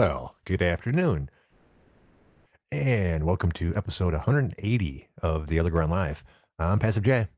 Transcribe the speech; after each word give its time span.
Well, 0.00 0.34
good 0.46 0.62
afternoon, 0.62 1.28
and 2.72 3.22
welcome 3.22 3.52
to 3.52 3.76
episode 3.76 4.14
180 4.14 5.08
of 5.20 5.46
The 5.46 5.58
OtherGround 5.58 5.90
Live. 5.90 6.24
I'm 6.58 6.78
Passive 6.78 7.02
J. 7.02 7.28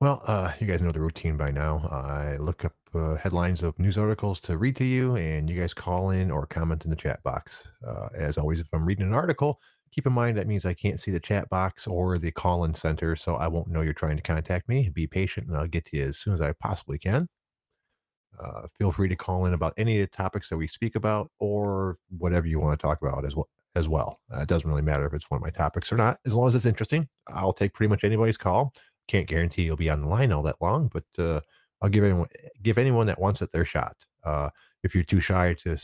Well, 0.00 0.22
uh, 0.26 0.52
you 0.58 0.66
guys 0.66 0.80
know 0.80 0.90
the 0.90 1.02
routine 1.02 1.36
by 1.36 1.50
now. 1.50 1.86
I 1.92 2.38
look 2.38 2.64
up 2.64 2.72
uh, 2.94 3.16
headlines 3.16 3.62
of 3.62 3.78
news 3.78 3.98
articles 3.98 4.40
to 4.40 4.56
read 4.56 4.74
to 4.76 4.86
you, 4.86 5.16
and 5.16 5.50
you 5.50 5.60
guys 5.60 5.74
call 5.74 6.12
in 6.12 6.30
or 6.30 6.46
comment 6.46 6.84
in 6.84 6.90
the 6.90 6.96
chat 6.96 7.22
box. 7.22 7.68
Uh, 7.86 8.08
as 8.14 8.38
always, 8.38 8.58
if 8.58 8.68
I'm 8.72 8.86
reading 8.86 9.04
an 9.04 9.12
article, 9.12 9.60
keep 9.92 10.06
in 10.06 10.14
mind 10.14 10.38
that 10.38 10.48
means 10.48 10.64
I 10.64 10.72
can't 10.72 10.98
see 10.98 11.10
the 11.10 11.20
chat 11.20 11.46
box 11.50 11.86
or 11.86 12.16
the 12.16 12.32
call 12.32 12.64
in 12.64 12.72
center, 12.72 13.16
so 13.16 13.34
I 13.34 13.48
won't 13.48 13.68
know 13.68 13.82
you're 13.82 13.92
trying 13.92 14.16
to 14.16 14.22
contact 14.22 14.66
me. 14.66 14.88
Be 14.88 15.06
patient, 15.06 15.48
and 15.48 15.56
I'll 15.58 15.66
get 15.66 15.84
to 15.88 15.98
you 15.98 16.04
as 16.04 16.16
soon 16.16 16.32
as 16.32 16.40
I 16.40 16.54
possibly 16.54 16.98
can. 16.98 17.28
Uh, 18.38 18.66
feel 18.78 18.92
free 18.92 19.08
to 19.08 19.16
call 19.16 19.46
in 19.46 19.54
about 19.54 19.74
any 19.76 20.00
of 20.00 20.10
the 20.10 20.16
topics 20.16 20.48
that 20.48 20.56
we 20.56 20.66
speak 20.66 20.94
about 20.94 21.30
or 21.38 21.98
whatever 22.18 22.46
you 22.46 22.60
want 22.60 22.78
to 22.78 22.86
talk 22.86 23.00
about 23.02 23.24
as 23.24 23.36
well. 23.36 23.48
As 23.74 23.90
well, 23.90 24.20
uh, 24.34 24.38
it 24.40 24.48
doesn't 24.48 24.66
really 24.66 24.80
matter 24.80 25.04
if 25.04 25.12
it's 25.12 25.30
one 25.30 25.36
of 25.36 25.42
my 25.42 25.50
topics 25.50 25.92
or 25.92 25.96
not, 25.96 26.18
as 26.24 26.32
long 26.32 26.48
as 26.48 26.54
it's 26.54 26.64
interesting. 26.64 27.06
I'll 27.28 27.52
take 27.52 27.74
pretty 27.74 27.90
much 27.90 28.04
anybody's 28.04 28.38
call. 28.38 28.72
Can't 29.06 29.28
guarantee 29.28 29.64
you'll 29.64 29.76
be 29.76 29.90
on 29.90 30.00
the 30.00 30.06
line 30.08 30.32
all 30.32 30.42
that 30.44 30.62
long, 30.62 30.88
but 30.88 31.04
uh, 31.18 31.42
I'll 31.82 31.90
give 31.90 32.02
anyone 32.02 32.28
give 32.62 32.78
anyone 32.78 33.06
that 33.08 33.20
wants 33.20 33.42
it 33.42 33.52
their 33.52 33.66
shot. 33.66 33.94
Uh, 34.24 34.48
if 34.82 34.94
you're 34.94 35.04
too 35.04 35.20
shy 35.20 35.52
to 35.52 35.78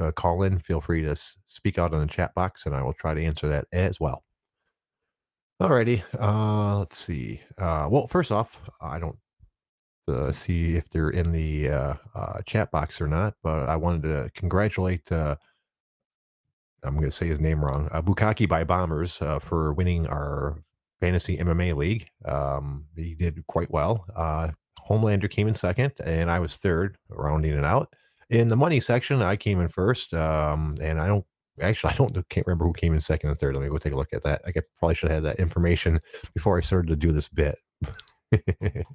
uh, 0.00 0.10
call 0.10 0.42
in, 0.42 0.58
feel 0.58 0.80
free 0.80 1.02
to 1.02 1.10
s- 1.10 1.36
speak 1.46 1.78
out 1.78 1.94
on 1.94 2.00
the 2.00 2.06
chat 2.08 2.34
box, 2.34 2.66
and 2.66 2.74
I 2.74 2.82
will 2.82 2.94
try 2.94 3.14
to 3.14 3.22
answer 3.24 3.46
that 3.46 3.66
as 3.72 4.00
well. 4.00 4.24
Alrighty, 5.60 6.02
uh, 6.20 6.78
let's 6.80 6.98
see. 6.98 7.40
Uh, 7.56 7.88
well, 7.90 8.06
first 8.06 8.30
off, 8.30 8.60
I 8.80 8.98
don't 8.98 9.18
uh, 10.08 10.32
see 10.32 10.76
if 10.76 10.88
they're 10.88 11.10
in 11.10 11.32
the 11.32 11.70
uh, 11.70 11.94
uh, 12.14 12.40
chat 12.46 12.70
box 12.70 13.00
or 13.00 13.08
not, 13.08 13.34
but 13.42 13.68
I 13.68 13.76
wanted 13.76 14.02
to 14.02 14.30
congratulate. 14.34 15.10
Uh, 15.10 15.36
I'm 16.82 16.94
going 16.94 17.06
to 17.06 17.12
say 17.12 17.26
his 17.26 17.40
name 17.40 17.64
wrong. 17.64 17.88
Uh, 17.90 18.02
Bukaki 18.02 18.48
by 18.48 18.64
Bombers 18.64 19.20
uh, 19.20 19.38
for 19.38 19.72
winning 19.72 20.06
our 20.06 20.62
fantasy 21.00 21.36
MMA 21.38 21.74
league. 21.74 22.08
Um, 22.24 22.86
he 22.94 23.14
did 23.14 23.44
quite 23.46 23.70
well. 23.70 24.06
Homelander 24.88 25.28
came 25.28 25.48
in 25.48 25.54
second, 25.54 25.92
and 26.04 26.30
I 26.30 26.38
was 26.38 26.56
third, 26.56 26.96
rounding 27.08 27.54
it 27.54 27.64
out. 27.64 27.92
In 28.30 28.48
the 28.48 28.56
money 28.56 28.80
section, 28.80 29.22
I 29.22 29.36
came 29.36 29.60
in 29.60 29.68
first, 29.68 30.14
um, 30.14 30.76
and 30.80 31.00
I 31.00 31.06
don't 31.06 31.24
actually 31.60 31.90
I 31.94 31.96
don't 31.96 32.28
can't 32.28 32.46
remember 32.46 32.66
who 32.66 32.72
came 32.72 32.94
in 32.94 33.00
second 33.00 33.30
and 33.30 33.38
third. 33.38 33.56
Let 33.56 33.62
me 33.62 33.68
go 33.68 33.78
take 33.78 33.92
a 33.92 33.96
look 33.96 34.12
at 34.12 34.22
that. 34.22 34.42
I 34.46 34.52
probably 34.78 34.94
should 34.94 35.10
have 35.10 35.24
had 35.24 35.32
that 35.32 35.40
information 35.40 36.00
before 36.34 36.58
I 36.58 36.60
started 36.60 36.88
to 36.88 36.96
do 36.96 37.12
this 37.12 37.28
bit. 37.28 37.56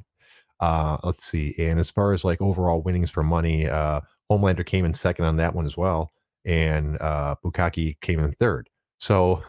Uh, 0.62 0.98
let's 1.04 1.26
see. 1.26 1.56
And 1.58 1.80
as 1.80 1.90
far 1.90 2.14
as 2.14 2.24
like 2.24 2.42
overall 2.42 2.82
winnings 2.82 3.10
for 3.10 3.24
money, 3.24 3.68
uh, 3.68 4.02
Homelander 4.32 4.66
came 4.66 4.86
in 4.86 4.94
second 4.94 5.26
on 5.26 5.38
that 5.38 5.56
one 5.56 5.66
as 5.66 5.76
well, 5.76 6.12
and 6.46 6.98
uh, 7.02 7.36
Bukaki 7.44 8.00
came 8.02 8.20
in 8.20 8.32
third. 8.34 8.70
So 9.00 9.42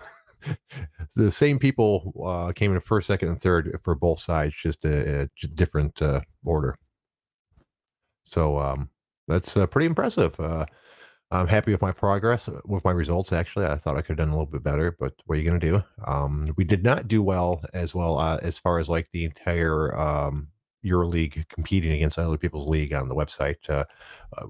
the 1.16 1.30
same 1.30 1.58
people 1.58 2.12
uh, 2.24 2.52
came 2.52 2.72
in 2.72 2.80
first, 2.80 3.06
second, 3.06 3.28
and 3.28 3.40
third 3.40 3.78
for 3.82 3.94
both 3.94 4.20
sides, 4.20 4.54
just 4.60 4.84
a, 4.84 5.22
a 5.22 5.46
different 5.48 6.00
uh, 6.00 6.22
order. 6.44 6.76
So 8.24 8.58
um, 8.58 8.88
that's 9.28 9.56
uh, 9.56 9.66
pretty 9.66 9.86
impressive. 9.86 10.38
Uh, 10.40 10.66
I'm 11.30 11.46
happy 11.46 11.72
with 11.72 11.82
my 11.82 11.92
progress, 11.92 12.48
uh, 12.48 12.60
with 12.64 12.84
my 12.84 12.90
results. 12.90 13.32
Actually, 13.32 13.66
I 13.66 13.76
thought 13.76 13.96
I 13.96 14.02
could 14.02 14.18
have 14.18 14.26
done 14.26 14.28
a 14.28 14.32
little 14.32 14.46
bit 14.46 14.62
better, 14.62 14.96
but 14.98 15.14
what 15.26 15.36
are 15.36 15.40
you 15.40 15.48
going 15.48 15.60
to 15.60 15.70
do? 15.70 15.82
Um, 16.06 16.46
we 16.56 16.64
did 16.64 16.82
not 16.82 17.08
do 17.08 17.22
well 17.22 17.62
as 17.72 17.94
well 17.94 18.18
uh, 18.18 18.38
as 18.42 18.58
far 18.58 18.78
as 18.78 18.88
like 18.88 19.08
the 19.12 19.24
entire 19.24 19.98
um, 19.98 20.48
your 20.82 21.06
league 21.06 21.46
competing 21.48 21.92
against 21.92 22.18
other 22.18 22.36
people's 22.36 22.68
league 22.68 22.92
on 22.92 23.08
the 23.08 23.14
website. 23.14 23.68
Uh, 23.68 23.84
uh, 24.36 24.46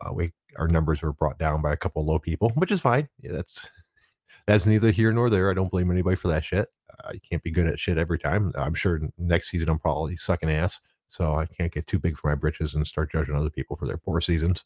uh, 0.00 0.12
we 0.12 0.32
our 0.56 0.68
numbers 0.68 1.02
were 1.02 1.12
brought 1.12 1.38
down 1.38 1.60
by 1.60 1.72
a 1.72 1.76
couple 1.76 2.00
of 2.00 2.08
low 2.08 2.18
people, 2.18 2.50
which 2.54 2.70
is 2.70 2.80
fine. 2.80 3.08
Yeah, 3.20 3.32
that's 3.32 3.68
that's 4.46 4.66
neither 4.66 4.90
here 4.90 5.12
nor 5.12 5.30
there. 5.30 5.50
I 5.50 5.54
don't 5.54 5.70
blame 5.70 5.90
anybody 5.90 6.16
for 6.16 6.28
that 6.28 6.44
shit. 6.44 6.68
Uh, 7.04 7.10
you 7.12 7.20
can't 7.28 7.42
be 7.42 7.50
good 7.50 7.66
at 7.66 7.80
shit 7.80 7.98
every 7.98 8.18
time. 8.18 8.52
I'm 8.56 8.74
sure 8.74 9.00
next 9.18 9.50
season 9.50 9.68
I'm 9.68 9.80
probably 9.80 10.16
sucking 10.16 10.50
ass, 10.50 10.80
so 11.08 11.34
I 11.34 11.46
can't 11.46 11.72
get 11.72 11.86
too 11.86 11.98
big 11.98 12.16
for 12.16 12.28
my 12.28 12.36
britches 12.36 12.74
and 12.74 12.86
start 12.86 13.10
judging 13.10 13.34
other 13.34 13.50
people 13.50 13.76
for 13.76 13.86
their 13.86 13.98
poor 13.98 14.20
seasons. 14.20 14.64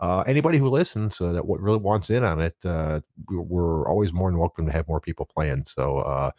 Uh, 0.00 0.22
anybody 0.26 0.58
who 0.58 0.68
listens 0.68 1.20
uh, 1.20 1.32
that 1.32 1.42
really 1.44 1.78
wants 1.78 2.08
in 2.08 2.22
on 2.22 2.40
it, 2.40 2.54
uh, 2.64 3.00
we're, 3.28 3.42
we're 3.42 3.88
always 3.88 4.12
more 4.12 4.30
than 4.30 4.38
welcome 4.38 4.64
to 4.64 4.72
have 4.72 4.86
more 4.86 5.00
people 5.00 5.26
playing. 5.26 5.64
So 5.64 5.98
uh, 5.98 6.30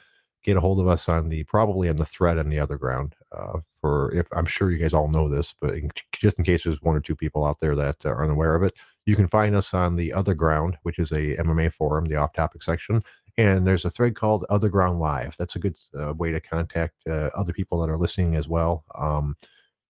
get 0.50 0.58
a 0.58 0.62
hold 0.62 0.80
of 0.80 0.88
us 0.88 1.08
on 1.08 1.30
the 1.30 1.44
probably 1.44 1.90
on 1.90 1.96
the 1.96 2.06
thread 2.06 2.38
on 2.38 2.50
the 2.50 2.60
other 2.60 2.78
ground. 2.78 3.16
Uh, 3.32 3.60
for 3.82 4.12
if 4.14 4.28
I'm 4.34 4.46
sure 4.46 4.72
you 4.72 4.80
guys 4.80 4.94
all 4.94 5.08
know 5.08 5.30
this, 5.30 5.54
but 5.62 5.76
in, 5.76 5.90
just 6.14 6.40
in 6.40 6.44
case 6.44 6.64
there's 6.64 6.82
one 6.82 6.96
or 6.96 7.00
two 7.02 7.16
people 7.16 7.46
out 7.46 7.60
there 7.60 7.76
that 7.76 8.06
are 8.06 8.24
unaware 8.24 8.56
of 8.56 8.64
it, 8.64 8.74
you 9.06 9.16
can 9.16 9.28
find 9.28 9.56
us 9.56 9.74
on 9.74 9.96
the 9.96 10.12
other 10.12 10.34
ground, 10.34 10.78
which 10.84 10.98
is 10.98 11.12
a 11.12 11.36
MMA 11.38 11.72
forum, 11.72 12.06
the 12.06 12.16
off-topic 12.16 12.64
section, 12.64 13.04
and 13.38 13.66
there's 13.66 13.86
a 13.86 13.90
thread 13.90 14.16
called 14.16 14.46
OtherGround 14.50 15.00
Live. 15.00 15.36
That's 15.38 15.56
a 15.56 15.60
good 15.60 15.78
uh, 15.98 16.14
way 16.16 16.32
to 16.32 16.42
contact 16.42 16.96
uh, 17.08 17.30
other 17.36 17.54
people 17.54 17.80
that 17.82 17.90
are 17.90 17.98
listening 17.98 18.36
as 18.36 18.50
well. 18.50 18.84
Um, 18.96 19.36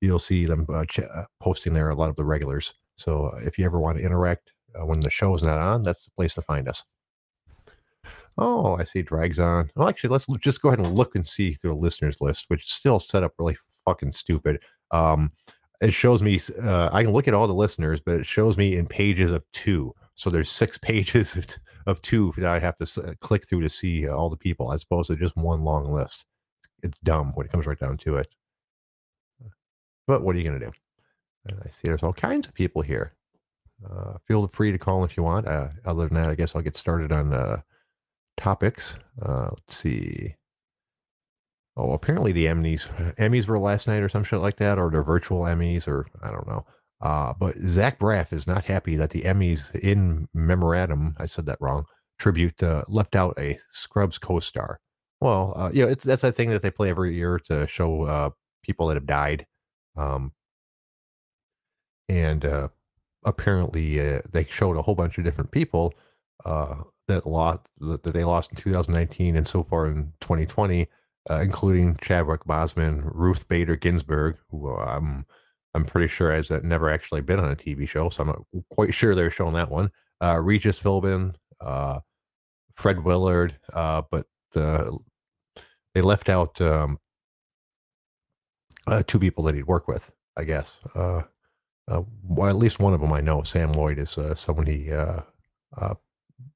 you'll 0.02 0.20
see 0.20 0.46
them 0.46 0.66
uh, 0.70 0.86
ch- 0.86 1.00
uh, 1.00 1.26
posting 1.40 1.74
there 1.74 1.90
a 1.90 1.96
lot 1.96 2.09
of 2.09 2.16
the 2.16 2.26
regulars. 2.26 2.74
So 2.96 3.28
uh, 3.28 3.40
if 3.44 3.58
you 3.58 3.66
ever 3.66 3.80
want 3.80 3.97
to 3.97 4.03
interact 4.03 4.53
when 4.76 5.00
the 5.00 5.09
show 5.09 5.34
is 5.36 5.41
not 5.41 5.59
on, 5.59 5.81
that's 5.81 6.06
the 6.06 6.12
place 6.12 6.36
to 6.36 6.41
find 6.41 6.68
us. 6.70 6.84
Oh, 8.41 8.77
I 8.77 8.85
see 8.85 9.01
drags 9.01 9.38
on. 9.38 9.69
Well, 9.75 9.89
actually, 9.89 10.11
let's 10.11 10.25
just 10.39 10.61
go 10.61 10.69
ahead 10.69 10.79
and 10.79 10.95
look 10.95 11.16
and 11.16 11.27
see 11.27 11.53
through 11.53 11.72
the 11.72 11.79
listeners 11.79 12.22
list, 12.22 12.45
which 12.47 12.63
is 12.63 12.72
still 12.72 13.00
set 13.00 13.22
up 13.22 13.33
really 13.38 13.57
fucking 13.85 14.13
stupid. 14.13 14.61
Um, 14.91 15.33
it 15.81 15.94
shows 15.94 16.23
me, 16.23 16.39
uh, 16.61 16.89
I 16.94 17.03
can 17.03 17.11
look 17.11 17.28
at 17.28 17.33
all 17.33 17.47
the 17.47 17.53
listeners, 17.53 17.99
but 17.99 18.16
it 18.16 18.25
shows 18.25 18.57
me 18.57 18.78
in 18.78 18.88
pages 18.88 19.31
of 19.31 19.44
two. 19.51 19.94
So 20.16 20.29
there's 20.29 20.49
six 20.49 20.78
pages 20.81 21.35
of, 21.35 21.47
of 21.85 22.01
two 22.01 22.33
that 22.38 22.49
I 22.49 22.59
have 22.59 22.78
to 22.78 23.01
uh, 23.01 23.13
click 23.19 23.45
through 23.45 23.61
to 23.61 23.69
see 23.69 24.07
all 24.07 24.29
the 24.29 24.38
people 24.38 24.72
as 24.72 24.83
opposed 24.83 25.09
to 25.09 25.17
just 25.17 25.35
one 25.35 25.63
long 25.63 25.91
list. 25.91 26.25
It's 26.81 26.99
dumb 26.99 27.33
when 27.35 27.45
it 27.45 27.51
comes 27.51 27.66
right 27.66 27.79
down 27.79 27.97
to 27.97 28.16
it. 28.17 28.28
But 30.07 30.23
what 30.23 30.35
are 30.35 30.39
you 30.39 30.47
going 30.47 30.59
to 30.59 30.66
do? 30.66 30.72
I 31.66 31.69
see 31.69 31.88
there's 31.88 32.03
all 32.03 32.13
kinds 32.13 32.47
of 32.47 32.53
people 32.53 32.81
here. 32.81 33.13
Uh, 33.89 34.17
feel 34.28 34.47
free 34.47 34.72
to 34.72 34.78
call 34.78 35.03
if 35.03 35.17
you 35.17 35.23
want. 35.23 35.47
Uh, 35.47 35.69
other 35.85 36.07
than 36.07 36.16
that, 36.16 36.29
I 36.29 36.35
guess 36.35 36.55
I'll 36.55 36.61
get 36.61 36.75
started 36.75 37.11
on 37.11 37.33
uh, 37.33 37.61
topics. 38.39 38.97
Uh, 39.22 39.50
let's 39.51 39.75
see. 39.75 40.35
Oh, 41.77 41.94
apparently 41.94 42.31
the 42.31 42.45
Emmys 42.47 42.88
Emmys 43.16 43.47
were 43.47 43.59
last 43.59 43.88
night 43.88 44.01
or 44.01 44.09
some 44.09 44.23
shit 44.23 44.39
like 44.39 44.57
that, 44.57 44.77
or 44.77 44.89
they're 44.89 45.03
virtual 45.03 45.41
Emmys, 45.44 45.88
or 45.88 46.07
I 46.23 46.31
don't 46.31 46.47
know. 46.47 46.66
Uh, 47.01 47.33
but 47.39 47.55
Zach 47.66 47.99
Braff 47.99 48.33
is 48.33 48.47
not 48.47 48.66
happy 48.66 48.95
that 48.97 49.11
the 49.11 49.22
Emmys 49.22 49.73
in 49.75 50.28
memorandum, 50.34 51.16
I 51.17 51.25
said 51.25 51.46
that 51.46 51.61
wrong, 51.61 51.85
tribute 52.17 52.61
uh, 52.61 52.84
left 52.87 53.16
out 53.16 53.40
a 53.40 53.58
Scrubs 53.69 54.17
co-star. 54.17 54.79
Well, 55.22 55.53
uh, 55.55 55.69
yeah, 55.73 55.85
it's 55.85 56.03
that's 56.03 56.23
a 56.23 56.31
thing 56.31 56.49
that 56.49 56.61
they 56.61 56.72
play 56.72 56.90
every 56.90 57.16
year 57.16 57.40
to 57.46 57.67
show 57.67 58.03
uh, 58.03 58.29
people 58.64 58.87
that 58.87 58.96
have 58.96 59.05
died. 59.05 59.46
Um, 59.96 60.34
and 62.09 62.43
uh, 62.43 62.69
apparently 63.23 63.99
uh, 63.99 64.19
they 64.31 64.46
showed 64.49 64.78
a 64.78 64.81
whole 64.81 64.96
bunch 64.96 65.17
of 65.17 65.23
different 65.23 65.52
people 65.52 65.93
uh, 66.46 66.75
that 67.09 67.26
lost 67.26 67.67
that 67.79 68.03
they 68.03 68.23
lost 68.23 68.52
in 68.52 68.56
2019 68.56 69.35
and 69.35 69.46
so 69.46 69.64
far 69.64 69.88
in 69.88 70.14
2020, 70.22 70.88
uh, 71.29 71.41
including 71.44 71.97
Chadwick 71.97 72.46
Boseman, 72.46 73.02
Ruth 73.03 73.47
Bader 73.47 73.76
Ginsburg, 73.76 74.38
who 74.50 74.72
uh, 74.72 74.85
I'm 74.85 75.26
I'm 75.73 75.84
pretty 75.84 76.08
sure 76.08 76.32
has 76.32 76.50
uh, 76.50 76.61
never 76.64 76.90
actually 76.90 77.22
been 77.22 77.40
on 77.40 77.52
a 77.52 77.56
TV 77.56 77.88
show, 77.88 78.09
so 78.09 78.23
I'm 78.23 78.28
not 78.28 78.41
quite 78.72 78.94
sure 78.94 79.14
they're 79.14 79.29
showing 79.29 79.53
that 79.56 79.70
one. 79.70 79.91
Uh, 80.22 80.40
Regis 80.41 80.79
Philbin, 80.79 81.35
uh, 81.59 82.00
Fred 82.76 83.03
Willard, 83.03 83.58
uh, 83.73 84.03
but 84.09 84.26
they 84.53 86.02
left 86.02 86.29
out 86.29 86.59
um, 86.62 86.97
two 89.08 89.20
people 89.20 89.44
that 89.44 89.55
he'd 89.55 89.67
work 89.67 89.88
with, 89.88 90.12
I 90.38 90.44
guess. 90.44 90.79
Well, 90.96 92.50
at 92.50 92.55
least 92.55 92.79
one 92.79 92.94
of 92.94 93.02
them 93.02 93.14
I 93.14 93.22
know. 93.22 93.44
Sam 93.44 93.72
Lloyd 93.73 93.97
is 94.00 94.17
someone 94.35 94.66
he 94.66 94.91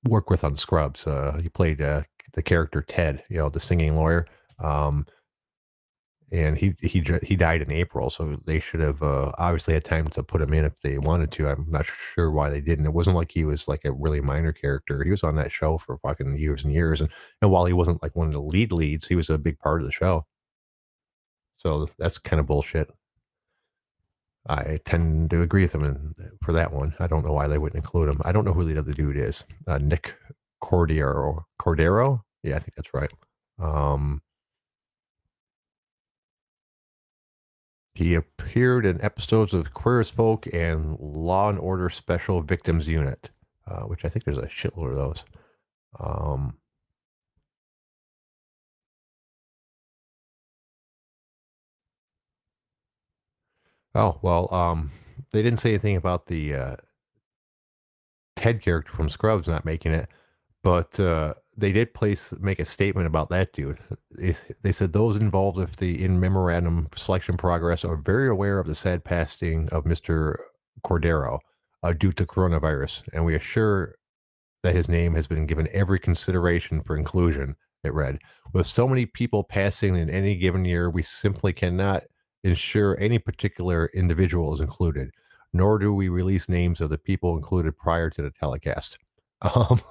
worked 0.06 0.30
with 0.30 0.44
on 0.44 0.58
Scrubs. 0.58 1.08
Uh, 1.08 1.40
he 1.42 1.50
played 1.50 1.82
uh, 1.82 2.04
the 2.34 2.44
character 2.44 2.82
Ted, 2.82 3.24
you 3.30 3.38
know, 3.38 3.50
the 3.50 3.60
singing 3.60 3.96
lawyer. 3.96 4.26
Um, 4.60 5.06
and 6.34 6.58
he 6.58 6.74
he 6.82 7.04
he 7.22 7.36
died 7.36 7.62
in 7.62 7.72
April, 7.72 8.10
so 8.10 8.36
they 8.46 8.60
should 8.60 8.80
have 8.80 9.04
uh, 9.04 9.32
obviously 9.38 9.76
had 9.76 9.86
time 9.86 10.08
to 10.08 10.24
put 10.24 10.42
him 10.42 10.52
in 10.52 10.66
if 10.66 10.80
they 10.82 10.98
wanted 10.98 11.32
to. 11.34 11.48
I'm 11.48 11.68
not 11.70 11.86
sure 11.86 12.32
why 12.32 12.50
they 12.50 12.60
didn't. 12.60 12.88
It 12.88 12.94
wasn't 12.94 13.16
like 13.16 13.32
he 13.32 13.46
was 13.46 13.68
like 13.68 13.86
a 13.86 13.92
really 13.94 14.20
minor 14.20 14.52
character. 14.52 15.04
He 15.04 15.12
was 15.12 15.24
on 15.24 15.36
that 15.36 15.52
show 15.52 15.78
for 15.78 15.98
fucking 16.00 16.36
years 16.38 16.64
and 16.64 16.74
years, 16.74 17.02
and 17.02 17.12
and 17.42 17.52
while 17.52 17.66
he 17.66 17.74
wasn't 17.74 18.02
like 18.02 18.16
one 18.16 18.28
of 18.28 18.34
the 18.34 18.42
lead 18.42 18.72
leads, 18.72 19.08
he 19.08 19.16
was 19.16 19.30
a 19.30 19.38
big 19.38 19.60
part 19.60 19.82
of 19.82 19.86
the 19.86 19.92
show. 19.94 20.26
So 21.56 21.88
that's 22.00 22.18
kind 22.18 22.40
of 22.40 22.48
bullshit. 22.48 22.90
I 24.48 24.80
tend 24.86 25.30
to 25.32 25.42
agree 25.42 25.64
with 25.64 25.74
them 25.74 25.84
in, 25.86 26.16
for 26.44 26.54
that 26.54 26.74
one. 26.74 26.96
I 27.00 27.08
don't 27.08 27.26
know 27.26 27.34
why 27.34 27.48
they 27.48 27.58
wouldn't 27.58 27.84
include 27.84 28.10
him. 28.10 28.22
I 28.26 28.32
don't 28.34 28.46
know 28.46 28.54
who 28.54 28.66
the 28.66 28.80
other 28.80 28.94
dude 28.94 29.18
is. 29.18 29.46
Uh, 29.68 29.78
Nick 29.80 30.16
Cordero. 30.64 31.44
Cordero? 31.62 32.22
Yeah, 32.44 32.58
I 32.58 32.60
think 32.60 32.76
that's 32.76 32.94
right. 32.94 33.12
Um, 33.60 34.22
he 37.96 38.16
appeared 38.16 38.86
in 38.86 39.02
episodes 39.02 39.54
of 39.54 39.74
Queer 39.74 40.02
as 40.02 40.10
Folk 40.12 40.48
and 40.54 40.98
Law 41.00 41.50
and 41.50 41.60
Order 41.60 41.90
Special 41.90 42.42
Victims 42.42 42.88
Unit. 42.88 43.32
uh, 43.68 43.82
which 43.82 44.06
I 44.06 44.10
think 44.10 44.26
there's 44.26 44.38
a 44.38 44.48
shitload 44.48 44.90
of 44.92 44.96
those. 44.96 45.26
Um, 46.00 46.58
oh 53.96 54.20
well, 54.22 54.54
um, 54.54 54.92
they 55.32 55.42
didn't 55.42 55.60
say 55.60 55.70
anything 55.70 55.96
about 55.96 56.28
the 56.28 56.56
uh, 56.56 56.76
Ted 58.36 58.62
character 58.62 58.92
from 58.92 59.10
Scrubs 59.10 59.48
not 59.48 59.66
making 59.66 59.94
it, 59.94 60.10
but 60.64 61.00
uh, 61.00 61.34
they 61.56 61.72
did 61.72 61.94
place 61.94 62.34
make 62.40 62.60
a 62.60 62.66
statement 62.66 63.08
about 63.08 63.30
that 63.30 63.54
dude. 63.54 63.80
They, 64.12 64.36
they 64.62 64.72
said 64.72 64.94
those 64.94 65.18
involved 65.18 65.58
with 65.58 65.76
the 65.78 66.04
in 66.04 66.20
memorandum 66.20 66.88
selection 66.96 67.38
progress 67.38 67.86
are 67.86 67.98
very 67.98 68.30
aware 68.30 68.60
of 68.60 68.68
the 68.68 68.76
sad 68.76 69.04
passing 69.04 69.70
of 69.70 69.84
Mr. 69.84 70.36
Cordero 70.84 71.40
uh, 71.84 71.94
due 71.94 72.12
to 72.14 72.26
coronavirus, 72.26 73.04
and 73.14 73.26
we 73.26 73.36
assure 73.36 73.96
that 74.64 74.76
his 74.76 74.88
name 74.90 75.14
has 75.14 75.28
been 75.28 75.46
given 75.46 75.68
every 75.72 76.00
consideration 76.00 76.82
for 76.82 76.98
inclusion. 76.98 77.56
It 77.84 77.94
read, 77.94 78.20
with 78.54 78.66
so 78.66 78.88
many 78.88 79.06
people 79.06 79.44
passing 79.44 79.98
in 79.98 80.10
any 80.10 80.36
given 80.38 80.64
year, 80.64 80.90
we 80.90 81.04
simply 81.04 81.52
cannot 81.52 82.04
ensure 82.44 82.98
any 83.00 83.20
particular 83.20 83.90
individual 83.94 84.54
is 84.54 84.60
included, 84.60 85.12
nor 85.54 85.80
do 85.80 85.94
we 85.94 86.10
release 86.10 86.50
names 86.50 86.82
of 86.82 86.90
the 86.90 86.98
people 86.98 87.38
included 87.38 87.78
prior 87.78 88.10
to 88.10 88.22
the 88.22 88.32
telecast. 88.32 88.98
Um, 89.56 89.82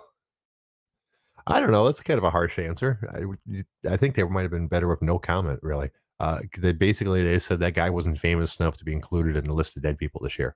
I 1.46 1.60
don't 1.60 1.72
know. 1.72 1.84
That's 1.84 2.00
kind 2.00 2.19
of 2.19 2.25
a 2.25 2.31
harsh 2.31 2.58
answer. 2.58 2.99
I, 3.12 3.90
I 3.90 3.96
think 3.96 4.14
they 4.14 4.22
might 4.22 4.43
have 4.43 4.50
been 4.50 4.69
better 4.69 4.88
with 4.88 5.02
no 5.02 5.19
comment, 5.19 5.60
really. 5.62 5.90
Uh, 6.20 6.40
they 6.58 6.72
basically 6.72 7.25
they 7.25 7.38
said 7.38 7.58
that 7.60 7.75
guy 7.75 7.90
wasn't 7.90 8.19
famous 8.19 8.58
enough 8.60 8.76
to 8.78 8.84
be 8.84 8.93
included 8.93 9.37
in 9.37 9.44
the 9.44 9.52
list 9.52 9.76
of 9.76 9.82
dead 9.82 9.98
people 9.98 10.20
this 10.22 10.38
year. 10.38 10.55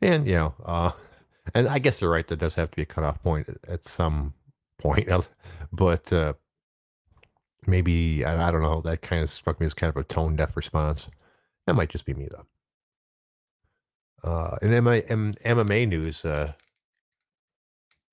And 0.00 0.26
you 0.26 0.34
know, 0.34 0.54
uh, 0.64 0.92
and 1.54 1.68
I 1.68 1.78
guess 1.78 1.98
they're 1.98 2.08
right. 2.08 2.26
There 2.26 2.36
does 2.36 2.54
have 2.54 2.70
to 2.70 2.76
be 2.76 2.82
a 2.82 2.86
cutoff 2.86 3.22
point 3.22 3.48
at, 3.68 3.84
some 3.84 4.34
point, 4.78 5.10
but 5.72 6.12
uh, 6.12 6.34
maybe 7.66 8.24
I, 8.24 8.48
I, 8.48 8.50
don't 8.50 8.62
know. 8.62 8.80
That 8.80 9.02
kind 9.02 9.22
of 9.22 9.30
struck 9.30 9.60
me 9.60 9.66
as 9.66 9.74
kind 9.74 9.90
of 9.90 9.96
a 9.96 10.04
tone 10.04 10.36
deaf 10.36 10.56
response. 10.56 11.08
That 11.66 11.74
might 11.76 11.90
just 11.90 12.06
be 12.06 12.14
me 12.14 12.28
though. 12.30 12.46
Uh, 14.24 14.56
MMA 14.62 15.88
news, 15.88 16.24
uh, 16.24 16.52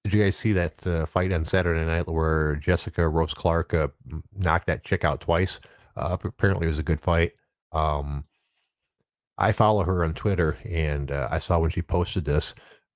did 0.03 0.13
you 0.13 0.23
guys 0.23 0.35
see 0.35 0.51
that 0.51 0.85
uh, 0.85 1.05
fight 1.05 1.31
on 1.31 1.45
Saturday 1.45 1.85
night 1.85 2.07
where 2.07 2.57
Jessica 2.57 3.07
Rose 3.07 3.33
Clark 3.33 3.73
uh, 3.73 3.87
knocked 4.35 4.67
that 4.67 4.83
chick 4.83 5.05
out 5.05 5.21
twice? 5.21 5.61
Uh, 5.95 6.17
apparently, 6.23 6.65
it 6.65 6.69
was 6.69 6.79
a 6.79 6.83
good 6.83 6.99
fight. 6.99 7.31
Um, 7.71 8.25
I 9.37 9.53
follow 9.53 9.83
her 9.83 10.03
on 10.03 10.13
Twitter, 10.13 10.57
and 10.65 11.09
uh, 11.09 11.29
I 11.31 11.37
saw 11.39 11.57
when 11.57 11.69
she 11.69 11.81
posted 11.81 12.25
this, 12.25 12.53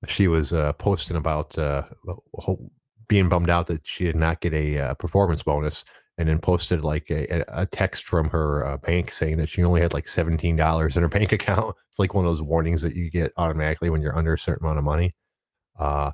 she 0.08 0.28
was 0.28 0.52
uh, 0.52 0.74
posting 0.74 1.16
about 1.16 1.58
uh, 1.58 1.84
being 3.08 3.30
bummed 3.30 3.50
out 3.50 3.68
that 3.68 3.88
she 3.88 4.04
did 4.04 4.16
not 4.16 4.42
get 4.42 4.54
a 4.54 4.94
performance 4.96 5.44
bonus, 5.44 5.86
and 6.18 6.28
then 6.28 6.40
posted 6.40 6.84
like 6.84 7.10
a, 7.12 7.44
a 7.50 7.66
text 7.66 8.06
from 8.06 8.30
her 8.30 8.66
uh, 8.66 8.78
bank 8.78 9.12
saying 9.12 9.38
that 9.38 9.50
she 9.50 9.64
only 9.64 9.82
had 9.82 9.94
like 9.94 10.08
seventeen 10.08 10.56
dollars 10.56 10.98
in 10.98 11.04
her 11.04 11.10
bank 11.18 11.32
account. 11.32 11.76
It's 11.90 12.00
like 12.00 12.14
one 12.14 12.26
of 12.26 12.32
those 12.32 12.42
warnings 12.42 12.82
that 12.82 12.96
you 12.96 13.10
get 13.10 13.32
automatically 13.38 13.90
when 13.90 14.02
you're 14.02 14.18
under 14.18 14.34
a 14.34 14.40
certain 14.40 14.66
amount 14.66 14.80
of 14.80 14.86
money. 14.86 15.12
Uh, 15.78 16.12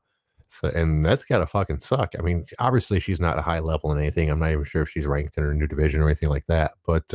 so, 0.49 0.67
and 0.69 1.03
that's 1.03 1.23
gotta 1.23 1.47
fucking 1.47 1.79
suck. 1.79 2.13
I 2.19 2.21
mean, 2.21 2.45
obviously 2.59 2.99
she's 2.99 3.19
not 3.19 3.39
a 3.39 3.41
high 3.41 3.59
level 3.59 3.91
in 3.91 3.99
anything. 3.99 4.29
I'm 4.29 4.39
not 4.39 4.51
even 4.51 4.65
sure 4.65 4.83
if 4.83 4.89
she's 4.89 5.07
ranked 5.07 5.37
in 5.37 5.43
her 5.43 5.53
new 5.53 5.67
division 5.67 6.01
or 6.01 6.05
anything 6.05 6.29
like 6.29 6.45
that, 6.47 6.73
but 6.85 7.11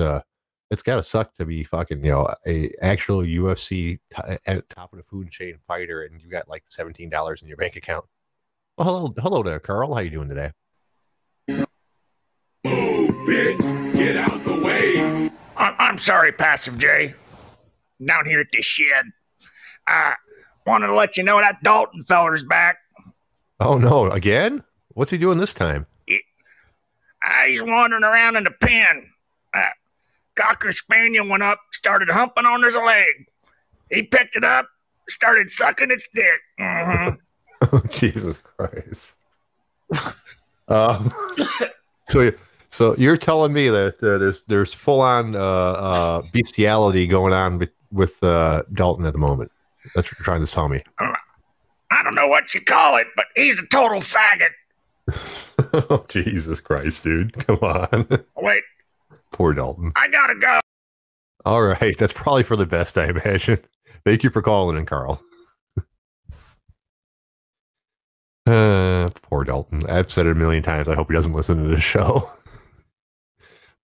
it's 0.71 0.83
gotta 0.83 1.03
suck 1.03 1.35
to 1.35 1.45
be 1.45 1.65
fucking 1.65 2.05
you 2.05 2.11
know 2.11 2.29
a 2.47 2.71
actual 2.83 3.21
UFC 3.21 3.99
t- 4.11 4.37
at 4.47 4.69
top 4.69 4.93
of 4.93 4.99
the 4.99 5.05
food 5.05 5.31
chain 5.31 5.59
fighter, 5.67 6.03
and 6.03 6.21
you 6.23 6.29
got 6.29 6.49
like 6.49 6.65
seventeen 6.67 7.11
dollars 7.11 7.43
in 7.43 7.49
your 7.49 7.57
bank 7.57 7.77
account. 7.77 8.05
Well, 8.77 8.87
hello, 8.87 9.13
hello 9.19 9.43
there, 9.43 9.61
Carl. 9.61 9.95
How 9.95 10.01
you 10.01 10.11
doing 10.11 10.29
today? 10.29 10.53
Way! 15.71 15.77
I'm 15.79 15.99
sorry, 15.99 16.33
Passive 16.33 16.79
J. 16.79 17.15
Down 18.05 18.27
here 18.27 18.41
at 18.41 18.51
the 18.53 18.63
shed, 18.63 19.07
I 19.87 20.15
wanted 20.67 20.87
to 20.89 20.95
let 20.95 21.17
you 21.17 21.25
know 21.25 21.41
that 21.41 21.63
Dalton 21.63 22.03
feller's 22.05 22.45
back. 22.45 22.79
Oh 23.61 23.77
no, 23.77 24.11
again? 24.11 24.63
What's 24.91 25.11
he 25.11 25.19
doing 25.19 25.39
this 25.39 25.55
time? 25.55 25.87
He, 26.07 26.21
uh, 27.25 27.43
he's 27.47 27.63
wandering 27.63 28.05
around 28.05 28.37
in 28.37 28.45
the 28.45 28.51
pen. 28.51 29.05
Uh, 29.55 29.63
Cocker 30.37 30.73
Spaniel 30.73 31.29
went 31.29 31.43
up, 31.43 31.61
started 31.73 32.09
humping 32.09 32.47
on 32.47 32.63
his 32.63 32.77
leg. 32.77 33.07
He 33.91 34.03
picked 34.03 34.37
it 34.37 34.45
up, 34.45 34.69
started 35.09 35.51
sucking 35.51 35.91
its 35.91 36.09
dick. 36.15 36.41
Mm-hmm. 36.61 37.15
oh, 37.73 37.81
Jesus 37.91 38.39
Christ. 38.39 39.15
um, 40.69 41.13
so, 42.09 42.31
so 42.69 42.95
you're 42.97 43.17
telling 43.17 43.53
me 43.53 43.69
that 43.69 43.95
uh, 44.03 44.19
there's 44.19 44.43
there's 44.47 44.75
full 44.75 45.01
on 45.01 45.35
uh, 45.37 45.41
uh, 45.41 46.23
bestiality 46.33 47.07
going 47.07 47.33
on 47.33 47.59
with 47.59 47.71
with 47.91 48.23
uh, 48.23 48.63
Dalton 48.73 49.07
at 49.07 49.13
the 49.13 49.19
moment. 49.19 49.51
That's 49.95 50.11
what 50.11 50.19
you're 50.19 50.25
trying 50.25 50.45
to 50.45 50.51
tell 50.51 50.69
me. 50.69 50.83
I 51.01 52.03
don't 52.03 52.15
know 52.15 52.29
what 52.29 52.55
you 52.55 52.61
call 52.61 52.97
it, 52.97 53.07
but 53.17 53.27
he's 53.35 53.59
a 53.59 53.67
total 53.67 54.01
faggot. 54.01 54.51
oh, 55.91 56.05
Jesus 56.09 56.61
Christ, 56.61 57.03
dude! 57.03 57.33
Come 57.47 57.59
on. 57.63 58.07
Wait, 58.37 58.63
Poor 59.33 59.53
Dalton. 59.53 59.93
I 59.97 60.09
gotta 60.09 60.35
go. 60.35 60.61
All 61.45 61.63
right. 61.63 61.97
That's 61.97 62.13
probably 62.13 62.43
for 62.43 62.57
the 62.57 62.67
best, 62.67 62.99
I 62.99 63.09
imagine. 63.09 63.59
Thank 64.05 64.23
you 64.23 64.31
for 64.31 64.43
calling 64.43 64.77
in, 64.77 64.87
Carl. 64.87 65.21
uh, 68.47 69.09
poor 69.23 69.45
Dalton. 69.45 69.89
I've 69.89 70.11
said 70.11 70.27
it 70.27 70.33
a 70.33 70.35
million 70.35 70.63
times. 70.63 70.89
I 70.89 70.95
hope 70.95 71.09
he 71.09 71.15
doesn't 71.15 71.33
listen 71.33 71.63
to 71.63 71.69
the 71.69 71.81
show. 71.81 72.31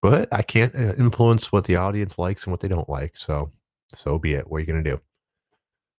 But 0.05 0.29
I 0.31 0.43
can't 0.43 0.75
uh, 0.75 0.93
influence 0.99 1.51
what 1.51 1.63
the 1.63 1.77
audience 1.77 2.19
likes 2.19 2.43
and 2.43 2.51
what 2.51 2.59
they 2.59 2.67
don't 2.67 2.87
like. 2.87 3.17
So, 3.17 3.51
so 3.91 4.19
be 4.19 4.35
it. 4.35 4.47
What 4.47 4.57
are 4.57 4.59
you 4.59 4.67
going 4.67 4.83
to 4.83 4.91
do? 4.91 5.01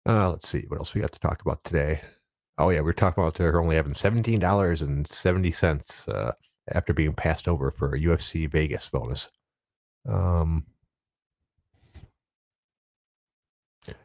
Uh, 0.07 0.29
let's 0.29 0.47
see. 0.47 0.65
What 0.67 0.77
else 0.77 0.93
we 0.93 1.01
got 1.01 1.11
to 1.11 1.19
talk 1.19 1.41
about 1.41 1.63
today? 1.63 2.01
Oh, 2.59 2.69
yeah. 2.69 2.81
We 2.81 2.91
are 2.91 2.93
talking 2.93 3.23
about 3.23 3.39
her 3.39 3.59
only 3.59 3.77
having 3.77 3.95
$17.70 3.95 6.13
uh, 6.13 6.33
after 6.71 6.93
being 6.93 7.13
passed 7.13 7.47
over 7.47 7.71
for 7.71 7.95
a 7.95 7.99
UFC 7.99 8.47
Vegas 8.47 8.87
bonus. 8.89 9.27
Um, 10.07 10.67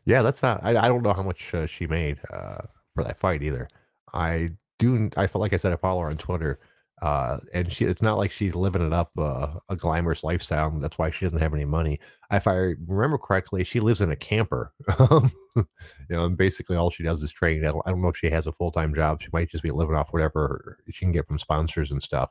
yeah, 0.06 0.22
that's 0.22 0.42
not. 0.42 0.64
I, 0.64 0.78
I 0.78 0.88
don't 0.88 1.02
know 1.02 1.12
how 1.12 1.22
much 1.22 1.52
uh, 1.52 1.66
she 1.66 1.86
made 1.86 2.20
uh, 2.32 2.62
for 2.94 3.04
that 3.04 3.20
fight 3.20 3.42
either. 3.42 3.68
I 4.14 4.52
do. 4.78 5.10
I 5.18 5.26
felt 5.26 5.42
like 5.42 5.52
I 5.52 5.58
said 5.58 5.74
I 5.74 5.76
follow 5.76 6.00
her 6.00 6.08
on 6.08 6.16
Twitter, 6.16 6.58
uh, 7.02 7.38
and 7.54 7.72
she. 7.72 7.86
It's 7.86 8.02
not 8.02 8.18
like 8.18 8.30
she's 8.30 8.54
living 8.54 8.86
it 8.86 8.92
up 8.92 9.10
uh, 9.16 9.54
a 9.68 9.76
glamorous 9.76 10.22
lifestyle. 10.22 10.70
That's 10.78 10.98
why 10.98 11.10
she 11.10 11.24
doesn't 11.24 11.38
have 11.38 11.54
any 11.54 11.64
money. 11.64 11.98
If 12.30 12.46
I 12.46 12.74
remember 12.86 13.16
correctly, 13.16 13.64
she 13.64 13.80
lives 13.80 14.02
in 14.02 14.10
a 14.10 14.16
camper. 14.16 14.70
you 14.98 15.64
know, 16.10 16.26
and 16.26 16.36
basically 16.36 16.76
all 16.76 16.90
she 16.90 17.02
does 17.02 17.22
is 17.22 17.32
train. 17.32 17.64
I 17.64 17.68
don't, 17.70 18.02
know 18.02 18.08
if 18.08 18.16
she 18.16 18.28
has 18.28 18.46
a 18.46 18.52
full 18.52 18.70
time 18.70 18.94
job. 18.94 19.22
She 19.22 19.28
might 19.32 19.50
just 19.50 19.62
be 19.62 19.70
living 19.70 19.96
off 19.96 20.12
whatever 20.12 20.78
she 20.90 21.06
can 21.06 21.12
get 21.12 21.26
from 21.26 21.38
sponsors 21.38 21.90
and 21.90 22.02
stuff. 22.02 22.30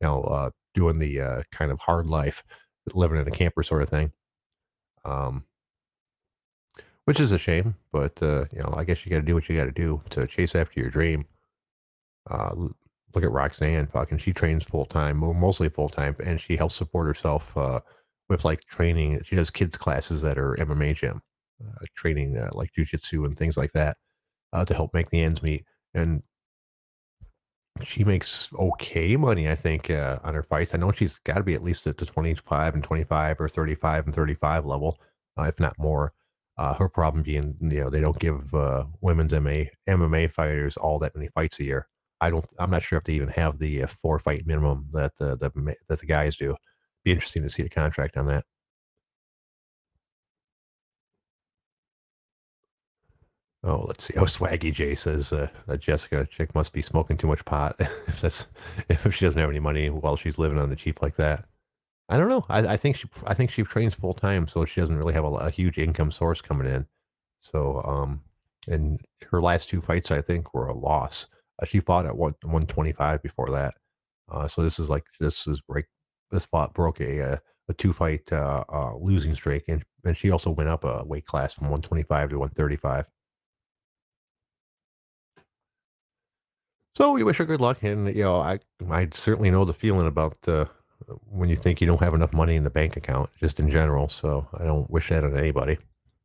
You 0.00 0.08
know, 0.08 0.22
uh, 0.22 0.50
doing 0.74 0.98
the 0.98 1.20
uh, 1.20 1.42
kind 1.52 1.70
of 1.70 1.78
hard 1.78 2.08
life 2.08 2.42
living 2.94 3.20
in 3.20 3.28
a 3.28 3.32
camper 3.32 3.62
sort 3.62 3.82
of 3.82 3.88
thing. 3.88 4.12
Um, 5.04 5.44
which 7.04 7.20
is 7.20 7.32
a 7.32 7.38
shame, 7.38 7.74
but 7.92 8.20
uh, 8.22 8.44
you 8.52 8.58
know, 8.58 8.74
I 8.76 8.84
guess 8.84 9.06
you 9.06 9.10
got 9.10 9.18
to 9.18 9.22
do 9.22 9.34
what 9.34 9.48
you 9.48 9.56
got 9.56 9.64
to 9.64 9.72
do 9.72 10.02
to 10.10 10.26
chase 10.26 10.54
after 10.54 10.80
your 10.80 10.90
dream. 10.90 11.24
Uh, 12.30 12.54
look 13.14 13.24
at 13.24 13.30
Roxanne, 13.30 13.86
fucking, 13.86 14.18
she 14.18 14.32
trains 14.32 14.64
full 14.64 14.84
time, 14.84 15.18
mostly 15.18 15.68
full 15.68 15.88
time, 15.88 16.16
and 16.22 16.40
she 16.40 16.56
helps 16.56 16.74
support 16.74 17.06
herself 17.06 17.56
uh, 17.56 17.80
with 18.28 18.44
like 18.44 18.64
training. 18.64 19.20
She 19.24 19.36
does 19.36 19.50
kids 19.50 19.76
classes 19.76 20.22
at 20.24 20.36
her 20.36 20.56
MMA 20.58 20.94
gym, 20.94 21.22
uh, 21.64 21.84
training 21.94 22.36
uh, 22.36 22.50
like 22.52 22.72
jujitsu 22.72 23.24
and 23.24 23.36
things 23.36 23.56
like 23.56 23.72
that 23.72 23.96
uh, 24.52 24.64
to 24.64 24.74
help 24.74 24.92
make 24.92 25.10
the 25.10 25.22
ends 25.22 25.42
meet. 25.42 25.64
And 25.94 26.22
she 27.82 28.04
makes 28.04 28.50
okay 28.58 29.16
money, 29.16 29.48
I 29.48 29.54
think, 29.54 29.88
uh, 29.90 30.18
on 30.22 30.34
her 30.34 30.42
fights. 30.42 30.74
I 30.74 30.78
know 30.78 30.92
she's 30.92 31.18
got 31.20 31.36
to 31.38 31.44
be 31.44 31.54
at 31.54 31.62
least 31.62 31.86
at 31.86 31.96
the 31.96 32.06
25 32.06 32.74
and 32.74 32.84
25 32.84 33.40
or 33.40 33.48
35 33.48 34.06
and 34.06 34.14
35 34.14 34.66
level, 34.66 34.98
uh, 35.38 35.44
if 35.44 35.58
not 35.58 35.78
more. 35.78 36.12
Her 36.76 36.88
problem 36.88 37.22
being, 37.22 37.54
you 37.60 37.78
know, 37.78 37.88
they 37.88 38.00
don't 38.00 38.18
give 38.18 38.52
women's 39.00 39.32
MMA, 39.32 39.68
MMA 39.88 40.32
fighters 40.32 40.76
all 40.76 40.98
that 40.98 41.14
many 41.14 41.28
fights 41.28 41.60
a 41.60 41.64
year. 41.64 41.86
I 42.20 42.30
don't. 42.30 42.44
I'm 42.58 42.70
not 42.70 42.82
sure 42.82 42.98
if 42.98 43.04
they 43.04 43.14
even 43.14 43.28
have 43.28 43.58
the 43.58 43.84
uh, 43.84 43.86
four 43.86 44.18
fight 44.18 44.46
minimum 44.46 44.86
that 44.92 45.16
the, 45.16 45.36
the 45.36 45.76
that 45.88 46.00
the 46.00 46.06
guys 46.06 46.36
do. 46.36 46.56
Be 47.04 47.12
interesting 47.12 47.42
to 47.42 47.50
see 47.50 47.62
the 47.62 47.68
contract 47.68 48.16
on 48.16 48.26
that. 48.26 48.44
Oh, 53.64 53.84
let's 53.86 54.04
see. 54.04 54.14
Oh, 54.16 54.22
Swaggy 54.22 54.72
J 54.72 54.94
says 54.94 55.32
uh, 55.32 55.48
that 55.66 55.80
Jessica 55.80 56.24
chick 56.26 56.54
must 56.54 56.72
be 56.72 56.80
smoking 56.82 57.16
too 57.16 57.26
much 57.26 57.44
pot 57.44 57.74
if 57.80 58.20
that's 58.20 58.46
if 58.88 59.12
she 59.14 59.24
doesn't 59.24 59.40
have 59.40 59.50
any 59.50 59.58
money 59.58 59.90
while 59.90 60.16
she's 60.16 60.38
living 60.38 60.58
on 60.58 60.70
the 60.70 60.76
cheap 60.76 61.02
like 61.02 61.16
that. 61.16 61.44
I 62.08 62.16
don't 62.16 62.28
know. 62.28 62.44
I, 62.48 62.60
I 62.60 62.76
think 62.76 62.96
she 62.96 63.08
I 63.26 63.34
think 63.34 63.50
she 63.50 63.62
trains 63.64 63.94
full 63.94 64.14
time, 64.14 64.46
so 64.46 64.64
she 64.64 64.80
doesn't 64.80 64.96
really 64.96 65.12
have 65.14 65.24
a, 65.24 65.28
a, 65.28 65.50
huge 65.50 65.78
income 65.78 66.10
source 66.10 66.40
coming 66.40 66.66
in. 66.66 66.86
So, 67.40 67.82
um, 67.84 68.22
and 68.68 69.00
her 69.30 69.42
last 69.42 69.68
two 69.68 69.80
fights, 69.80 70.10
I 70.10 70.22
think, 70.22 70.54
were 70.54 70.68
a 70.68 70.74
loss. 70.74 71.26
Uh, 71.60 71.66
she 71.66 71.80
fought 71.80 72.06
at 72.06 72.16
one 72.16 72.34
125 72.42 73.22
before 73.22 73.50
that. 73.50 73.74
Uh, 74.30 74.48
so 74.48 74.62
this 74.62 74.78
is 74.78 74.88
like 74.88 75.04
this 75.20 75.46
is 75.46 75.60
break. 75.60 75.86
This 76.30 76.46
fought 76.46 76.74
broke 76.74 77.00
a 77.00 77.18
a, 77.18 77.40
a 77.68 77.74
two 77.74 77.92
fight 77.92 78.32
uh, 78.32 78.64
uh, 78.72 78.96
losing 78.96 79.34
streak, 79.34 79.64
and 79.68 79.84
and 80.04 80.16
she 80.16 80.30
also 80.30 80.50
went 80.50 80.68
up 80.68 80.84
a 80.84 81.04
weight 81.04 81.26
class 81.26 81.54
from 81.54 81.66
125 81.66 82.30
to 82.30 82.38
135. 82.38 83.06
So 86.96 87.12
we 87.12 87.22
wish 87.22 87.38
her 87.38 87.44
good 87.44 87.60
luck, 87.60 87.82
and 87.82 88.08
you 88.14 88.24
know, 88.24 88.36
I 88.40 88.58
I 88.90 89.08
certainly 89.12 89.50
know 89.50 89.64
the 89.64 89.74
feeling 89.74 90.06
about 90.06 90.36
uh, 90.48 90.66
when 91.30 91.48
you 91.48 91.56
think 91.56 91.80
you 91.80 91.86
don't 91.86 92.00
have 92.00 92.14
enough 92.14 92.32
money 92.32 92.56
in 92.56 92.64
the 92.64 92.70
bank 92.70 92.96
account, 92.96 93.30
just 93.38 93.60
in 93.60 93.70
general. 93.70 94.08
So 94.08 94.48
I 94.54 94.64
don't 94.64 94.90
wish 94.90 95.10
that 95.10 95.24
on 95.24 95.36
anybody. 95.36 95.78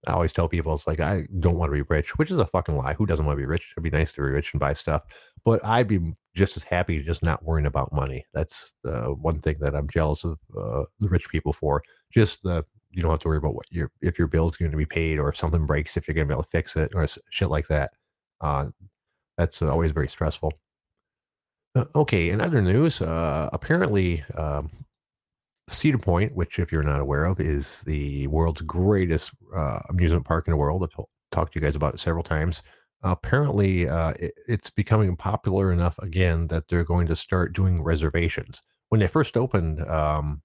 I 0.07 0.13
always 0.13 0.31
tell 0.31 0.49
people 0.49 0.75
it's 0.75 0.87
like 0.87 0.99
I 0.99 1.27
don't 1.39 1.57
want 1.57 1.69
to 1.71 1.73
be 1.73 1.85
rich, 1.89 2.17
which 2.17 2.31
is 2.31 2.37
a 2.37 2.45
fucking 2.45 2.75
lie. 2.75 2.93
Who 2.93 3.05
doesn't 3.05 3.25
want 3.25 3.37
to 3.37 3.41
be 3.41 3.45
rich? 3.45 3.73
It'd 3.73 3.83
be 3.83 3.89
nice 3.89 4.13
to 4.13 4.21
be 4.21 4.27
rich 4.27 4.53
and 4.53 4.59
buy 4.59 4.73
stuff, 4.73 5.03
but 5.45 5.63
I'd 5.63 5.87
be 5.87 6.13
just 6.35 6.57
as 6.57 6.63
happy 6.63 7.01
just 7.01 7.23
not 7.23 7.43
worrying 7.43 7.67
about 7.67 7.93
money. 7.93 8.25
That's 8.33 8.73
the 8.83 9.15
one 9.21 9.39
thing 9.39 9.57
that 9.61 9.75
I'm 9.75 9.89
jealous 9.89 10.23
of 10.23 10.39
uh, 10.57 10.83
the 10.99 11.09
rich 11.09 11.29
people 11.29 11.53
for. 11.53 11.81
Just 12.11 12.43
the 12.43 12.65
you 12.91 13.01
don't 13.01 13.11
have 13.11 13.19
to 13.19 13.27
worry 13.27 13.37
about 13.37 13.55
what 13.55 13.65
your 13.71 13.91
if 14.01 14.17
your 14.19 14.27
bill's 14.27 14.57
going 14.57 14.71
to 14.71 14.77
be 14.77 14.85
paid 14.85 15.19
or 15.19 15.29
if 15.29 15.37
something 15.37 15.65
breaks, 15.65 15.97
if 15.97 16.07
you're 16.07 16.15
going 16.15 16.27
to 16.27 16.31
be 16.31 16.35
able 16.35 16.43
to 16.43 16.49
fix 16.49 16.75
it 16.75 16.91
or 16.93 17.07
shit 17.29 17.49
like 17.49 17.67
that. 17.67 17.91
Uh, 18.41 18.67
that's 19.37 19.61
always 19.61 19.91
very 19.91 20.09
stressful. 20.09 20.53
Uh, 21.75 21.85
okay, 21.95 22.29
in 22.29 22.39
other 22.39 22.61
news, 22.61 23.01
uh, 23.01 23.49
apparently 23.51 24.23
um, 24.37 24.69
Cedar 25.67 25.97
Point, 25.97 26.35
which, 26.35 26.59
if 26.59 26.71
you're 26.71 26.83
not 26.83 26.99
aware 26.99 27.25
of, 27.25 27.39
is 27.39 27.81
the 27.81 28.27
world's 28.27 28.61
greatest 28.61 29.31
uh, 29.55 29.79
amusement 29.89 30.25
park 30.25 30.47
in 30.47 30.51
the 30.51 30.57
world. 30.57 30.83
I've 30.83 31.05
talked 31.31 31.53
to 31.53 31.59
you 31.59 31.65
guys 31.65 31.75
about 31.75 31.93
it 31.93 31.99
several 31.99 32.23
times. 32.23 32.63
apparently, 33.03 33.87
uh, 33.87 34.13
it, 34.19 34.33
it's 34.47 34.69
becoming 34.69 35.15
popular 35.15 35.71
enough 35.71 35.97
again 35.99 36.47
that 36.47 36.67
they're 36.67 36.83
going 36.83 37.07
to 37.07 37.15
start 37.15 37.53
doing 37.53 37.81
reservations. 37.83 38.61
When 38.89 38.99
they 38.99 39.07
first 39.07 39.37
opened, 39.37 39.81
um, 39.87 40.41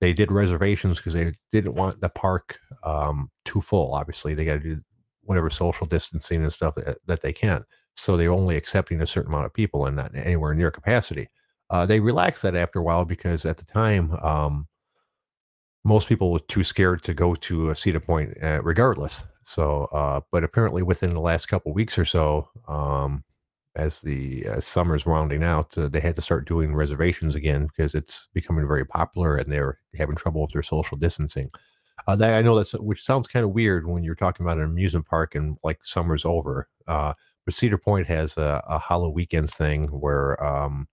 they 0.00 0.12
did 0.12 0.30
reservations 0.30 0.98
because 0.98 1.14
they 1.14 1.32
didn't 1.52 1.74
want 1.74 2.00
the 2.00 2.10
park 2.10 2.58
um, 2.82 3.30
too 3.44 3.60
full. 3.60 3.94
Obviously, 3.94 4.34
they 4.34 4.44
got 4.44 4.62
to 4.62 4.76
do 4.76 4.80
whatever 5.22 5.50
social 5.50 5.86
distancing 5.86 6.42
and 6.42 6.52
stuff 6.52 6.74
that, 6.76 6.98
that 7.06 7.22
they 7.22 7.32
can. 7.32 7.64
So 7.94 8.16
they're 8.16 8.30
only 8.30 8.56
accepting 8.56 9.00
a 9.00 9.06
certain 9.06 9.32
amount 9.32 9.46
of 9.46 9.54
people 9.54 9.86
and 9.86 9.96
not 9.96 10.14
anywhere 10.14 10.54
near 10.54 10.70
capacity. 10.70 11.28
Uh, 11.70 11.86
they 11.86 12.00
relaxed 12.00 12.42
that 12.42 12.54
after 12.54 12.78
a 12.78 12.82
while 12.82 13.04
because 13.04 13.44
at 13.44 13.56
the 13.56 13.64
time, 13.64 14.12
um, 14.22 14.66
most 15.84 16.08
people 16.08 16.32
were 16.32 16.40
too 16.40 16.64
scared 16.64 17.02
to 17.04 17.14
go 17.14 17.34
to 17.34 17.70
a 17.70 17.76
Cedar 17.76 18.00
Point, 18.00 18.36
uh, 18.42 18.60
regardless. 18.62 19.22
So, 19.44 19.84
uh, 19.92 20.20
but 20.32 20.42
apparently, 20.42 20.82
within 20.82 21.10
the 21.10 21.20
last 21.20 21.46
couple 21.46 21.72
weeks 21.72 21.98
or 21.98 22.04
so, 22.04 22.48
um, 22.66 23.22
as 23.76 24.00
the 24.00 24.46
uh, 24.48 24.60
summer's 24.60 25.06
rounding 25.06 25.44
out, 25.44 25.76
uh, 25.78 25.88
they 25.88 26.00
had 26.00 26.16
to 26.16 26.22
start 26.22 26.48
doing 26.48 26.74
reservations 26.74 27.34
again 27.34 27.66
because 27.66 27.94
it's 27.94 28.28
becoming 28.32 28.66
very 28.66 28.84
popular 28.84 29.36
and 29.36 29.52
they're 29.52 29.78
having 29.96 30.16
trouble 30.16 30.42
with 30.42 30.50
their 30.52 30.62
social 30.62 30.96
distancing. 30.96 31.50
Uh, 32.08 32.16
that 32.16 32.34
I 32.34 32.42
know 32.42 32.56
that's 32.56 32.72
which 32.72 33.04
sounds 33.04 33.28
kind 33.28 33.44
of 33.44 33.52
weird 33.52 33.86
when 33.86 34.02
you're 34.02 34.14
talking 34.14 34.44
about 34.44 34.58
an 34.58 34.64
amusement 34.64 35.06
park 35.06 35.34
and 35.34 35.56
like 35.62 35.78
summer's 35.84 36.24
over. 36.24 36.68
Uh, 36.86 37.14
but 37.44 37.54
Cedar 37.54 37.78
Point 37.78 38.06
has 38.08 38.36
a, 38.36 38.62
a 38.68 38.80
HalloWeekends 38.80 39.54
thing 39.54 39.84
where 39.84 40.42
um, 40.44 40.88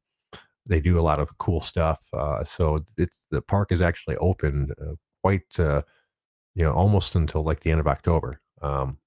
they 0.66 0.80
do 0.80 1.00
a 1.00 1.02
lot 1.02 1.20
of 1.20 1.38
cool 1.38 1.62
stuff. 1.62 2.00
Uh, 2.14 2.44
so 2.44 2.80
it's 2.98 3.28
the 3.32 3.42
park 3.42 3.72
is 3.72 3.82
actually 3.82 4.16
open 4.18 4.72
uh, 4.82 4.96
quite, 5.22 5.60
uh, 5.60 5.82
you 6.56 6.64
know, 6.64 6.72
almost 6.72 7.16
until 7.16 7.44
like 7.44 7.62
the 7.62 7.72
end 7.72 7.80
of 7.80 7.88
October. 7.88 8.40
Um, 8.62 8.98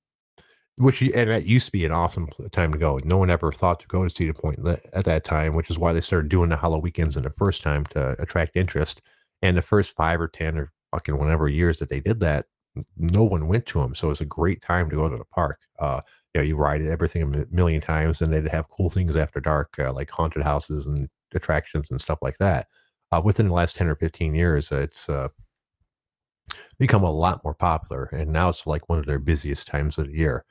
which 0.79 1.01
and 1.01 1.31
that 1.31 1.47
used 1.47 1.67
to 1.67 1.73
be 1.73 1.87
an 1.87 1.93
awesome 1.93 2.29
time 2.53 2.71
to 2.73 2.79
go. 2.79 3.01
No 3.05 3.17
one 3.17 3.31
ever 3.31 3.51
thought 3.51 3.81
to 3.81 3.87
go 3.87 4.05
to 4.05 4.11
Cedar 4.11 4.35
Point 4.35 4.59
at 4.93 5.05
that 5.07 5.25
time, 5.25 5.55
which 5.55 5.71
is 5.71 5.79
why 5.79 5.95
they 5.95 6.03
started 6.03 6.29
doing 6.29 6.51
the 6.51 6.57
HalloWeekends 6.57 7.17
in 7.17 7.23
the 7.23 7.31
first 7.31 7.63
time 7.63 7.87
to 7.87 8.15
attract 8.21 8.57
interest. 8.57 9.01
And 9.43 9.57
the 9.57 9.63
first 9.63 9.97
five 9.97 10.21
or 10.21 10.29
ten 10.29 10.59
or 10.59 10.73
fucking 10.91 11.19
whatever 11.19 11.49
years 11.49 11.79
that 11.79 11.89
they 11.89 12.01
did 12.01 12.21
that, 12.21 12.47
no 12.99 13.25
one 13.25 13.49
went 13.49 13.65
to 13.67 13.81
them. 13.81 13.95
So 13.95 14.09
it 14.09 14.11
was 14.11 14.21
a 14.21 14.27
great 14.27 14.61
time 14.61 14.91
to 14.91 14.97
go 14.97 15.09
to 15.09 15.17
the 15.17 15.25
park. 15.25 15.61
Uh, 15.79 16.01
you 16.35 16.41
know, 16.41 16.47
you 16.47 16.57
ride 16.57 16.83
everything 16.83 17.23
a 17.23 17.47
million 17.51 17.81
times, 17.81 18.21
and 18.21 18.31
they'd 18.31 18.47
have 18.49 18.69
cool 18.69 18.91
things 18.91 19.17
after 19.17 19.41
dark, 19.41 19.75
uh, 19.79 19.95
like 19.95 20.11
haunted 20.11 20.43
houses 20.43 20.85
and 20.85 21.09
attractions 21.35 21.91
and 21.91 22.01
stuff 22.01 22.19
like 22.23 22.39
that. 22.39 22.67
Uh, 23.13 23.21
within 23.25 23.49
the 23.49 23.55
last 23.55 23.77
10 23.77 23.89
or 23.89 23.95
15 23.95 24.35
years, 24.35 24.73
uh, 24.73 24.81
it's 24.81 25.09
uh, 25.09 25.29
become 26.79 27.05
a 27.05 27.11
lot 27.11 27.43
more 27.45 27.55
popular. 27.55 28.05
And 28.13 28.33
now 28.33 28.49
it's 28.49 28.67
like 28.67 28.89
one 28.89 28.99
of 28.99 29.07
their 29.07 29.19
busiest 29.19 29.67
times 29.67 29.99
of 29.99 30.07
the 30.07 30.17
year, 30.17 30.45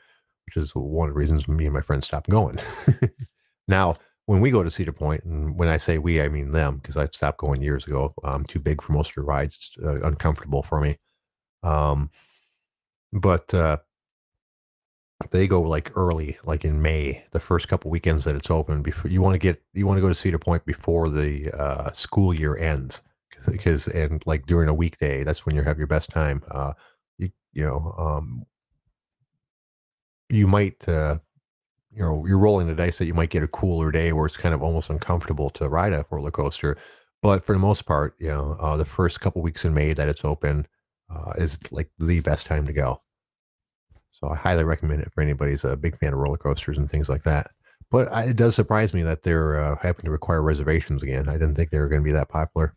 which 0.45 0.57
is 0.57 0.71
one 0.73 1.09
of 1.09 1.13
the 1.15 1.19
reasons 1.19 1.47
me 1.47 1.65
and 1.65 1.73
my 1.73 1.81
friends 1.81 2.05
stopped 2.05 2.29
going. 2.29 2.57
now, 3.67 3.97
when 4.27 4.41
we 4.41 4.49
go 4.51 4.63
to 4.63 4.71
Cedar 4.71 4.91
Point, 4.91 5.23
and 5.23 5.55
when 5.55 5.67
I 5.67 5.77
say 5.77 5.97
we, 5.97 6.21
I 6.21 6.29
mean 6.29 6.51
them, 6.51 6.77
because 6.77 6.97
I 6.97 7.05
stopped 7.07 7.37
going 7.37 7.61
years 7.61 7.85
ago. 7.85 8.13
I'm 8.23 8.43
too 8.43 8.59
big 8.59 8.81
for 8.81 8.93
most 8.93 9.09
of 9.09 9.15
the 9.15 9.21
rides. 9.21 9.55
It's 9.77 9.85
uh, 9.85 10.01
uncomfortable 10.07 10.63
for 10.63 10.81
me. 10.81 10.97
Um, 11.61 12.09
but 13.13 13.53
uh, 13.53 13.77
they 15.31 15.47
go 15.47 15.61
like 15.61 15.91
early, 15.95 16.37
like 16.43 16.65
in 16.65 16.81
May, 16.81 17.23
the 17.31 17.39
first 17.39 17.67
couple 17.67 17.89
weekends 17.89 18.25
that 18.25 18.35
it's 18.35 18.51
open. 18.51 18.81
Before 18.81 19.09
you 19.09 19.21
want 19.21 19.35
to 19.35 19.39
get, 19.39 19.61
you 19.73 19.87
want 19.87 19.97
to 19.97 20.01
go 20.01 20.09
to 20.09 20.15
Cedar 20.15 20.39
Point 20.39 20.65
before 20.65 21.09
the 21.09 21.51
uh, 21.51 21.91
school 21.93 22.33
year 22.33 22.57
ends, 22.57 23.01
because 23.49 23.87
and 23.87 24.21
like 24.25 24.45
during 24.45 24.69
a 24.69 24.73
weekday, 24.73 25.23
that's 25.23 25.45
when 25.45 25.55
you 25.55 25.63
have 25.63 25.77
your 25.77 25.87
best 25.87 26.09
time. 26.09 26.43
Uh, 26.51 26.73
you 27.17 27.29
you 27.53 27.63
know, 27.63 27.95
um, 27.97 28.45
you 30.29 30.47
might, 30.47 30.87
uh, 30.89 31.17
you 31.91 32.01
know, 32.01 32.25
you're 32.25 32.39
rolling 32.39 32.67
the 32.67 32.75
dice 32.75 32.97
that 32.97 33.05
you 33.05 33.13
might 33.13 33.29
get 33.29 33.43
a 33.43 33.47
cooler 33.47 33.91
day 33.91 34.11
where 34.11 34.25
it's 34.25 34.37
kind 34.37 34.53
of 34.53 34.61
almost 34.61 34.89
uncomfortable 34.89 35.49
to 35.51 35.69
ride 35.69 35.93
a 35.93 36.05
roller 36.11 36.31
coaster. 36.31 36.77
But 37.21 37.45
for 37.45 37.53
the 37.53 37.59
most 37.59 37.85
part, 37.85 38.15
you 38.19 38.27
know, 38.27 38.57
uh, 38.59 38.75
the 38.75 38.85
first 38.85 39.21
couple 39.21 39.41
weeks 39.41 39.65
in 39.65 39.73
May 39.73 39.93
that 39.93 40.09
it's 40.09 40.25
open 40.25 40.67
uh, 41.09 41.33
is 41.37 41.57
like 41.71 41.89
the 41.99 42.19
best 42.19 42.47
time 42.47 42.65
to 42.65 42.73
go. 42.73 43.01
So 44.19 44.29
I 44.29 44.35
highly 44.35 44.63
recommend 44.63 45.01
it 45.01 45.11
for 45.11 45.21
anybody 45.21 45.51
who's 45.51 45.65
a 45.65 45.75
big 45.75 45.97
fan 45.97 46.13
of 46.13 46.19
roller 46.19 46.37
coasters 46.37 46.77
and 46.77 46.89
things 46.89 47.09
like 47.09 47.23
that. 47.23 47.51
But 47.91 48.11
I, 48.11 48.23
it 48.25 48.37
does 48.37 48.55
surprise 48.55 48.93
me 48.93 49.03
that 49.03 49.23
they're 49.23 49.59
uh, 49.59 49.77
having 49.81 50.05
to 50.05 50.11
require 50.11 50.41
reservations 50.41 51.03
again. 51.03 51.27
I 51.29 51.33
didn't 51.33 51.55
think 51.55 51.69
they 51.69 51.79
were 51.79 51.89
going 51.89 52.01
to 52.01 52.05
be 52.05 52.13
that 52.13 52.29
popular. 52.29 52.73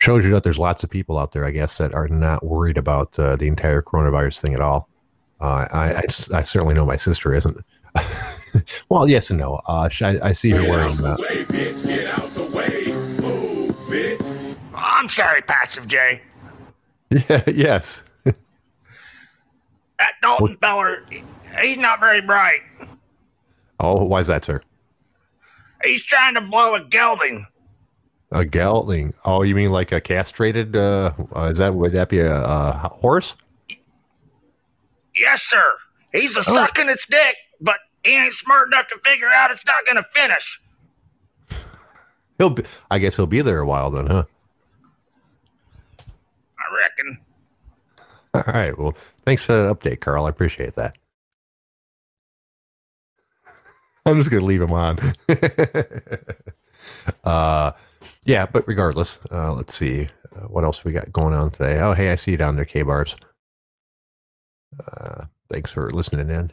Shows 0.00 0.24
you 0.24 0.32
that 0.32 0.42
there's 0.42 0.58
lots 0.58 0.82
of 0.82 0.90
people 0.90 1.18
out 1.18 1.32
there, 1.32 1.44
I 1.44 1.50
guess, 1.50 1.78
that 1.78 1.94
are 1.94 2.08
not 2.08 2.44
worried 2.44 2.78
about 2.78 3.16
uh, 3.18 3.36
the 3.36 3.46
entire 3.46 3.82
coronavirus 3.82 4.40
thing 4.40 4.54
at 4.54 4.60
all. 4.60 4.88
Uh, 5.40 5.66
I, 5.72 5.92
I, 5.92 6.02
I, 6.34 6.42
certainly 6.42 6.74
know 6.74 6.86
my 6.86 6.96
sister 6.96 7.34
isn't. 7.34 7.56
well, 8.90 9.08
yes 9.08 9.30
and 9.30 9.38
no. 9.38 9.60
Uh, 9.68 9.88
I, 10.00 10.18
I 10.22 10.32
see 10.32 10.50
her 10.50 10.62
wearing 10.62 10.96
that. 10.98 11.18
I'm 14.74 15.08
sorry, 15.08 15.42
Passive 15.42 15.86
J. 15.86 16.22
Yeah, 17.10 17.42
yes. 17.46 18.02
That 20.02 20.14
Dalton 20.20 20.56
feller, 20.56 21.04
he's 21.60 21.78
not 21.78 22.00
very 22.00 22.20
bright. 22.20 22.58
Oh, 23.78 24.04
why 24.04 24.20
is 24.20 24.26
that, 24.26 24.44
sir? 24.44 24.60
He's 25.84 26.02
trying 26.02 26.34
to 26.34 26.40
blow 26.40 26.74
a 26.74 26.82
gelding. 26.82 27.46
A 28.32 28.44
gelding? 28.44 29.14
Oh, 29.24 29.42
you 29.42 29.54
mean 29.54 29.70
like 29.70 29.92
a 29.92 30.00
castrated? 30.00 30.74
Uh, 30.74 31.12
uh 31.36 31.50
is 31.52 31.58
that 31.58 31.72
would 31.72 31.92
that 31.92 32.08
be 32.08 32.18
a, 32.18 32.34
a 32.34 32.90
horse? 32.92 33.36
Yes, 35.16 35.42
sir. 35.42 35.62
He's 36.10 36.36
a 36.36 36.40
oh. 36.40 36.42
sucking 36.42 36.88
its 36.88 37.06
dick, 37.06 37.36
but 37.60 37.78
he 38.04 38.16
ain't 38.16 38.34
smart 38.34 38.72
enough 38.72 38.88
to 38.88 38.98
figure 39.04 39.28
out 39.28 39.52
it's 39.52 39.64
not 39.66 39.86
going 39.86 39.98
to 39.98 40.02
finish. 40.02 40.60
He'll 42.38 42.50
be. 42.50 42.64
I 42.90 42.98
guess 42.98 43.14
he'll 43.14 43.28
be 43.28 43.40
there 43.40 43.60
a 43.60 43.66
while 43.66 43.92
then, 43.92 44.08
huh? 44.08 44.24
I 46.58 46.76
reckon. 46.76 47.20
All 48.34 48.42
right. 48.48 48.76
Well, 48.76 48.96
thanks 49.24 49.44
for 49.44 49.52
that 49.52 49.78
update, 49.78 50.00
Carl. 50.00 50.26
I 50.26 50.30
appreciate 50.30 50.74
that. 50.74 50.96
I'm 54.06 54.18
just 54.18 54.30
gonna 54.30 54.44
leave 54.44 54.62
him 54.62 54.72
on. 54.72 54.98
uh, 57.24 57.72
yeah, 58.24 58.46
but 58.46 58.66
regardless, 58.66 59.18
uh, 59.30 59.52
let's 59.52 59.74
see 59.74 60.08
uh, 60.36 60.46
what 60.48 60.64
else 60.64 60.84
we 60.84 60.92
got 60.92 61.12
going 61.12 61.34
on 61.34 61.50
today. 61.50 61.80
Oh, 61.80 61.92
hey, 61.92 62.10
I 62.10 62.14
see 62.14 62.32
you 62.32 62.36
down 62.36 62.56
there, 62.56 62.64
K 62.64 62.82
Bars. 62.82 63.16
Uh, 64.92 65.24
thanks 65.50 65.72
for 65.72 65.90
listening 65.90 66.30
in. 66.30 66.52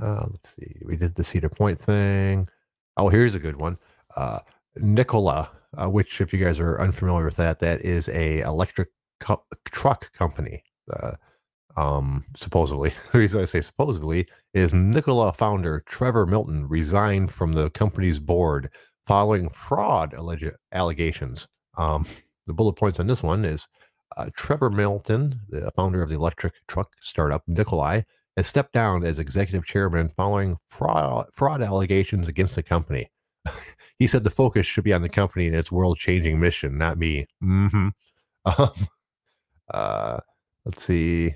Uh, 0.00 0.26
let's 0.30 0.54
see, 0.54 0.76
we 0.84 0.96
did 0.96 1.14
the 1.14 1.24
Cedar 1.24 1.48
Point 1.48 1.78
thing. 1.78 2.48
Oh, 2.96 3.08
here's 3.08 3.34
a 3.34 3.38
good 3.38 3.56
one. 3.56 3.78
Uh, 4.16 4.40
Nikola, 4.76 5.50
uh, 5.76 5.88
which, 5.88 6.20
if 6.20 6.32
you 6.32 6.42
guys 6.42 6.60
are 6.60 6.80
unfamiliar 6.80 7.24
with 7.24 7.36
that, 7.36 7.58
that 7.60 7.82
is 7.82 8.08
a 8.08 8.40
electric 8.40 8.88
co- 9.20 9.44
truck 9.66 10.12
company 10.12 10.62
uh, 10.92 11.12
um, 11.76 12.24
supposedly, 12.34 12.90
the 13.12 13.18
reason 13.18 13.40
I 13.40 13.44
say 13.44 13.60
supposedly 13.60 14.26
is 14.54 14.72
Nikola 14.72 15.32
founder 15.32 15.82
Trevor 15.86 16.26
Milton 16.26 16.66
resigned 16.68 17.30
from 17.30 17.52
the 17.52 17.70
company's 17.70 18.18
board 18.18 18.70
following 19.06 19.48
fraud 19.48 20.14
alleged 20.14 20.50
allegations. 20.72 21.48
Um, 21.76 22.06
the 22.46 22.54
bullet 22.54 22.74
points 22.74 23.00
on 23.00 23.06
this 23.06 23.22
one 23.22 23.44
is 23.44 23.66
uh, 24.16 24.30
Trevor 24.36 24.70
Milton, 24.70 25.32
the 25.48 25.70
founder 25.76 26.02
of 26.02 26.08
the 26.08 26.14
electric 26.14 26.54
truck 26.68 26.90
startup 27.00 27.42
Nikola, 27.46 28.04
has 28.36 28.46
stepped 28.46 28.72
down 28.72 29.04
as 29.04 29.18
executive 29.18 29.64
chairman 29.64 30.08
following 30.10 30.56
fraud, 30.68 31.26
fraud 31.32 31.62
allegations 31.62 32.28
against 32.28 32.54
the 32.54 32.62
company. 32.62 33.10
he 33.98 34.06
said 34.06 34.24
the 34.24 34.30
focus 34.30 34.66
should 34.66 34.84
be 34.84 34.92
on 34.92 35.02
the 35.02 35.08
company 35.08 35.46
and 35.46 35.56
its 35.56 35.72
world 35.72 35.98
changing 35.98 36.38
mission, 36.40 36.78
not 36.78 36.98
me. 36.98 37.26
Mm-hmm. 37.42 37.88
Um, 38.58 38.70
uh, 39.74 40.20
let's 40.64 40.84
see. 40.84 41.34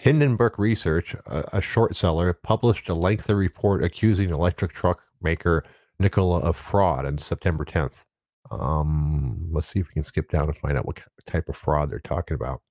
Hindenburg 0.00 0.58
Research, 0.60 1.14
a, 1.26 1.56
a, 1.58 1.60
short 1.60 1.96
seller, 1.96 2.32
published 2.32 2.88
a 2.88 2.94
lengthy 2.94 3.32
report 3.34 3.82
accusing 3.82 4.30
electric 4.30 4.72
truck 4.72 5.02
maker 5.20 5.64
Nikola 5.98 6.38
of 6.40 6.56
fraud 6.56 7.04
on 7.04 7.18
September 7.18 7.64
10th. 7.64 8.04
Um, 8.50 9.48
let's 9.50 9.66
see 9.66 9.80
if 9.80 9.88
we 9.88 9.94
can 9.94 10.04
skip 10.04 10.30
down 10.30 10.44
and 10.44 10.56
find 10.56 10.78
out 10.78 10.86
what 10.86 11.00
type 11.26 11.48
of 11.48 11.56
fraud 11.56 11.90
they're 11.90 11.98
talking 11.98 12.36
about. 12.36 12.62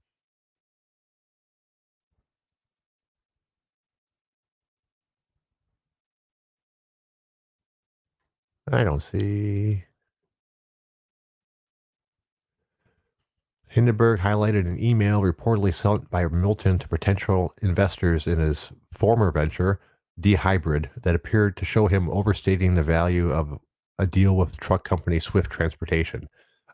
I 8.71 8.83
don't 8.83 9.01
see. 9.03 9.83
Hindenburg 13.77 14.21
highlighted 14.21 14.67
an 14.67 14.83
email 14.83 15.21
reportedly 15.21 15.71
sent 15.71 16.09
by 16.09 16.25
Milton 16.25 16.79
to 16.79 16.87
potential 16.87 17.53
investors 17.61 18.25
in 18.25 18.39
his 18.39 18.71
former 18.91 19.31
venture, 19.31 19.79
dHybrid, 20.19 20.89
that 21.03 21.13
appeared 21.13 21.55
to 21.57 21.63
show 21.63 21.85
him 21.85 22.09
overstating 22.09 22.73
the 22.73 22.81
value 22.81 23.29
of 23.29 23.59
a 23.99 24.07
deal 24.07 24.35
with 24.35 24.57
truck 24.57 24.83
company 24.83 25.19
Swift 25.19 25.51
Transportation. 25.51 26.27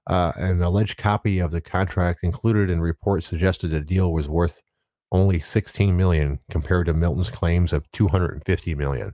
Uh, 0.07 0.31
an 0.37 0.61
alleged 0.61 0.95
copy 0.95 1.39
of 1.39 1.51
the 1.51 1.59
contract 1.59 2.21
included 2.23 2.69
in 2.69 2.79
report 2.79 3.25
suggested 3.25 3.71
the 3.71 3.81
deal 3.81 4.13
was 4.13 4.29
worth 4.29 4.61
only 5.11 5.41
16 5.41 5.97
million 5.97 6.39
compared 6.49 6.85
to 6.85 6.93
Milton's 6.93 7.29
claims 7.29 7.73
of 7.73 7.83
250 7.91 8.75
million. 8.75 9.13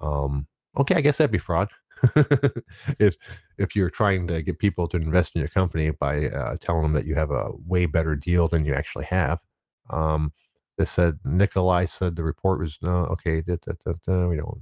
Um, 0.00 0.46
okay, 0.78 0.94
I 0.94 1.00
guess 1.00 1.18
that'd 1.18 1.32
be 1.32 1.38
fraud. 1.38 1.70
if 2.98 3.16
if 3.58 3.74
you're 3.74 3.90
trying 3.90 4.26
to 4.28 4.42
get 4.42 4.58
people 4.58 4.88
to 4.88 4.96
invest 4.96 5.34
in 5.34 5.40
your 5.40 5.48
company 5.48 5.90
by 5.90 6.26
uh, 6.26 6.56
telling 6.60 6.82
them 6.82 6.92
that 6.92 7.06
you 7.06 7.14
have 7.14 7.30
a 7.30 7.50
way 7.66 7.86
better 7.86 8.14
deal 8.14 8.48
than 8.48 8.64
you 8.64 8.74
actually 8.74 9.06
have. 9.06 9.40
Um, 9.90 10.32
they 10.78 10.84
said 10.84 11.18
Nikola 11.24 11.86
said 11.86 12.16
the 12.16 12.22
report 12.22 12.60
was 12.60 12.78
no 12.82 13.06
okay. 13.06 13.40
Da, 13.40 13.56
da, 13.56 13.92
da, 14.06 14.28
we 14.28 14.36
don't. 14.36 14.60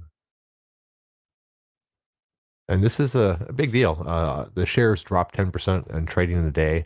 And 2.67 2.83
this 2.83 2.99
is 2.99 3.15
a, 3.15 3.45
a 3.47 3.53
big 3.53 3.71
deal. 3.71 4.01
Uh, 4.05 4.45
the 4.55 4.65
shares 4.65 5.03
dropped 5.03 5.35
10% 5.35 5.93
in 5.95 6.05
trading 6.07 6.37
in 6.37 6.45
the 6.45 6.51
day, 6.51 6.85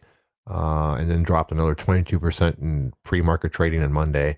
uh, 0.50 0.95
and 0.95 1.10
then 1.10 1.23
dropped 1.23 1.52
another 1.52 1.76
22% 1.76 2.60
in 2.60 2.91
pre-market 3.04 3.54
trading 3.54 3.82
on 3.82 3.93
Monday. 3.93 4.38